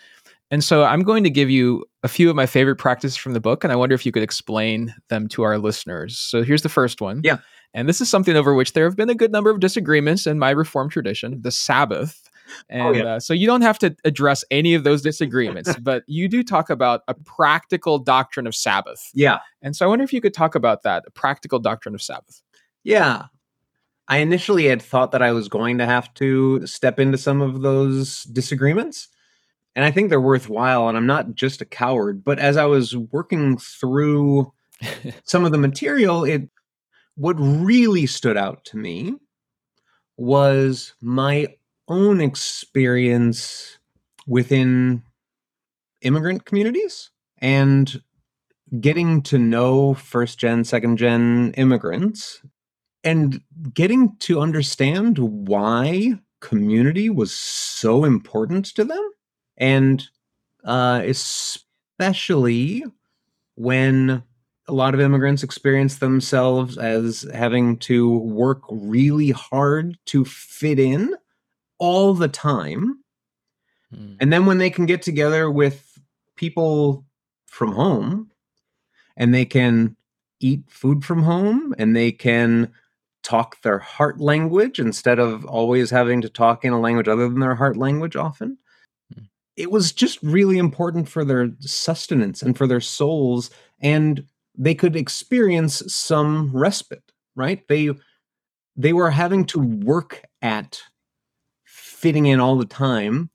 And 0.50 0.64
so 0.64 0.84
I'm 0.84 1.02
going 1.02 1.24
to 1.24 1.30
give 1.30 1.50
you 1.50 1.84
a 2.02 2.08
few 2.08 2.30
of 2.30 2.36
my 2.36 2.46
favorite 2.46 2.76
practices 2.76 3.16
from 3.16 3.34
the 3.34 3.40
book, 3.40 3.64
and 3.64 3.72
I 3.72 3.76
wonder 3.76 3.94
if 3.94 4.06
you 4.06 4.12
could 4.12 4.22
explain 4.22 4.94
them 5.10 5.28
to 5.28 5.42
our 5.42 5.58
listeners. 5.58 6.16
So 6.16 6.42
here's 6.42 6.62
the 6.62 6.70
first 6.70 7.00
one. 7.02 7.20
Yeah. 7.22 7.38
And 7.74 7.86
this 7.86 8.00
is 8.00 8.08
something 8.08 8.34
over 8.34 8.54
which 8.54 8.72
there 8.72 8.84
have 8.84 8.96
been 8.96 9.10
a 9.10 9.14
good 9.14 9.30
number 9.30 9.50
of 9.50 9.60
disagreements 9.60 10.26
in 10.26 10.38
my 10.38 10.50
Reformed 10.50 10.90
tradition 10.90 11.42
the 11.42 11.50
Sabbath. 11.50 12.27
And 12.68 12.82
oh, 12.82 12.92
yeah. 12.92 13.04
uh, 13.04 13.20
so 13.20 13.32
you 13.34 13.46
don't 13.46 13.62
have 13.62 13.78
to 13.80 13.94
address 14.04 14.44
any 14.50 14.74
of 14.74 14.84
those 14.84 15.02
disagreements, 15.02 15.74
but 15.82 16.04
you 16.06 16.28
do 16.28 16.42
talk 16.42 16.70
about 16.70 17.02
a 17.08 17.14
practical 17.14 17.98
doctrine 17.98 18.46
of 18.46 18.54
Sabbath. 18.54 19.10
Yeah. 19.14 19.38
And 19.62 19.74
so 19.74 19.86
I 19.86 19.88
wonder 19.88 20.04
if 20.04 20.12
you 20.12 20.20
could 20.20 20.34
talk 20.34 20.54
about 20.54 20.82
that, 20.82 21.04
a 21.06 21.10
practical 21.10 21.58
doctrine 21.58 21.94
of 21.94 22.02
Sabbath. 22.02 22.42
Yeah. 22.84 23.24
I 24.08 24.18
initially 24.18 24.66
had 24.66 24.80
thought 24.80 25.12
that 25.12 25.22
I 25.22 25.32
was 25.32 25.48
going 25.48 25.78
to 25.78 25.86
have 25.86 26.12
to 26.14 26.66
step 26.66 26.98
into 26.98 27.18
some 27.18 27.42
of 27.42 27.60
those 27.60 28.24
disagreements. 28.24 29.08
And 29.76 29.84
I 29.84 29.90
think 29.90 30.08
they're 30.08 30.20
worthwhile. 30.20 30.88
And 30.88 30.96
I'm 30.96 31.06
not 31.06 31.34
just 31.34 31.60
a 31.60 31.66
coward, 31.66 32.24
but 32.24 32.38
as 32.38 32.56
I 32.56 32.64
was 32.64 32.96
working 32.96 33.58
through 33.58 34.52
some 35.24 35.44
of 35.44 35.52
the 35.52 35.58
material, 35.58 36.24
it 36.24 36.48
what 37.16 37.34
really 37.34 38.06
stood 38.06 38.36
out 38.36 38.64
to 38.64 38.76
me 38.76 39.14
was 40.16 40.94
my 41.00 41.48
own 41.88 42.20
experience 42.20 43.78
within 44.26 45.02
immigrant 46.02 46.44
communities 46.44 47.10
and 47.38 48.02
getting 48.80 49.22
to 49.22 49.38
know 49.38 49.94
first 49.94 50.38
gen, 50.38 50.64
second 50.64 50.98
gen 50.98 51.54
immigrants 51.56 52.42
and 53.04 53.40
getting 53.72 54.16
to 54.18 54.40
understand 54.40 55.18
why 55.18 56.14
community 56.40 57.08
was 57.08 57.32
so 57.32 58.04
important 58.04 58.66
to 58.66 58.84
them. 58.84 59.10
And 59.56 60.06
uh, 60.64 61.02
especially 61.04 62.84
when 63.54 64.22
a 64.68 64.72
lot 64.72 64.94
of 64.94 65.00
immigrants 65.00 65.42
experience 65.42 65.96
themselves 65.96 66.76
as 66.76 67.26
having 67.32 67.78
to 67.78 68.18
work 68.18 68.60
really 68.70 69.30
hard 69.30 69.96
to 70.06 70.24
fit 70.24 70.78
in 70.78 71.14
all 71.78 72.14
the 72.14 72.28
time. 72.28 73.02
Mm. 73.94 74.16
And 74.20 74.32
then 74.32 74.46
when 74.46 74.58
they 74.58 74.70
can 74.70 74.86
get 74.86 75.02
together 75.02 75.50
with 75.50 75.98
people 76.36 77.04
from 77.46 77.72
home 77.72 78.30
and 79.16 79.34
they 79.34 79.44
can 79.44 79.96
eat 80.40 80.62
food 80.68 81.04
from 81.04 81.22
home 81.22 81.74
and 81.78 81.96
they 81.96 82.12
can 82.12 82.72
talk 83.22 83.60
their 83.62 83.78
heart 83.78 84.20
language 84.20 84.78
instead 84.78 85.18
of 85.18 85.44
always 85.44 85.90
having 85.90 86.20
to 86.20 86.28
talk 86.28 86.64
in 86.64 86.72
a 86.72 86.80
language 86.80 87.08
other 87.08 87.28
than 87.28 87.40
their 87.40 87.56
heart 87.56 87.76
language 87.76 88.16
often. 88.16 88.58
Mm. 89.14 89.28
It 89.56 89.70
was 89.70 89.92
just 89.92 90.22
really 90.22 90.58
important 90.58 91.08
for 91.08 91.24
their 91.24 91.50
sustenance 91.60 92.42
and 92.42 92.56
for 92.56 92.66
their 92.66 92.80
souls 92.80 93.50
and 93.80 94.24
they 94.58 94.74
could 94.74 94.96
experience 94.96 95.82
some 95.86 96.50
respite, 96.52 97.12
right? 97.36 97.66
They 97.68 97.90
they 98.76 98.92
were 98.92 99.10
having 99.10 99.44
to 99.46 99.58
work 99.60 100.22
at 100.42 100.82
fitting 101.98 102.26
in 102.26 102.40
all 102.40 102.56
the 102.56 102.64
time, 102.64 103.30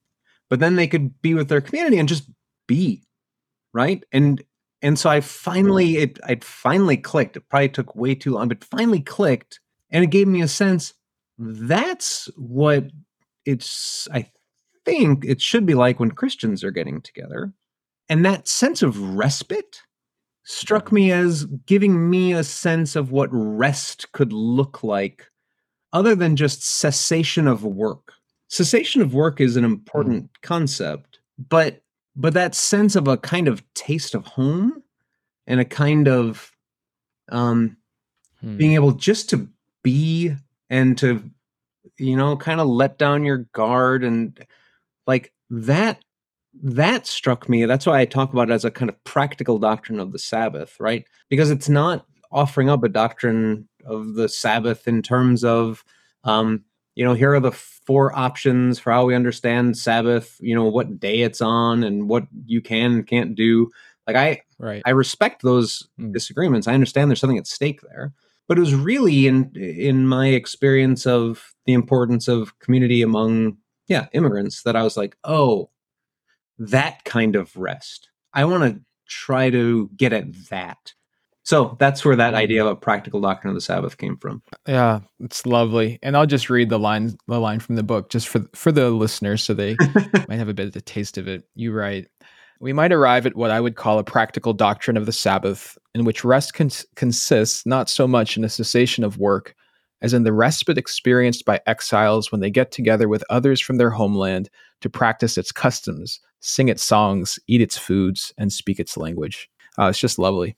but 0.50 0.60
then 0.60 0.76
they 0.76 0.88
could 0.88 1.22
be 1.22 1.34
with 1.34 1.50
their 1.50 1.62
community 1.62 2.00
and 2.00 2.10
just 2.10 2.30
be, 2.68 3.04
right? 3.74 4.04
And 4.12 4.44
and 4.82 4.98
so 5.00 5.10
I 5.10 5.22
finally 5.22 5.98
it 5.98 6.20
I 6.24 6.38
finally 6.42 6.98
clicked. 6.98 7.38
It 7.38 7.50
probably 7.50 7.70
took 7.70 7.96
way 7.96 8.16
too 8.16 8.32
long, 8.32 8.48
but 8.48 8.64
finally 8.64 9.00
clicked, 9.00 9.60
and 9.92 10.04
it 10.04 10.08
gave 10.08 10.28
me 10.28 10.42
a 10.42 10.48
sense 10.48 10.94
that's 11.38 12.30
what 12.38 12.86
it's 13.46 14.08
I 14.12 14.30
think 14.86 15.26
it 15.26 15.42
should 15.42 15.66
be 15.66 15.74
like 15.74 16.00
when 16.00 16.12
Christians 16.12 16.64
are 16.64 16.72
getting 16.72 17.02
together. 17.02 17.54
And 18.10 18.26
that 18.26 18.48
sense 18.48 18.82
of 18.82 19.00
respite 19.16 19.82
struck 20.44 20.92
me 20.92 21.12
as 21.12 21.46
giving 21.66 22.10
me 22.10 22.34
a 22.34 22.44
sense 22.44 22.96
of 22.96 23.12
what 23.12 23.30
rest 23.32 24.12
could 24.12 24.34
look 24.34 24.84
like 24.84 25.30
other 25.94 26.16
than 26.16 26.36
just 26.36 26.64
cessation 26.68 27.48
of 27.48 27.64
work. 27.64 28.14
Cessation 28.54 29.02
of 29.02 29.16
work 29.16 29.42
is 29.42 29.56
an 29.56 29.66
important 29.66 30.26
mm. 30.26 30.42
concept, 30.44 31.18
but 31.50 31.82
but 32.16 32.36
that 32.36 32.54
sense 32.54 32.96
of 32.96 33.08
a 33.08 33.18
kind 33.18 33.48
of 33.48 33.64
taste 33.74 34.14
of 34.14 34.26
home 34.28 34.84
and 35.48 35.60
a 35.60 35.66
kind 35.66 36.08
of 36.08 36.52
um 37.30 37.78
hmm. 38.42 38.56
being 38.58 38.74
able 38.74 38.92
just 38.92 39.32
to 39.32 39.48
be 39.82 40.36
and 40.70 41.00
to 41.00 41.28
you 41.98 42.16
know 42.16 42.38
kind 42.38 42.62
of 42.62 42.68
let 42.68 43.00
down 43.00 43.26
your 43.26 43.40
guard 43.54 44.04
and 44.04 44.46
like 45.08 45.34
that 45.50 46.04
that 46.62 47.08
struck 47.08 47.50
me. 47.50 47.66
That's 47.66 47.88
why 47.88 48.00
I 48.00 48.06
talk 48.06 48.34
about 48.34 48.52
it 48.52 48.54
as 48.54 48.66
a 48.66 48.70
kind 48.70 48.90
of 48.90 49.04
practical 49.04 49.58
doctrine 49.58 50.00
of 50.00 50.12
the 50.12 50.20
Sabbath, 50.20 50.80
right? 50.80 51.06
Because 51.28 51.50
it's 51.50 51.70
not 51.70 52.06
offering 52.32 52.70
up 52.70 52.84
a 52.84 52.90
doctrine 52.90 53.68
of 53.84 54.14
the 54.14 54.30
Sabbath 54.30 54.88
in 54.88 55.02
terms 55.02 55.44
of, 55.44 55.84
um, 56.24 56.64
you 56.96 57.04
know, 57.04 57.14
here 57.14 57.34
are 57.34 57.40
the 57.40 57.52
four 57.52 58.18
options 58.18 58.80
for 58.80 58.92
how 58.92 59.06
we 59.06 59.16
understand 59.16 59.78
Sabbath, 59.78 60.38
you 60.40 60.56
know, 60.56 60.66
what 60.66 61.00
day 61.00 61.22
it's 61.22 61.42
on 61.42 61.84
and 61.84 62.08
what 62.08 62.24
you 62.46 62.62
can 62.62 62.92
and 62.94 63.08
can't 63.08 63.36
do. 63.36 63.72
Like 64.08 64.16
I, 64.16 64.42
right. 64.60 64.82
I 64.86 64.92
respect 64.92 65.42
those 65.42 65.88
mm. 66.00 66.14
disagreements. 66.14 66.68
I 66.68 66.74
understand 66.74 67.10
there's 67.10 67.20
something 67.20 67.38
at 67.38 67.48
stake 67.48 67.82
there, 67.82 68.14
but 68.48 68.58
it 68.58 68.62
was 68.62 68.76
really 68.76 69.28
in 69.28 69.52
in 69.56 70.08
my 70.08 70.28
experience 70.28 71.06
of 71.08 71.54
the 71.66 71.74
importance 71.74 72.28
of 72.28 72.58
community 72.60 73.02
among 73.02 73.58
yeah 73.88 74.08
immigrants 74.14 74.64
that 74.64 74.76
I 74.76 74.84
was 74.84 74.98
like, 74.98 75.18
oh, 75.24 75.70
that 76.58 77.04
kind 77.06 77.36
of 77.36 77.56
rest. 77.56 78.10
I 78.34 78.46
want 78.46 78.64
to 78.64 78.82
try 79.08 79.50
to 79.50 79.90
get 79.96 80.14
at 80.14 80.34
that. 80.50 80.94
So 81.44 81.76
that's 81.78 82.06
where 82.06 82.16
that 82.16 82.34
idea 82.34 82.64
of 82.64 82.72
a 82.72 82.76
practical 82.76 83.20
doctrine 83.20 83.50
of 83.50 83.56
the 83.56 83.62
Sabbath 83.62 83.98
came 83.98 84.18
from. 84.18 84.42
Yeah, 84.66 85.02
it's 85.20 85.46
lovely. 85.46 86.00
And 86.02 86.16
I'll 86.16 86.26
just 86.26 86.50
read 86.50 86.70
the 86.70 86.80
line 86.80 87.18
the 87.28 87.40
line 87.40 87.60
from 87.60 87.76
the 87.76 87.84
book 87.84 88.10
just 88.10 88.30
for 88.30 88.46
for 88.56 88.72
the 88.72 88.90
listeners 88.90 89.44
so 89.44 89.54
they 89.54 89.76
might 90.30 90.38
have 90.38 90.50
a 90.50 90.54
bit 90.54 90.68
of 90.68 90.76
a 90.76 90.82
taste 90.82 91.18
of 91.18 91.28
it. 91.28 91.44
You 91.56 91.74
write, 91.74 92.08
we 92.62 92.72
might 92.72 92.94
arrive 92.94 93.26
at 93.26 93.36
what 93.36 93.52
I 93.52 93.60
would 93.60 93.76
call 93.76 94.00
a 94.00 94.04
practical 94.04 94.54
doctrine 94.54 94.96
of 94.96 95.06
the 95.06 95.12
Sabbath 95.12 95.78
in 95.94 96.06
which 96.06 96.24
rest 96.24 96.54
cons- 96.54 96.86
consists 96.96 97.66
not 97.66 97.90
so 97.90 98.08
much 98.08 98.38
in 98.38 98.46
a 98.46 98.50
cessation 98.50 99.04
of 99.04 99.18
work 99.18 99.54
as 100.02 100.14
in 100.14 100.24
the 100.24 100.34
respite 100.34 100.78
experienced 100.78 101.46
by 101.46 101.62
exiles 101.66 102.32
when 102.32 102.42
they 102.42 102.50
get 102.50 102.72
together 102.72 103.08
with 103.08 103.24
others 103.30 103.62
from 103.62 103.78
their 103.78 103.90
homeland 103.90 104.50
to 104.82 104.90
practice 104.90 105.38
its 105.38 105.52
customs, 105.52 106.20
sing 106.42 106.68
its 106.68 106.84
songs, 106.84 107.40
eat 107.48 107.62
its 107.62 107.78
foods, 107.78 108.34
and 108.38 108.52
speak 108.52 108.80
its 108.80 108.98
language. 108.98 109.50
Uh, 109.80 109.86
it's 109.86 110.00
just 110.00 110.20
lovely. 110.20 110.58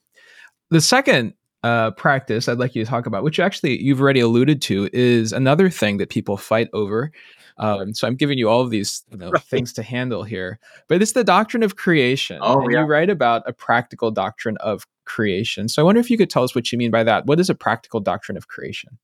The 0.70 0.80
second 0.80 1.34
uh, 1.62 1.92
practice 1.92 2.48
I'd 2.48 2.58
like 2.58 2.74
you 2.74 2.84
to 2.84 2.90
talk 2.90 3.06
about, 3.06 3.22
which 3.22 3.40
actually 3.40 3.82
you've 3.82 4.00
already 4.00 4.20
alluded 4.20 4.62
to, 4.62 4.88
is 4.92 5.32
another 5.32 5.70
thing 5.70 5.98
that 5.98 6.10
people 6.10 6.36
fight 6.36 6.68
over. 6.72 7.12
Um, 7.58 7.94
so 7.94 8.06
I'm 8.06 8.16
giving 8.16 8.36
you 8.36 8.48
all 8.48 8.60
of 8.60 8.70
these 8.70 9.02
you 9.10 9.16
know, 9.16 9.30
right. 9.30 9.42
things 9.42 9.72
to 9.74 9.82
handle 9.82 10.22
here, 10.24 10.58
but 10.88 11.00
it's 11.00 11.12
the 11.12 11.24
doctrine 11.24 11.62
of 11.62 11.76
creation. 11.76 12.38
Oh, 12.42 12.60
and 12.60 12.72
yeah. 12.72 12.80
you 12.80 12.86
write 12.86 13.08
about 13.08 13.42
a 13.46 13.52
practical 13.52 14.10
doctrine 14.10 14.58
of 14.58 14.86
creation. 15.06 15.68
So 15.68 15.80
I 15.80 15.84
wonder 15.84 16.00
if 16.00 16.10
you 16.10 16.18
could 16.18 16.28
tell 16.28 16.42
us 16.42 16.54
what 16.54 16.70
you 16.70 16.76
mean 16.76 16.90
by 16.90 17.02
that. 17.04 17.26
What 17.26 17.40
is 17.40 17.48
a 17.48 17.54
practical 17.54 18.00
doctrine 18.00 18.36
of 18.36 18.48
creation? 18.48 18.98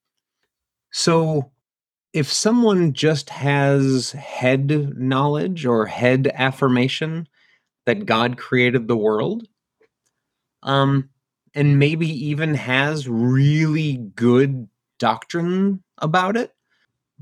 So 0.91 1.51
if 2.13 2.31
someone 2.31 2.93
just 2.93 3.31
has 3.31 4.13
head 4.13 4.99
knowledge 4.99 5.65
or 5.65 5.87
head 5.87 6.31
affirmation 6.35 7.27
that 7.87 8.05
God 8.05 8.37
created 8.37 8.87
the 8.87 8.97
world, 8.97 9.49
um, 10.63 11.09
and 11.55 11.79
maybe 11.79 12.09
even 12.09 12.55
has 12.55 13.09
really 13.09 13.97
good 13.97 14.69
doctrine 14.99 15.83
about 15.99 16.37
it, 16.37 16.55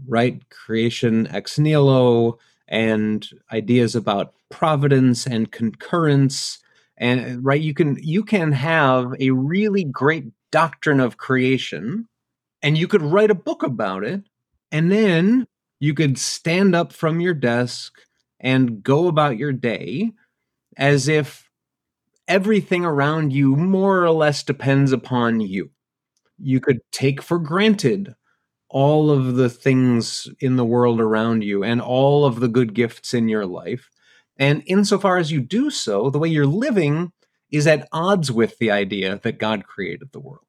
right? 0.07 0.43
Creation 0.51 1.27
ex 1.29 1.59
nihilo 1.59 2.39
and 2.69 3.29
ideas 3.53 3.97
about 3.97 4.35
providence 4.51 5.27
and 5.27 5.51
concurrence 5.53 6.59
and 6.97 7.45
right 7.45 7.61
you 7.63 7.73
can 7.73 7.97
you 8.01 8.23
can 8.23 8.53
have 8.53 9.13
a 9.19 9.31
really 9.31 9.85
great 9.85 10.27
doctrine 10.53 11.01
of 11.01 11.17
creation 11.17 12.07
and 12.63 12.77
you 12.77 12.87
could 12.87 13.03
write 13.03 13.31
a 13.31 13.35
book 13.35 13.63
about 13.63 14.05
it 14.05 14.23
and 14.71 14.93
then 14.93 15.47
you 15.81 15.95
could 15.95 16.19
stand 16.19 16.75
up 16.75 16.93
from 16.93 17.21
your 17.21 17.35
desk 17.35 17.93
and 18.39 18.83
go 18.83 19.09
about 19.09 19.39
your 19.39 19.53
day 19.53 20.13
as 20.77 21.09
if 21.09 21.50
everything 22.31 22.85
around 22.85 23.33
you 23.33 23.57
more 23.57 24.03
or 24.05 24.13
less 24.13 24.45
depends 24.45 24.93
upon 24.93 25.41
you. 25.41 25.71
You 26.39 26.61
could 26.61 26.79
take 26.93 27.21
for 27.21 27.39
granted 27.41 28.15
all 28.71 29.11
of 29.11 29.35
the 29.35 29.51
things 29.51 30.29
in 30.39 30.55
the 30.55 30.65
world 30.65 31.01
around 31.01 31.43
you 31.43 31.65
and 31.65 31.81
all 31.81 32.25
of 32.25 32.39
the 32.39 32.47
good 32.47 32.73
gifts 32.73 33.13
in 33.13 33.29
your 33.29 33.45
life. 33.45 33.91
And 34.39 34.63
insofar 34.67 35.19
as 35.19 35.33
you 35.33 35.41
do 35.41 35.71
so, 35.71 36.09
the 36.09 36.21
way 36.21 36.29
you're 36.29 36.47
living 36.47 37.13
is 37.51 37.67
at 37.67 37.89
odds 37.91 38.31
with 38.31 38.57
the 38.59 38.71
idea 38.71 39.19
that 39.25 39.41
God 39.41 39.67
created 39.67 40.13
the 40.13 40.21
world. 40.21 40.47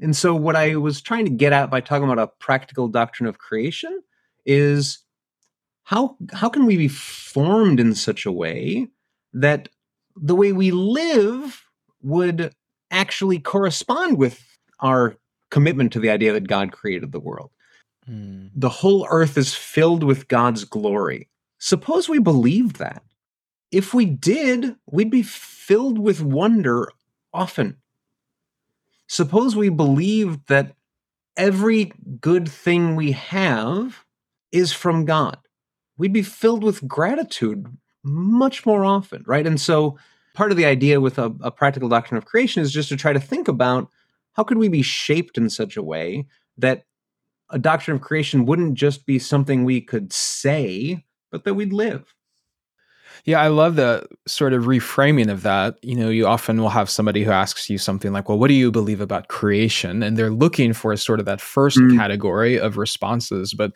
And 0.00 0.14
so, 0.14 0.34
what 0.34 0.56
I 0.56 0.76
was 0.76 1.00
trying 1.00 1.24
to 1.24 1.30
get 1.30 1.54
at 1.54 1.70
by 1.70 1.80
talking 1.80 2.04
about 2.04 2.18
a 2.18 2.32
practical 2.38 2.88
doctrine 2.88 3.28
of 3.28 3.38
creation 3.38 4.02
is 4.44 4.98
how 5.84 6.16
how 6.32 6.48
can 6.50 6.66
we 6.66 6.76
be 6.76 6.88
formed 6.88 7.80
in 7.80 7.94
such 7.94 8.26
a 8.26 8.32
way 8.32 8.88
that 9.32 9.68
the 10.16 10.34
way 10.34 10.52
we 10.52 10.70
live 10.70 11.62
would 12.02 12.54
actually 12.90 13.38
correspond 13.38 14.18
with 14.18 14.42
our 14.80 15.16
commitment 15.50 15.92
to 15.92 16.00
the 16.00 16.10
idea 16.10 16.32
that 16.32 16.48
God 16.48 16.72
created 16.72 17.12
the 17.12 17.20
world. 17.20 17.50
Mm. 18.08 18.50
The 18.54 18.68
whole 18.68 19.06
earth 19.10 19.38
is 19.38 19.54
filled 19.54 20.04
with 20.04 20.28
God's 20.28 20.64
glory. 20.64 21.28
Suppose 21.58 22.08
we 22.08 22.18
believed 22.18 22.76
that. 22.76 23.02
If 23.70 23.94
we 23.94 24.04
did, 24.04 24.76
we'd 24.86 25.10
be 25.10 25.22
filled 25.22 25.98
with 25.98 26.20
wonder 26.22 26.88
often 27.32 27.78
suppose 29.06 29.54
we 29.54 29.68
believed 29.68 30.48
that 30.48 30.74
every 31.36 31.92
good 32.20 32.48
thing 32.48 32.96
we 32.96 33.12
have 33.12 34.04
is 34.52 34.72
from 34.72 35.04
God. 35.04 35.38
We'd 35.96 36.12
be 36.12 36.22
filled 36.22 36.64
with 36.64 36.86
gratitude 36.88 37.66
much 38.04 38.64
more 38.66 38.84
often, 38.84 39.24
right? 39.26 39.46
And 39.46 39.60
so 39.60 39.98
part 40.34 40.50
of 40.50 40.56
the 40.56 40.66
idea 40.66 41.00
with 41.00 41.18
a, 41.18 41.34
a, 41.40 41.50
practical 41.50 41.88
doctrine 41.88 42.18
of 42.18 42.26
creation 42.26 42.62
is 42.62 42.72
just 42.72 42.88
to 42.90 42.96
try 42.96 43.12
to 43.12 43.20
think 43.20 43.48
about 43.48 43.88
how 44.34 44.42
could 44.42 44.58
we 44.58 44.68
be 44.68 44.82
shaped 44.82 45.38
in 45.38 45.48
such 45.48 45.76
a 45.76 45.82
way 45.82 46.26
that 46.58 46.84
a 47.50 47.58
doctrine 47.58 47.96
of 47.96 48.02
creation 48.02 48.46
wouldn't 48.46 48.74
just 48.74 49.06
be 49.06 49.18
something 49.18 49.64
we 49.64 49.80
could 49.80 50.12
say, 50.12 51.04
but 51.30 51.44
that 51.44 51.54
we'd 51.54 51.72
live. 51.72 52.14
Yeah, 53.24 53.40
I 53.40 53.48
love 53.48 53.76
the 53.76 54.06
sort 54.26 54.52
of 54.52 54.64
reframing 54.64 55.30
of 55.30 55.42
that. 55.42 55.78
You 55.82 55.94
know, 55.94 56.10
you 56.10 56.26
often 56.26 56.60
will 56.60 56.68
have 56.68 56.90
somebody 56.90 57.24
who 57.24 57.30
asks 57.30 57.70
you 57.70 57.78
something 57.78 58.12
like, 58.12 58.28
Well, 58.28 58.38
what 58.38 58.48
do 58.48 58.54
you 58.54 58.70
believe 58.70 59.00
about 59.00 59.28
creation? 59.28 60.02
And 60.02 60.16
they're 60.16 60.30
looking 60.30 60.72
for 60.72 60.94
sort 60.96 61.20
of 61.20 61.26
that 61.26 61.40
first 61.40 61.78
mm. 61.78 61.96
category 61.96 62.58
of 62.58 62.76
responses. 62.76 63.54
But 63.54 63.72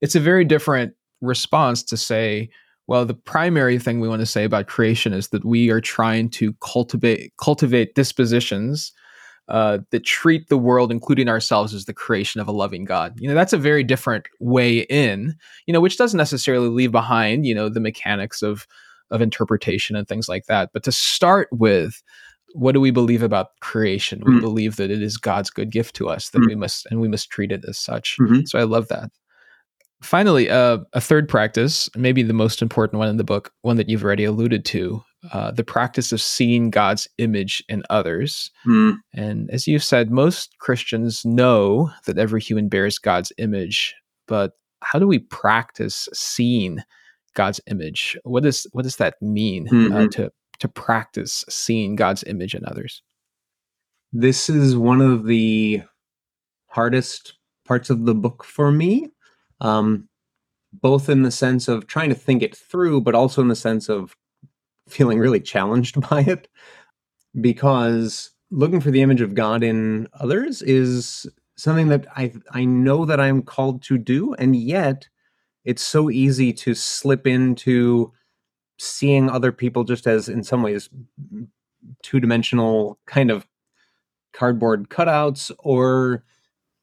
it's 0.00 0.14
a 0.14 0.20
very 0.20 0.44
different 0.44 0.94
response 1.20 1.82
to 1.82 1.96
say, 1.96 2.50
well, 2.88 3.04
the 3.04 3.14
primary 3.14 3.78
thing 3.78 4.00
we 4.00 4.08
want 4.08 4.20
to 4.20 4.26
say 4.26 4.44
about 4.44 4.66
creation 4.66 5.12
is 5.12 5.28
that 5.28 5.44
we 5.44 5.70
are 5.70 5.80
trying 5.80 6.30
to 6.30 6.54
cultivate 6.54 7.34
cultivate 7.36 7.94
dispositions 7.94 8.92
uh, 9.48 9.78
that 9.90 10.04
treat 10.04 10.48
the 10.48 10.58
world, 10.58 10.90
including 10.90 11.28
ourselves, 11.28 11.74
as 11.74 11.84
the 11.84 11.94
creation 11.94 12.40
of 12.40 12.48
a 12.48 12.52
loving 12.52 12.84
God. 12.84 13.14
You 13.20 13.28
know, 13.28 13.34
that's 13.34 13.52
a 13.52 13.58
very 13.58 13.84
different 13.84 14.26
way 14.40 14.80
in. 14.80 15.36
You 15.66 15.72
know, 15.74 15.80
which 15.80 15.98
doesn't 15.98 16.16
necessarily 16.16 16.68
leave 16.68 16.90
behind 16.90 17.46
you 17.46 17.54
know 17.54 17.68
the 17.68 17.78
mechanics 17.78 18.42
of 18.42 18.66
of 19.10 19.20
interpretation 19.20 19.94
and 19.94 20.08
things 20.08 20.28
like 20.28 20.46
that. 20.46 20.70
But 20.72 20.82
to 20.84 20.92
start 20.92 21.48
with, 21.52 22.02
what 22.54 22.72
do 22.72 22.80
we 22.80 22.90
believe 22.90 23.22
about 23.22 23.58
creation? 23.60 24.20
Mm-hmm. 24.20 24.34
We 24.36 24.40
believe 24.40 24.76
that 24.76 24.90
it 24.90 25.02
is 25.02 25.18
God's 25.18 25.50
good 25.50 25.70
gift 25.70 25.94
to 25.96 26.08
us 26.08 26.30
that 26.30 26.38
mm-hmm. 26.38 26.48
we 26.48 26.54
must 26.54 26.86
and 26.90 27.00
we 27.00 27.08
must 27.08 27.28
treat 27.28 27.52
it 27.52 27.64
as 27.68 27.76
such. 27.76 28.16
Mm-hmm. 28.18 28.46
So 28.46 28.58
I 28.58 28.62
love 28.62 28.88
that. 28.88 29.10
Finally, 30.02 30.48
uh, 30.48 30.78
a 30.92 31.00
third 31.00 31.28
practice, 31.28 31.90
maybe 31.96 32.22
the 32.22 32.32
most 32.32 32.62
important 32.62 32.98
one 32.98 33.08
in 33.08 33.16
the 33.16 33.24
book, 33.24 33.52
one 33.62 33.76
that 33.76 33.88
you've 33.88 34.04
already 34.04 34.24
alluded 34.24 34.64
to, 34.64 35.02
uh, 35.32 35.50
the 35.50 35.64
practice 35.64 36.12
of 36.12 36.20
seeing 36.20 36.70
God's 36.70 37.08
image 37.18 37.64
in 37.68 37.82
others. 37.90 38.50
Mm. 38.64 38.98
And 39.12 39.50
as 39.50 39.66
you've 39.66 39.82
said, 39.82 40.10
most 40.10 40.56
Christians 40.58 41.24
know 41.24 41.90
that 42.06 42.18
every 42.18 42.40
human 42.40 42.68
bears 42.68 42.98
God's 42.98 43.32
image, 43.38 43.94
but 44.28 44.52
how 44.82 45.00
do 45.00 45.08
we 45.08 45.18
practice 45.18 46.08
seeing 46.14 46.78
God's 47.34 47.60
image? 47.66 48.16
What 48.22 48.44
does 48.44 48.66
what 48.72 48.82
does 48.82 48.96
that 48.96 49.20
mean 49.20 49.66
mm-hmm. 49.66 49.96
uh, 49.96 50.08
to 50.08 50.30
to 50.60 50.68
practice 50.68 51.44
seeing 51.48 51.96
God's 51.96 52.22
image 52.24 52.54
in 52.54 52.64
others? 52.64 53.02
This 54.12 54.48
is 54.48 54.76
one 54.76 55.00
of 55.00 55.26
the 55.26 55.82
hardest 56.68 57.34
parts 57.66 57.90
of 57.90 58.06
the 58.06 58.14
book 58.14 58.44
for 58.44 58.70
me 58.70 59.10
um, 59.60 60.08
both 60.72 61.08
in 61.08 61.22
the 61.22 61.30
sense 61.30 61.68
of 61.68 61.86
trying 61.86 62.08
to 62.08 62.14
think 62.14 62.42
it 62.42 62.56
through, 62.56 63.00
but 63.00 63.14
also 63.14 63.42
in 63.42 63.48
the 63.48 63.56
sense 63.56 63.88
of 63.88 64.16
feeling 64.88 65.18
really 65.18 65.40
challenged 65.40 66.00
by 66.10 66.20
it. 66.20 66.48
Because 67.40 68.30
looking 68.50 68.80
for 68.80 68.90
the 68.90 69.02
image 69.02 69.20
of 69.20 69.34
God 69.34 69.62
in 69.62 70.08
others 70.20 70.62
is 70.62 71.26
something 71.56 71.88
that 71.88 72.06
I 72.16 72.32
I 72.52 72.64
know 72.64 73.04
that 73.04 73.20
I'm 73.20 73.42
called 73.42 73.82
to 73.84 73.98
do, 73.98 74.34
and 74.34 74.56
yet 74.56 75.08
it's 75.64 75.82
so 75.82 76.10
easy 76.10 76.52
to 76.54 76.74
slip 76.74 77.26
into 77.26 78.12
seeing 78.78 79.28
other 79.28 79.52
people 79.52 79.84
just 79.84 80.06
as 80.06 80.28
in 80.28 80.42
some 80.42 80.62
ways 80.62 80.88
two 82.02 82.20
dimensional 82.20 82.98
kind 83.06 83.30
of 83.30 83.46
cardboard 84.32 84.88
cutouts 84.88 85.50
or 85.58 86.24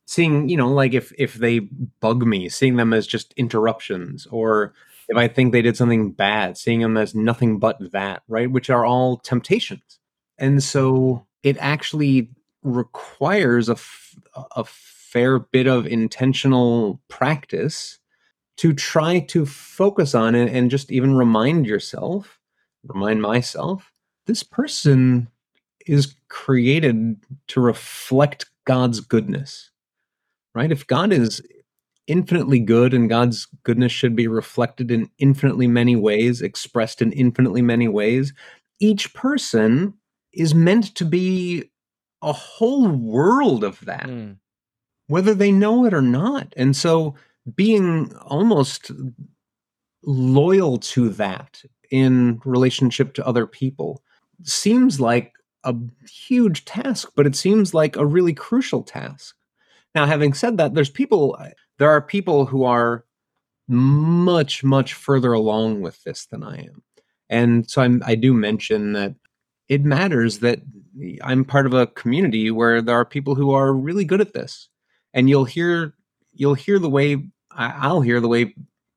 seeing 0.06 0.48
you 0.50 0.58
know 0.58 0.70
like 0.70 0.94
if 0.94 1.12
if 1.18 1.36
they 1.36 1.60
bug 2.00 2.26
me 2.26 2.48
seeing 2.48 2.76
them 2.76 2.94
as 2.94 3.08
just 3.08 3.34
interruptions 3.38 4.28
or 4.28 4.74
if 5.10 5.18
i 5.18 5.28
think 5.28 5.52
they 5.52 5.62
did 5.62 5.76
something 5.76 6.12
bad 6.12 6.58
seeing 6.58 6.80
them 6.80 6.98
as 6.98 7.16
nothing 7.16 7.60
but 7.60 7.78
that 7.92 8.24
right 8.28 8.52
which 8.52 8.70
are 8.70 8.86
all 8.86 9.18
temptations. 9.18 10.00
And 10.38 10.62
so 10.62 11.26
it 11.44 11.58
actually 11.60 12.30
requires 12.64 13.70
a, 13.70 13.74
f- 13.74 14.16
a 14.56 14.64
fair 14.66 15.40
bit 15.40 15.68
of 15.68 15.86
intentional 15.88 17.02
practice 17.08 18.00
to 18.58 18.74
try 18.74 19.20
to 19.20 19.46
focus 19.46 20.16
on 20.16 20.36
it 20.36 20.52
and 20.52 20.72
just 20.72 20.92
even 20.92 21.16
remind 21.16 21.66
yourself 21.66 22.40
remind 22.84 23.22
myself 23.22 23.92
this 24.28 24.44
person 24.44 25.28
is 25.86 26.16
created 26.28 27.18
to 27.48 27.62
reflect 27.62 28.46
god's 28.66 29.00
goodness 29.00 29.72
right? 30.56 30.72
If 30.72 30.88
God 30.88 31.12
is 31.14 31.42
infinitely 32.08 32.60
good 32.60 32.94
and 32.94 33.10
God's 33.10 33.48
goodness 33.64 33.92
should 33.92 34.16
be 34.16 34.28
reflected 34.28 34.90
in 34.90 35.10
infinitely 35.20 35.68
many 35.68 35.96
ways, 35.96 36.42
expressed 36.42 37.02
in 37.02 37.12
infinitely 37.12 37.62
many 37.62 37.88
ways, 37.88 38.34
each 38.80 39.14
person 39.14 39.94
is 40.34 40.56
meant 40.56 40.96
to 40.96 41.06
be 41.06 41.70
a 42.22 42.34
whole 42.34 42.88
world 42.88 43.64
of 43.64 43.80
that, 43.82 44.08
mm. 44.08 44.38
whether 45.08 45.34
they 45.34 45.52
know 45.52 45.86
it 45.86 45.94
or 45.94 46.02
not. 46.02 46.54
And 46.58 46.76
so 46.76 47.16
being 47.56 48.16
almost 48.18 48.92
loyal 50.04 50.78
to 50.78 51.10
that 51.10 51.64
in 51.92 52.42
relationship 52.46 53.14
to 53.14 53.28
other 53.28 53.46
people 53.46 54.02
seems 54.44 55.00
like 55.00 55.34
a 55.64 55.76
huge 56.10 56.66
task, 56.66 57.12
but 57.16 57.26
it 57.26 57.36
seems 57.36 57.74
like 57.74 57.96
a 57.96 58.06
really 58.06 58.34
crucial 58.34 58.84
task. 58.84 59.36
Now, 59.96 60.06
having 60.06 60.34
said 60.34 60.58
that, 60.58 60.74
there's 60.74 60.90
people, 60.90 61.38
there 61.80 61.90
are 61.90 62.02
people 62.02 62.46
who 62.46 62.66
are 62.66 63.06
much, 63.68 64.64
much 64.64 64.94
further 64.94 65.32
along 65.32 65.82
with 65.82 66.04
this 66.04 66.26
than 66.26 66.44
I 66.44 66.58
am. 66.58 66.84
And 67.30 67.70
so 67.70 67.82
I'm, 67.82 68.04
I 68.06 68.16
do 68.16 68.34
mention 68.34 68.94
that 68.94 69.16
it 69.70 69.84
matters 69.84 70.40
that 70.40 70.60
I'm 71.24 71.46
part 71.46 71.66
of 71.66 71.74
a 71.74 71.88
community 71.88 72.52
where 72.52 72.82
there 72.82 72.96
are 72.96 73.06
people 73.06 73.36
who 73.36 73.52
are 73.52 73.74
really 73.74 74.06
good 74.06 74.22
at 74.22 74.34
this. 74.34 74.70
And 75.14 75.30
you'll 75.30 75.46
hear, 75.46 75.94
you'll 76.34 76.54
hear 76.54 76.78
the 76.78 76.90
way, 76.90 77.30
I'll 77.52 78.02
hear 78.02 78.20
the 78.20 78.28
way 78.28 78.54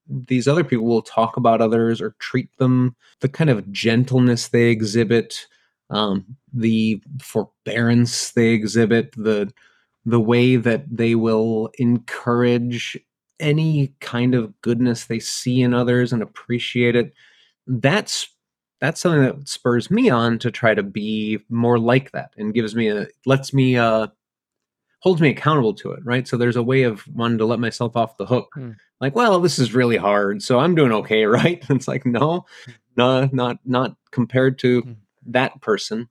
these 0.09 0.49
other 0.49 0.65
people 0.65 0.87
will 0.87 1.03
talk 1.03 1.37
about 1.37 1.61
others 1.61 2.01
or 2.01 2.17
treat 2.19 2.55
them, 2.59 2.97
the 3.21 3.29
kind 3.29 3.51
of 3.51 3.71
gentleness 3.71 4.49
they 4.49 4.65
exhibit, 4.65 5.47
um, 5.91 6.37
the 6.53 7.01
forbearance 7.23 8.33
they 8.33 8.49
exhibit, 8.49 9.13
the 9.17 9.53
the 10.09 10.21
way 10.21 10.57
that 10.57 10.85
they 10.91 11.15
will 11.15 11.71
encourage 11.79 12.99
any 13.41 13.95
kind 14.01 14.35
of 14.35 14.59
goodness 14.63 15.05
they 15.05 15.19
see 15.19 15.61
in 15.61 15.75
others 15.75 16.13
and 16.13 16.23
appreciate 16.23 16.97
it 16.97 17.13
that's 17.67 18.29
that's 18.81 19.01
something 19.01 19.23
that 19.23 19.49
spurs 19.49 19.91
me 19.91 20.09
on 20.09 20.39
to 20.39 20.51
try 20.51 20.75
to 20.75 20.83
be 20.83 21.39
more 21.49 21.79
like 21.79 22.11
that 22.13 22.31
and 22.37 22.55
gives 22.55 22.75
me 22.75 22.89
a 22.89 23.07
lets 23.27 23.53
me 23.53 23.77
uh 23.77 24.07
holds 25.01 25.21
me 25.21 25.29
accountable 25.29 25.75
to 25.75 25.93
it 25.93 26.01
right 26.05 26.27
so 26.27 26.37
there's 26.37 26.57
a 26.57 26.63
way 26.63 26.83
of 26.83 27.07
wanting 27.09 27.39
to 27.39 27.45
let 27.45 27.61
myself 27.61 27.97
off 27.97 28.17
the 28.17 28.27
hook 28.27 28.51
mm. 28.57 28.75
like 29.01 29.15
well 29.15 29.39
this 29.39 29.59
is 29.59 29.75
really 29.75 29.97
hard 29.97 30.43
so 30.43 30.59
i'm 30.59 30.75
doing 30.75 30.93
okay 30.93 31.25
right 31.27 31.65
it's 31.69 31.87
like 31.87 32.07
no 32.07 32.45
no 32.97 33.29
not 33.33 33.59
not 33.65 33.95
compared 34.11 34.59
to 34.59 34.83
mm. 34.83 34.97
that 35.27 35.61
person 35.61 36.09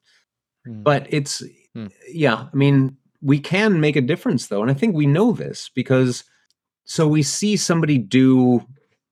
mm. 0.66 0.84
but 0.84 1.08
it's 1.10 1.44
hmm. 1.74 1.88
yeah 2.08 2.48
i 2.54 2.56
mean 2.56 2.96
we 3.22 3.40
can 3.40 3.80
make 3.80 3.96
a 3.96 4.02
difference 4.02 4.48
though 4.48 4.62
and 4.62 4.72
i 4.72 4.74
think 4.74 4.96
we 4.96 5.06
know 5.06 5.32
this 5.32 5.70
because 5.74 6.24
so 6.86 7.08
we 7.08 7.22
see 7.22 7.58
somebody 7.58 7.98
do 7.98 8.66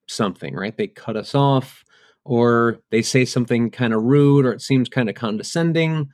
something 0.07 0.55
right? 0.55 0.75
They 0.75 0.87
cut 0.87 1.15
us 1.15 1.35
off 1.35 1.83
or 2.23 2.79
they 2.91 3.01
say 3.01 3.25
something 3.25 3.69
kind 3.69 3.93
of 3.93 4.03
rude 4.03 4.45
or 4.45 4.53
it 4.53 4.61
seems 4.61 4.89
kind 4.89 5.09
of 5.09 5.15
condescending. 5.15 6.09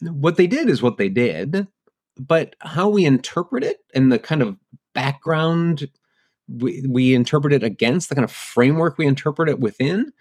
What 0.00 0.36
they 0.36 0.46
did 0.46 0.68
is 0.68 0.82
what 0.82 0.96
they 0.96 1.08
did 1.08 1.66
but 2.18 2.56
how 2.60 2.88
we 2.88 3.04
interpret 3.04 3.62
it 3.62 3.78
and 3.94 4.10
the 4.10 4.18
kind 4.18 4.40
of 4.40 4.56
background 4.94 5.88
we, 6.48 6.82
we 6.88 7.14
interpret 7.14 7.52
it 7.52 7.62
against 7.62 8.08
the 8.08 8.14
kind 8.14 8.24
of 8.24 8.30
framework 8.30 8.96
we 8.96 9.06
interpret 9.06 9.48
it 9.48 9.60
within 9.60 10.12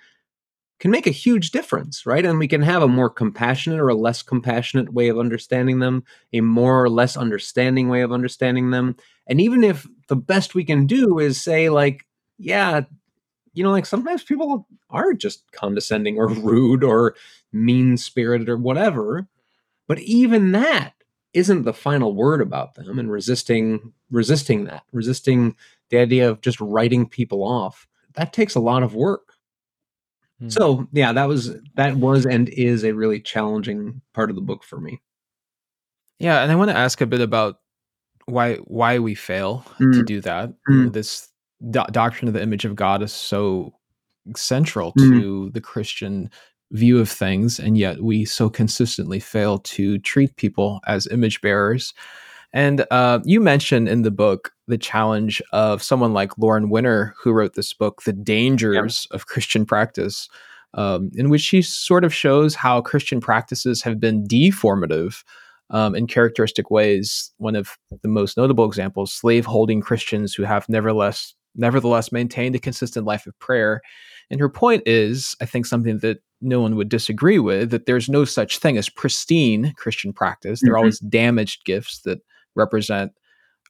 can 0.80 0.92
make 0.92 1.08
a 1.08 1.12
huge 1.12 1.52
difference, 1.52 2.06
right? 2.06 2.26
And 2.26 2.38
we 2.38 2.48
can 2.48 2.62
have 2.62 2.82
a 2.84 2.88
more 2.88 3.10
compassionate 3.10 3.80
or 3.80 3.90
a 3.90 3.96
less 3.96 4.22
compassionate 4.22 4.94
way 4.94 5.08
of 5.08 5.18
understanding 5.18 5.80
them, 5.80 6.04
a 6.34 6.42
more 6.42 6.84
or 6.84 6.90
less 6.90 7.16
understanding 7.16 7.88
way 7.88 8.02
of 8.02 8.12
understanding 8.12 8.72
them. 8.72 8.96
And 9.28 9.40
even 9.40 9.64
if 9.64 9.88
the 10.08 10.18
best 10.18 10.54
we 10.54 10.66
can 10.66 10.86
do 10.86 11.20
is 11.20 11.42
say, 11.42 11.70
like, 11.70 12.06
yeah, 12.38 12.82
you 13.54 13.64
know, 13.64 13.72
like 13.72 13.86
sometimes 13.86 14.24
people 14.24 14.68
are 14.90 15.14
just 15.14 15.50
condescending 15.54 16.18
or 16.18 16.28
rude 16.30 16.84
or 16.84 17.16
mean 17.54 17.98
spirited 17.98 18.50
or 18.50 18.58
whatever. 18.58 19.28
But 19.88 20.00
even 20.00 20.52
that 20.52 20.94
isn't 21.34 21.64
the 21.64 21.74
final 21.74 22.14
word 22.14 22.42
about 22.42 22.76
them 22.76 23.00
and 23.00 23.12
resisting 23.12 23.94
resisting 24.12 24.66
that, 24.66 24.84
resisting 24.92 25.56
the 25.90 25.98
idea 25.98 26.30
of 26.30 26.42
just 26.42 26.60
writing 26.60 27.08
people 27.08 27.44
off. 27.44 27.88
That 28.14 28.34
takes 28.34 28.56
a 28.56 28.62
lot 28.62 28.84
of 28.84 28.96
work 28.96 29.25
Hmm. 30.46 30.50
So 30.50 30.88
yeah, 30.92 31.14
that 31.14 31.28
was 31.28 31.56
that 31.76 31.96
was 31.98 32.26
and 32.26 32.50
is 32.50 32.84
a 32.84 32.94
really 32.94 33.20
challenging 33.20 34.02
part 34.14 34.30
of 34.30 34.36
the 34.36 34.42
book 34.42 34.64
for 34.64 34.80
me. 34.80 35.02
Yeah, 36.20 36.42
and 36.42 36.52
I 36.52 36.56
want 36.56 36.72
to 36.72 36.78
ask 36.78 37.02
a 37.02 37.06
bit 37.06 37.22
about 37.22 37.60
why 38.26 38.56
why 38.66 39.00
we 39.00 39.16
fail 39.16 39.66
mm. 39.80 39.94
to 39.94 40.04
do 40.04 40.22
that. 40.22 40.54
Mm. 40.70 40.94
This 40.94 41.30
do- 41.70 41.86
doctrine 41.92 42.28
of 42.28 42.34
the 42.34 42.42
image 42.42 42.66
of 42.66 42.76
God 42.76 43.02
is 43.02 43.12
so 43.12 43.74
central 44.36 44.94
mm. 44.94 45.10
to 45.10 45.50
the 45.52 45.62
Christian 45.62 46.30
view 46.72 47.00
of 47.00 47.10
things, 47.10 47.60
and 47.60 47.78
yet 47.78 48.02
we 48.02 48.26
so 48.26 48.50
consistently 48.50 49.20
fail 49.20 49.60
to 49.60 50.00
treat 50.00 50.36
people 50.36 50.80
as 50.88 51.08
image 51.08 51.42
bearers. 51.42 51.94
And 52.56 52.86
uh, 52.90 53.20
you 53.26 53.42
mentioned 53.42 53.90
in 53.90 54.02
the 54.04 54.12
book 54.12 54.54
the 54.68 54.78
challenge 54.78 55.42
of 55.52 55.84
someone 55.84 56.14
like 56.14 56.38
Lauren 56.38 56.72
Winner, 56.72 57.14
who 57.22 57.34
wrote 57.34 57.54
this 57.54 57.74
book, 57.74 58.04
The 58.04 58.14
Dangers 58.14 59.08
of 59.12 59.28
Christian 59.28 59.66
Practice. 59.66 60.30
um, 60.76 61.10
in 61.16 61.30
which 61.30 61.42
she 61.42 61.62
sort 61.62 62.04
of 62.04 62.14
shows 62.14 62.54
how 62.54 62.82
Christian 62.82 63.20
practices 63.20 63.82
have 63.82 64.00
been 64.00 64.28
deformative 64.28 65.24
um, 65.72 65.96
in 65.96 66.06
characteristic 66.06 66.70
ways. 66.70 67.32
One 67.38 67.56
of 67.56 67.78
the 68.02 68.08
most 68.08 68.38
notable 68.38 68.66
examples: 68.66 69.14
slave-holding 69.14 69.82
Christians 69.82 70.34
who 70.34 70.44
have 70.44 70.70
nevertheless 70.70 71.34
nevertheless 71.56 72.12
maintained 72.12 72.54
a 72.56 72.60
consistent 72.60 73.06
life 73.06 73.26
of 73.26 73.38
prayer. 73.40 73.82
And 74.30 74.42
her 74.42 74.50
point 74.50 74.84
is, 74.86 75.38
I 75.42 75.46
think, 75.46 75.66
something 75.66 76.00
that 76.00 76.18
no 76.42 76.60
one 76.60 76.76
would 76.76 76.90
disagree 76.90 77.40
with 77.40 77.70
that 77.70 77.86
there's 77.86 78.10
no 78.10 78.26
such 78.26 78.58
thing 78.58 78.78
as 78.78 78.90
pristine 78.90 79.74
Christian 79.78 80.12
practice. 80.12 80.60
There 80.60 80.72
are 80.72 80.76
mm-hmm. 80.76 80.80
always 80.80 81.00
damaged 81.00 81.64
gifts 81.64 82.02
that 82.02 82.20
represent 82.56 83.12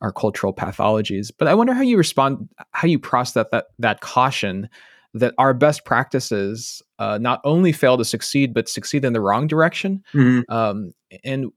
our 0.01 0.11
cultural 0.11 0.53
pathologies. 0.53 1.31
But 1.37 1.47
I 1.47 1.53
wonder 1.53 1.73
how 1.73 1.81
you 1.81 1.97
respond, 1.97 2.49
how 2.71 2.87
you 2.87 2.99
process 2.99 3.33
that 3.33 3.51
that, 3.51 3.65
that 3.79 4.01
caution 4.01 4.69
that 5.13 5.33
our 5.37 5.53
best 5.53 5.85
practices 5.85 6.81
uh, 6.99 7.17
not 7.17 7.39
only 7.45 7.71
fail 7.71 7.97
to 7.97 8.03
succeed, 8.03 8.53
but 8.53 8.67
succeed 8.67 9.05
in 9.05 9.13
the 9.13 9.21
wrong 9.21 9.47
direction. 9.47 10.03
Mm-hmm. 10.13 10.53
Um, 10.53 10.91
and 11.23 11.51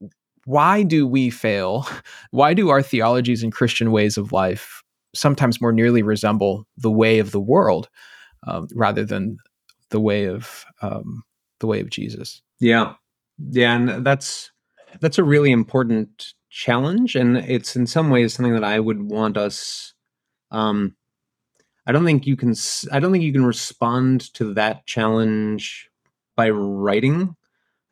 why 0.45 0.81
do 0.81 1.05
we 1.05 1.29
fail? 1.29 1.85
Why 2.31 2.53
do 2.53 2.69
our 2.69 2.81
theologies 2.81 3.43
and 3.43 3.51
Christian 3.51 3.91
ways 3.91 4.17
of 4.17 4.31
life 4.31 4.81
sometimes 5.13 5.61
more 5.61 5.73
nearly 5.73 6.01
resemble 6.01 6.65
the 6.77 6.89
way 6.89 7.19
of 7.19 7.31
the 7.31 7.39
world 7.39 7.89
um, 8.47 8.67
rather 8.73 9.03
than 9.03 9.37
the 9.89 9.99
way 9.99 10.25
of 10.25 10.65
um, 10.81 11.23
the 11.59 11.67
way 11.67 11.81
of 11.81 11.89
Jesus? 11.89 12.41
Yeah, 12.59 12.93
yeah, 13.51 13.75
and 13.75 14.05
that's 14.05 14.51
that's 15.01 15.17
a 15.17 15.23
really 15.23 15.51
important 15.51 16.33
challenge, 16.49 17.15
and 17.15 17.37
it's 17.37 17.75
in 17.75 17.87
some 17.87 18.09
ways 18.09 18.33
something 18.33 18.53
that 18.53 18.63
I 18.63 18.79
would 18.79 19.01
want 19.01 19.37
us. 19.37 19.93
Um, 20.51 20.95
I 21.85 21.91
don't 21.91 22.05
think 22.05 22.27
you 22.27 22.35
can. 22.35 22.53
I 22.91 22.99
don't 22.99 23.11
think 23.11 23.23
you 23.23 23.33
can 23.33 23.45
respond 23.45 24.33
to 24.35 24.53
that 24.53 24.85
challenge 24.85 25.89
by 26.35 26.49
writing. 26.49 27.35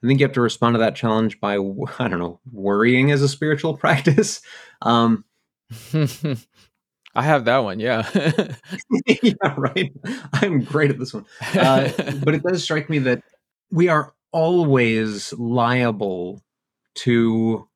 I 0.03 0.08
think 0.08 0.20
you 0.20 0.26
have 0.26 0.34
to 0.34 0.41
respond 0.41 0.76
to 0.76 0.80
that 0.80 0.95
challenge 0.95 1.39
by 1.39 1.55
I 1.99 2.08
don't 2.08 2.20
know 2.20 2.39
worrying 2.51 3.12
as 3.12 3.22
a 3.22 3.30
spiritual 3.30 3.78
practice. 3.78 4.41
Um, 4.82 5.26
I 7.16 7.24
have 7.24 7.45
that 7.45 7.58
one, 7.60 7.80
yeah. 7.80 8.08
yeah, 9.24 9.34
right. 9.58 9.91
I'm 10.34 10.62
great 10.64 10.91
at 10.91 10.99
this 10.99 11.16
one. 11.16 11.26
Uh, 11.55 11.89
but 12.24 12.36
it 12.36 12.43
does 12.43 12.64
strike 12.64 12.91
me 12.91 12.99
that 12.99 13.24
we 13.72 13.88
are 13.88 14.14
always 14.32 15.34
liable 15.34 16.43
to 16.93 17.66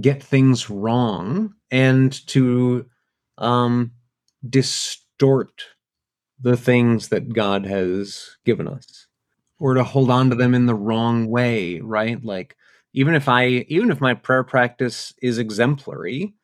get 0.00 0.22
things 0.22 0.70
wrong 0.70 1.54
and 1.70 2.26
to 2.28 2.86
um, 3.38 3.92
distort 4.48 5.64
the 6.40 6.56
things 6.56 7.08
that 7.08 7.32
God 7.32 7.66
has 7.66 8.36
given 8.44 8.68
us 8.68 9.06
or 9.58 9.74
to 9.74 9.84
hold 9.84 10.10
on 10.10 10.30
to 10.30 10.36
them 10.36 10.54
in 10.54 10.66
the 10.66 10.74
wrong 10.74 11.28
way, 11.28 11.80
right? 11.80 12.22
Like 12.24 12.56
even 12.92 13.14
if 13.14 13.28
I 13.28 13.46
even 13.46 13.90
if 13.90 14.00
my 14.00 14.14
prayer 14.14 14.44
practice 14.44 15.12
is 15.22 15.38
exemplary, 15.38 16.34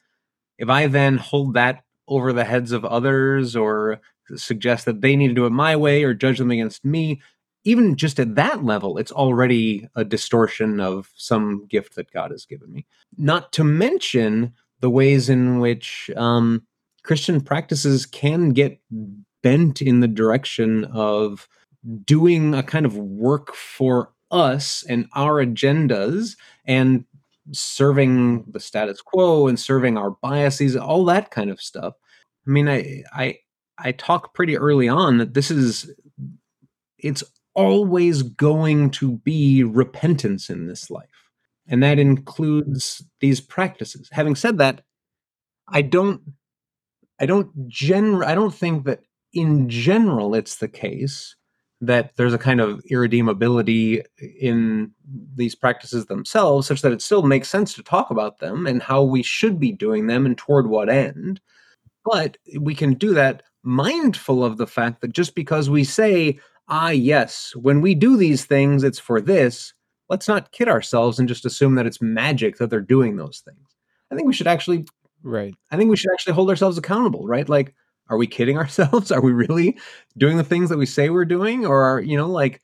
if 0.58 0.68
I 0.68 0.86
then 0.86 1.16
hold 1.18 1.54
that 1.54 1.84
over 2.08 2.32
the 2.32 2.44
heads 2.44 2.72
of 2.72 2.84
others 2.84 3.56
or 3.56 4.00
suggest 4.34 4.84
that 4.84 5.00
they 5.00 5.16
need 5.16 5.28
to 5.28 5.34
do 5.34 5.46
it 5.46 5.50
my 5.50 5.76
way 5.76 6.04
or 6.04 6.14
judge 6.14 6.38
them 6.38 6.50
against 6.50 6.84
me, 6.84 7.20
even 7.66 7.96
just 7.96 8.20
at 8.20 8.36
that 8.36 8.64
level, 8.64 8.96
it's 8.96 9.10
already 9.10 9.88
a 9.96 10.04
distortion 10.04 10.78
of 10.78 11.10
some 11.16 11.66
gift 11.66 11.96
that 11.96 12.12
God 12.12 12.30
has 12.30 12.46
given 12.46 12.72
me. 12.72 12.86
Not 13.18 13.52
to 13.54 13.64
mention 13.64 14.54
the 14.80 14.88
ways 14.88 15.28
in 15.28 15.58
which 15.58 16.08
um, 16.16 16.64
Christian 17.02 17.40
practices 17.40 18.06
can 18.06 18.50
get 18.50 18.78
bent 19.42 19.82
in 19.82 19.98
the 19.98 20.08
direction 20.08 20.84
of 20.86 21.48
doing 22.04 22.54
a 22.54 22.62
kind 22.62 22.86
of 22.86 22.96
work 22.96 23.52
for 23.54 24.12
us 24.30 24.84
and 24.88 25.08
our 25.14 25.44
agendas 25.44 26.36
and 26.66 27.04
serving 27.52 28.44
the 28.48 28.60
status 28.60 29.00
quo 29.00 29.48
and 29.48 29.58
serving 29.58 29.98
our 29.98 30.10
biases, 30.10 30.76
all 30.76 31.04
that 31.04 31.32
kind 31.32 31.50
of 31.50 31.60
stuff. 31.60 31.94
I 32.46 32.50
mean, 32.50 32.68
I 32.68 33.02
I 33.12 33.38
I 33.78 33.92
talk 33.92 34.34
pretty 34.34 34.56
early 34.56 34.88
on 34.88 35.18
that 35.18 35.34
this 35.34 35.50
is 35.50 35.90
it's 36.98 37.22
always 37.56 38.22
going 38.22 38.90
to 38.90 39.16
be 39.18 39.64
repentance 39.64 40.48
in 40.48 40.68
this 40.68 40.90
life. 40.90 41.08
And 41.66 41.82
that 41.82 41.98
includes 41.98 43.02
these 43.20 43.40
practices. 43.40 44.08
Having 44.12 44.36
said 44.36 44.58
that, 44.58 44.82
I 45.68 45.82
don't 45.82 46.20
I 47.18 47.26
don't 47.26 47.68
gen 47.68 48.22
I 48.22 48.36
don't 48.36 48.54
think 48.54 48.84
that 48.84 49.00
in 49.32 49.68
general 49.68 50.34
it's 50.34 50.56
the 50.56 50.68
case 50.68 51.34
that 51.80 52.12
there's 52.16 52.32
a 52.32 52.38
kind 52.38 52.60
of 52.60 52.80
irredeemability 52.88 54.02
in 54.40 54.92
these 55.34 55.54
practices 55.54 56.06
themselves, 56.06 56.66
such 56.66 56.82
that 56.82 56.92
it 56.92 57.02
still 57.02 57.22
makes 57.22 57.50
sense 57.50 57.74
to 57.74 57.82
talk 57.82 58.10
about 58.10 58.38
them 58.38 58.66
and 58.66 58.82
how 58.82 59.02
we 59.02 59.22
should 59.22 59.60
be 59.60 59.72
doing 59.72 60.06
them 60.06 60.24
and 60.24 60.38
toward 60.38 60.68
what 60.68 60.88
end. 60.88 61.40
But 62.04 62.38
we 62.60 62.74
can 62.74 62.94
do 62.94 63.12
that 63.14 63.42
mindful 63.62 64.44
of 64.44 64.56
the 64.56 64.66
fact 64.66 65.00
that 65.00 65.12
just 65.12 65.34
because 65.34 65.68
we 65.68 65.84
say, 65.84 66.38
ah, 66.68 66.90
yes, 66.90 67.52
when 67.56 67.80
we 67.80 67.94
do 67.94 68.16
these 68.16 68.44
things, 68.44 68.82
it's 68.82 68.98
for 68.98 69.20
this, 69.20 69.74
let's 70.08 70.28
not 70.28 70.52
kid 70.52 70.68
ourselves 70.68 71.18
and 71.18 71.28
just 71.28 71.44
assume 71.46 71.74
that 71.76 71.86
it's 71.86 72.02
magic 72.02 72.58
that 72.58 72.70
they're 72.70 72.80
doing 72.80 73.16
those 73.16 73.42
things. 73.44 73.68
I 74.10 74.14
think 74.14 74.26
we 74.26 74.34
should 74.34 74.46
actually, 74.46 74.86
right. 75.22 75.54
I 75.70 75.76
think 75.76 75.90
we 75.90 75.96
should 75.96 76.12
actually 76.12 76.34
hold 76.34 76.50
ourselves 76.50 76.78
accountable, 76.78 77.26
right? 77.26 77.48
Like, 77.48 77.74
are 78.08 78.16
we 78.16 78.26
kidding 78.26 78.58
ourselves? 78.58 79.10
Are 79.10 79.20
we 79.20 79.32
really 79.32 79.78
doing 80.16 80.36
the 80.36 80.44
things 80.44 80.68
that 80.70 80.78
we 80.78 80.86
say 80.86 81.10
we're 81.10 81.24
doing? 81.24 81.66
Or 81.66 81.82
are, 81.82 82.00
you 82.00 82.16
know, 82.16 82.28
like 82.28 82.62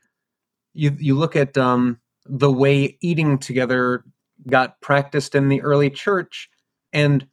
you 0.74 0.96
you 0.98 1.16
look 1.16 1.36
at 1.36 1.56
um 1.58 1.98
the 2.26 2.50
way 2.50 2.96
eating 3.00 3.38
together 3.38 4.04
got 4.48 4.80
practiced 4.80 5.34
in 5.34 5.48
the 5.48 5.60
early 5.62 5.90
church 5.90 6.48
and 6.92 7.26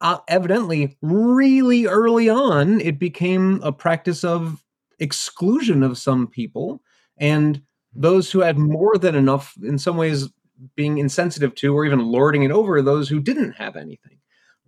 uh, 0.00 0.18
evidently 0.28 0.96
really 1.02 1.86
early 1.86 2.28
on 2.28 2.80
it 2.80 2.98
became 2.98 3.60
a 3.62 3.70
practice 3.70 4.24
of 4.24 4.64
exclusion 5.00 5.82
of 5.82 5.98
some 5.98 6.26
people 6.26 6.82
and 7.18 7.62
those 7.92 8.30
who 8.30 8.40
had 8.40 8.58
more 8.58 8.96
than 8.96 9.14
enough 9.14 9.54
in 9.62 9.78
some 9.78 9.96
ways 9.96 10.28
being 10.76 10.98
insensitive 10.98 11.54
to 11.54 11.74
or 11.74 11.84
even 11.84 12.00
lording 12.00 12.42
it 12.42 12.50
over 12.50 12.80
those 12.80 13.08
who 13.08 13.18
didn't 13.18 13.52
have 13.52 13.76
anything 13.76 14.20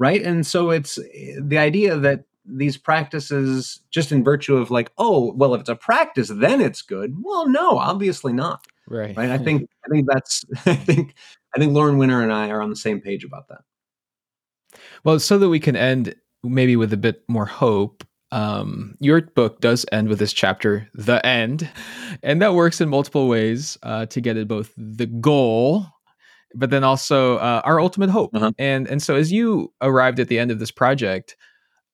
right? 0.03 0.22
And 0.22 0.45
so 0.47 0.70
it's 0.70 0.99
eh, 0.99 1.37
the 1.41 1.59
idea 1.59 1.97
that 1.97 2.24
these 2.45 2.76
practices 2.76 3.80
just 3.93 4.11
in 4.11 4.24
virtue 4.24 4.57
of 4.57 4.68
like 4.68 4.91
oh 4.99 5.33
well 5.37 5.55
if 5.55 5.61
it's 5.61 5.70
a 5.70 5.76
practice 5.76 6.28
then 6.28 6.61
it's 6.61 6.83
good. 6.83 7.14
Well 7.22 7.49
no 7.49 7.78
obviously 7.78 8.33
not 8.33 8.66
right. 8.89 9.16
right? 9.16 9.30
I 9.30 9.39
think 9.47 9.70
i 9.87 9.89
think 9.89 10.09
that's 10.12 10.45
i 10.66 10.74
think 10.74 11.14
i 11.55 11.61
think 11.61 11.72
lauren 11.72 11.99
winner 11.99 12.20
and 12.20 12.33
i 12.33 12.51
are 12.51 12.61
on 12.61 12.70
the 12.70 12.76
same 12.76 13.01
page 13.01 13.22
about 13.22 13.47
that. 13.49 13.61
Well 15.05 15.20
so 15.20 15.39
that 15.39 15.49
we 15.49 15.61
can 15.61 15.76
end 15.76 16.16
maybe 16.43 16.74
with 16.74 16.93
a 16.93 16.97
bit 16.97 17.22
more 17.28 17.47
hope 17.47 18.03
um, 18.33 18.97
your 18.99 19.20
book 19.20 19.61
does 19.61 19.87
end 19.93 20.09
with 20.09 20.18
this 20.18 20.33
chapter, 20.33 20.89
the 20.95 21.24
end, 21.24 21.68
and 22.22 22.43
that 22.43 22.55
works 22.55 22.80
in 22.80 22.89
multiple 22.89 23.28
ways 23.28 23.78
uh, 23.83 24.07
to 24.07 24.20
get 24.20 24.37
at 24.37 24.49
both 24.49 24.72
the 24.76 25.07
goal, 25.07 25.87
but 26.55 26.70
then 26.70 26.83
also 26.83 27.37
uh, 27.37 27.61
our 27.64 27.78
ultimate 27.78 28.11
hope. 28.11 28.35
Uh-huh. 28.35 28.53
And 28.59 28.89
and 28.89 29.03
so 29.03 29.14
as 29.14 29.30
you 29.30 29.72
arrived 29.80 30.18
at 30.18 30.28
the 30.28 30.39
end 30.39 30.51
of 30.51 30.59
this 30.59 30.70
project, 30.70 31.37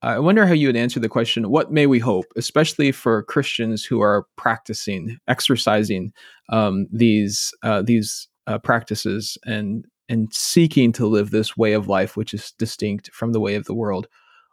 I 0.01 0.21
wonder 0.21 0.47
how 0.47 0.53
you 0.53 0.69
would 0.69 0.77
answer 0.77 1.01
the 1.01 1.09
question 1.09 1.51
what 1.51 1.73
may 1.73 1.87
we 1.87 1.99
hope, 1.99 2.27
especially 2.37 2.93
for 2.93 3.25
Christians 3.25 3.85
who 3.85 4.01
are 4.01 4.27
practicing, 4.37 5.19
exercising 5.27 6.13
um, 6.51 6.87
these, 6.93 7.53
uh, 7.65 7.83
these 7.83 8.29
uh, 8.47 8.59
practices 8.59 9.37
and, 9.45 9.87
and 10.09 10.33
seeking 10.33 10.93
to 10.93 11.07
live 11.07 11.31
this 11.31 11.57
way 11.57 11.73
of 11.73 11.89
life, 11.89 12.17
which 12.17 12.33
is 12.33 12.53
distinct 12.53 13.11
from 13.13 13.33
the 13.33 13.41
way 13.41 13.57
of 13.57 13.65
the 13.65 13.75
world. 13.75 14.07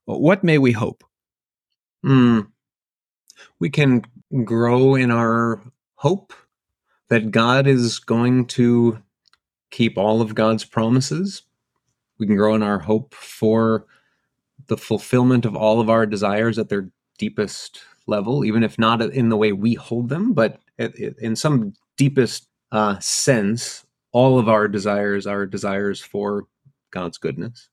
What 0.05 0.43
may 0.43 0.57
we 0.57 0.71
hope? 0.71 1.03
Mm. 2.05 2.47
We 3.59 3.69
can 3.69 4.03
grow 4.43 4.95
in 4.95 5.11
our 5.11 5.61
hope 5.95 6.33
that 7.09 7.31
God 7.31 7.67
is 7.67 7.99
going 7.99 8.45
to 8.47 9.01
keep 9.71 9.97
all 9.97 10.21
of 10.21 10.35
God's 10.35 10.65
promises. 10.65 11.43
We 12.19 12.27
can 12.27 12.35
grow 12.35 12.55
in 12.55 12.63
our 12.63 12.79
hope 12.79 13.13
for 13.13 13.85
the 14.67 14.77
fulfillment 14.77 15.45
of 15.45 15.55
all 15.55 15.79
of 15.79 15.89
our 15.89 16.05
desires 16.05 16.57
at 16.57 16.69
their 16.69 16.89
deepest 17.17 17.81
level, 18.07 18.45
even 18.45 18.63
if 18.63 18.77
not 18.79 19.01
in 19.01 19.29
the 19.29 19.37
way 19.37 19.51
we 19.51 19.73
hold 19.73 20.09
them, 20.09 20.33
but 20.33 20.59
in 20.77 21.35
some 21.35 21.73
deepest 21.97 22.47
uh, 22.71 22.99
sense, 22.99 23.85
all 24.11 24.39
of 24.39 24.47
our 24.49 24.67
desires 24.67 25.27
are 25.27 25.45
desires 25.45 26.01
for 26.01 26.43
God's 26.91 27.17
goodness. 27.17 27.69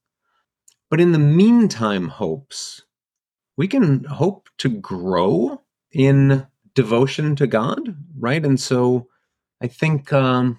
But 0.90 1.00
in 1.00 1.12
the 1.12 1.18
meantime, 1.18 2.08
hopes, 2.08 2.82
we 3.56 3.68
can 3.68 4.04
hope 4.04 4.48
to 4.58 4.68
grow 4.68 5.60
in 5.92 6.46
devotion 6.74 7.36
to 7.36 7.46
God, 7.46 7.94
right? 8.18 8.44
And 8.44 8.58
so 8.58 9.08
I 9.60 9.66
think 9.66 10.12
um, 10.12 10.58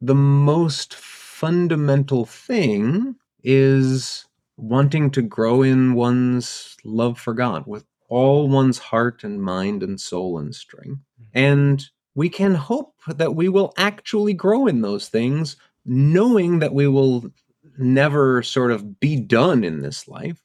the 0.00 0.14
most 0.14 0.94
fundamental 0.94 2.24
thing 2.24 3.16
is 3.42 4.26
wanting 4.56 5.10
to 5.12 5.22
grow 5.22 5.62
in 5.62 5.94
one's 5.94 6.76
love 6.84 7.18
for 7.18 7.34
God 7.34 7.64
with 7.66 7.84
all 8.08 8.48
one's 8.48 8.78
heart 8.78 9.24
and 9.24 9.40
mind 9.42 9.82
and 9.82 10.00
soul 10.00 10.38
and 10.38 10.54
strength. 10.54 11.00
And 11.34 11.84
we 12.14 12.28
can 12.28 12.54
hope 12.54 12.94
that 13.06 13.34
we 13.34 13.48
will 13.48 13.72
actually 13.76 14.32
grow 14.32 14.66
in 14.66 14.80
those 14.80 15.08
things, 15.08 15.56
knowing 15.84 16.60
that 16.60 16.72
we 16.72 16.88
will 16.88 17.30
never 17.78 18.42
sort 18.42 18.70
of 18.70 18.98
be 18.98 19.16
done 19.20 19.64
in 19.64 19.82
this 19.82 20.08
life. 20.08 20.42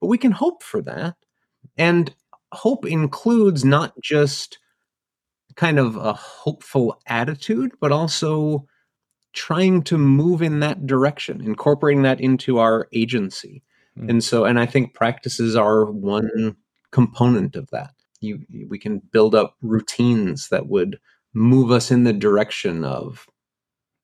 But 0.00 0.06
we 0.06 0.16
can 0.16 0.32
hope 0.32 0.62
for 0.62 0.80
that. 0.82 1.16
And 1.76 2.14
hope 2.52 2.84
includes 2.84 3.64
not 3.64 3.92
just 4.00 4.58
kind 5.56 5.78
of 5.78 5.96
a 5.96 6.12
hopeful 6.12 7.00
attitude, 7.06 7.72
but 7.80 7.92
also 7.92 8.66
trying 9.32 9.82
to 9.82 9.98
move 9.98 10.42
in 10.42 10.60
that 10.60 10.86
direction, 10.86 11.40
incorporating 11.40 12.02
that 12.02 12.20
into 12.20 12.58
our 12.58 12.88
agency. 12.92 13.62
Mm. 13.98 14.10
And 14.10 14.24
so, 14.24 14.44
and 14.44 14.58
I 14.58 14.66
think 14.66 14.94
practices 14.94 15.56
are 15.56 15.84
one 15.84 16.56
component 16.90 17.56
of 17.56 17.68
that. 17.70 17.92
You, 18.20 18.44
we 18.68 18.78
can 18.78 18.98
build 19.12 19.34
up 19.34 19.56
routines 19.62 20.48
that 20.48 20.68
would 20.68 20.98
move 21.32 21.70
us 21.70 21.90
in 21.90 22.04
the 22.04 22.12
direction 22.12 22.84
of 22.84 23.26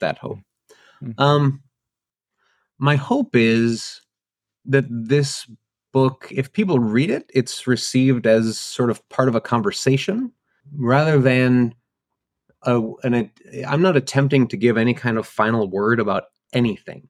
that 0.00 0.18
hope. 0.18 0.38
Mm. 1.02 1.14
Um, 1.18 1.62
my 2.78 2.96
hope 2.96 3.34
is 3.34 4.00
that 4.66 4.84
this 4.88 5.46
book, 5.96 6.28
if 6.30 6.52
people 6.52 6.78
read 6.78 7.08
it, 7.08 7.24
it's 7.32 7.66
received 7.66 8.26
as 8.26 8.58
sort 8.58 8.90
of 8.90 9.08
part 9.08 9.28
of 9.28 9.34
a 9.34 9.40
conversation 9.40 10.30
rather 10.76 11.18
than 11.18 11.74
a, 12.64 12.82
an, 13.02 13.30
I'm 13.66 13.80
not 13.80 13.96
attempting 13.96 14.46
to 14.48 14.58
give 14.58 14.76
any 14.76 14.92
kind 14.92 15.16
of 15.16 15.26
final 15.26 15.66
word 15.70 15.98
about 15.98 16.24
anything. 16.52 17.08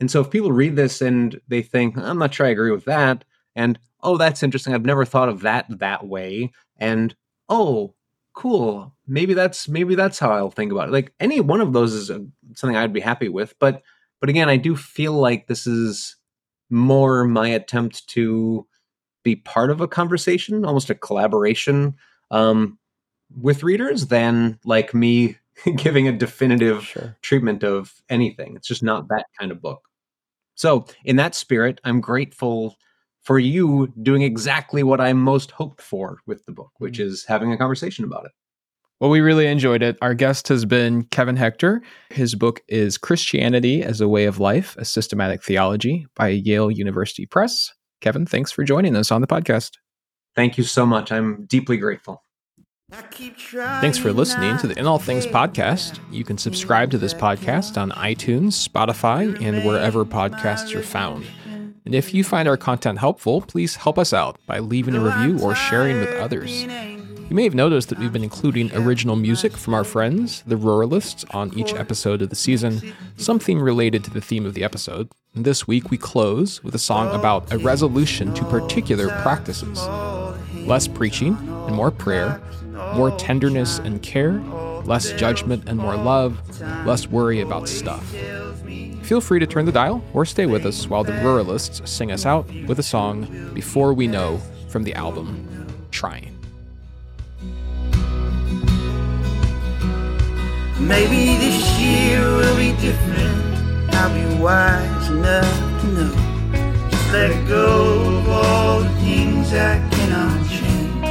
And 0.00 0.10
so 0.10 0.20
if 0.20 0.32
people 0.32 0.50
read 0.50 0.74
this 0.74 1.00
and 1.00 1.40
they 1.46 1.62
think, 1.62 1.96
I'm 1.96 2.18
not 2.18 2.34
sure 2.34 2.44
I 2.44 2.50
agree 2.50 2.72
with 2.72 2.86
that, 2.86 3.24
and 3.54 3.78
oh, 4.02 4.16
that's 4.16 4.42
interesting. 4.42 4.74
I've 4.74 4.84
never 4.84 5.04
thought 5.04 5.28
of 5.28 5.42
that 5.42 5.66
that 5.78 6.04
way. 6.04 6.50
And 6.76 7.14
oh, 7.48 7.94
cool. 8.34 8.96
Maybe 9.06 9.32
that's 9.32 9.68
maybe 9.68 9.94
that's 9.94 10.18
how 10.18 10.32
I'll 10.32 10.50
think 10.50 10.72
about 10.72 10.88
it. 10.88 10.92
Like 10.92 11.12
any 11.20 11.38
one 11.38 11.60
of 11.60 11.72
those 11.72 11.92
is 11.94 12.10
a, 12.10 12.26
something 12.56 12.76
I'd 12.76 12.92
be 12.92 12.98
happy 12.98 13.28
with. 13.28 13.54
But 13.60 13.84
but 14.20 14.28
again, 14.28 14.48
I 14.48 14.56
do 14.56 14.74
feel 14.74 15.12
like 15.12 15.46
this 15.46 15.68
is 15.68 16.16
more 16.70 17.24
my 17.24 17.48
attempt 17.48 18.06
to 18.08 18.66
be 19.22 19.36
part 19.36 19.70
of 19.70 19.80
a 19.80 19.88
conversation, 19.88 20.64
almost 20.64 20.90
a 20.90 20.94
collaboration 20.94 21.94
um, 22.30 22.78
with 23.36 23.62
readers, 23.62 24.06
than 24.06 24.58
like 24.64 24.94
me 24.94 25.36
giving 25.76 26.08
a 26.08 26.12
definitive 26.12 26.84
sure. 26.84 27.16
treatment 27.22 27.64
of 27.64 27.94
anything. 28.08 28.56
It's 28.56 28.68
just 28.68 28.82
not 28.82 29.08
that 29.08 29.26
kind 29.38 29.50
of 29.50 29.60
book. 29.60 29.82
So, 30.54 30.86
in 31.04 31.16
that 31.16 31.34
spirit, 31.34 31.80
I'm 31.84 32.00
grateful 32.00 32.76
for 33.22 33.38
you 33.38 33.92
doing 34.02 34.22
exactly 34.22 34.82
what 34.82 35.00
I 35.00 35.12
most 35.12 35.50
hoped 35.50 35.82
for 35.82 36.18
with 36.26 36.44
the 36.46 36.52
book, 36.52 36.72
which 36.78 36.98
mm-hmm. 36.98 37.08
is 37.08 37.24
having 37.24 37.52
a 37.52 37.58
conversation 37.58 38.04
about 38.04 38.24
it. 38.24 38.32
Well, 39.00 39.10
we 39.10 39.20
really 39.20 39.46
enjoyed 39.46 39.82
it. 39.82 39.96
Our 40.02 40.12
guest 40.12 40.48
has 40.48 40.64
been 40.64 41.04
Kevin 41.04 41.36
Hector. 41.36 41.82
His 42.10 42.34
book 42.34 42.62
is 42.66 42.98
Christianity 42.98 43.82
as 43.82 44.00
a 44.00 44.08
Way 44.08 44.24
of 44.24 44.40
Life, 44.40 44.76
a 44.76 44.84
Systematic 44.84 45.42
Theology 45.44 46.06
by 46.16 46.28
Yale 46.28 46.68
University 46.68 47.24
Press. 47.24 47.72
Kevin, 48.00 48.26
thanks 48.26 48.50
for 48.50 48.64
joining 48.64 48.96
us 48.96 49.12
on 49.12 49.20
the 49.20 49.28
podcast. 49.28 49.72
Thank 50.34 50.58
you 50.58 50.64
so 50.64 50.84
much. 50.84 51.12
I'm 51.12 51.44
deeply 51.46 51.76
grateful. 51.76 52.24
Thanks 52.90 53.98
for 53.98 54.12
listening 54.12 54.56
to 54.58 54.66
the 54.66 54.76
In 54.76 54.86
All 54.86 54.98
Things 54.98 55.26
podcast. 55.26 56.00
You 56.10 56.24
can 56.24 56.38
subscribe 56.38 56.90
to 56.90 56.98
this 56.98 57.14
podcast 57.14 57.80
on 57.80 57.90
iTunes, 57.92 58.66
Spotify, 58.68 59.40
and 59.40 59.64
wherever 59.64 60.04
podcasts 60.04 60.74
are 60.74 60.82
found. 60.82 61.24
And 61.84 61.94
if 61.94 62.12
you 62.12 62.24
find 62.24 62.48
our 62.48 62.56
content 62.56 62.98
helpful, 62.98 63.42
please 63.42 63.76
help 63.76 63.98
us 63.98 64.12
out 64.12 64.38
by 64.46 64.58
leaving 64.58 64.94
a 64.94 65.00
review 65.00 65.38
or 65.44 65.54
sharing 65.54 66.00
with 66.00 66.14
others. 66.16 66.66
You 67.28 67.36
may 67.36 67.44
have 67.44 67.54
noticed 67.54 67.90
that 67.90 67.98
we've 67.98 68.12
been 68.12 68.24
including 68.24 68.74
original 68.74 69.14
music 69.14 69.54
from 69.54 69.74
our 69.74 69.84
friends, 69.84 70.42
the 70.46 70.56
Ruralists, 70.56 71.26
on 71.34 71.52
each 71.58 71.74
episode 71.74 72.22
of 72.22 72.30
the 72.30 72.36
season, 72.36 72.94
something 73.18 73.60
related 73.60 74.02
to 74.04 74.10
the 74.10 74.22
theme 74.22 74.46
of 74.46 74.54
the 74.54 74.64
episode. 74.64 75.10
And 75.34 75.44
this 75.44 75.68
week 75.68 75.90
we 75.90 75.98
close 75.98 76.64
with 76.64 76.74
a 76.74 76.78
song 76.78 77.14
about 77.14 77.52
a 77.52 77.58
resolution 77.58 78.32
to 78.32 78.44
particular 78.46 79.08
practices 79.20 79.86
less 80.66 80.88
preaching 80.88 81.36
and 81.36 81.74
more 81.74 81.90
prayer, 81.90 82.40
more 82.94 83.10
tenderness 83.18 83.78
and 83.78 84.02
care, 84.02 84.40
less 84.84 85.12
judgment 85.12 85.64
and 85.66 85.78
more 85.78 85.96
love, 85.96 86.40
less 86.86 87.08
worry 87.08 87.40
about 87.40 87.68
stuff. 87.68 88.06
Feel 89.02 89.20
free 89.20 89.38
to 89.38 89.46
turn 89.46 89.66
the 89.66 89.72
dial 89.72 90.02
or 90.14 90.24
stay 90.24 90.46
with 90.46 90.64
us 90.64 90.88
while 90.88 91.04
the 91.04 91.12
Ruralists 91.12 91.86
sing 91.86 92.10
us 92.10 92.24
out 92.24 92.46
with 92.66 92.78
a 92.78 92.82
song, 92.82 93.50
Before 93.52 93.92
We 93.92 94.06
Know, 94.06 94.38
from 94.68 94.82
the 94.82 94.94
album 94.94 95.46
Trying. 95.90 96.37
Maybe 100.80 101.36
this 101.36 101.78
year 101.78 102.20
will 102.20 102.56
be 102.56 102.72
different. 102.80 103.94
I'll 103.94 104.14
be 104.14 104.42
wise 104.42 105.10
enough 105.10 105.80
to 105.80 105.86
know. 105.88 106.88
Just 106.90 107.12
let 107.12 107.48
go 107.48 108.18
of 108.18 108.28
all 108.28 108.80
the 108.80 108.88
things 109.00 109.52
I 109.52 109.78
cannot 109.90 110.48
change. 110.48 111.04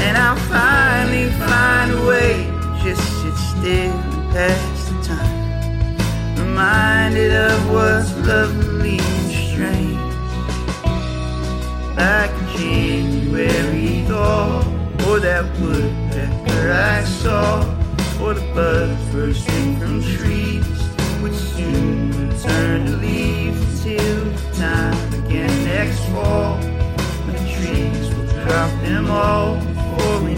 And 0.00 0.16
I'll 0.16 0.36
finally 0.48 1.30
find 1.32 1.92
a 1.92 2.06
way 2.06 2.44
just 2.82 3.02
sit 3.22 3.34
still 3.34 3.92
and 3.92 4.32
pass 4.32 4.88
the 4.90 5.02
time 5.02 5.44
reminded 6.54 7.32
of 7.32 7.70
what's 7.70 8.14
lovely 8.26 8.98
and 8.98 9.30
strange. 9.32 9.98
Like 11.96 12.30
a 12.30 12.56
January 12.56 14.04
thought, 14.06 14.64
or 15.06 15.20
that 15.20 15.44
woodpecker 15.60 16.72
I 16.72 17.04
saw, 17.04 17.60
or 18.22 18.34
the 18.34 18.40
buds 18.54 19.04
bursting 19.12 19.78
from 19.78 20.02
trees, 20.02 20.66
which 21.22 21.34
soon 21.34 22.30
turn 22.40 22.86
to 22.86 22.96
leaves 22.96 23.84
until 23.84 24.24
the 24.24 24.56
time 24.56 25.14
again 25.24 25.64
next 25.64 26.00
fall, 26.10 26.56
the 27.26 27.32
trees 27.54 28.14
will 28.14 28.26
drop 28.44 28.70
them 28.82 29.10
all 29.10 29.56
before 29.56 30.20
we 30.22 30.33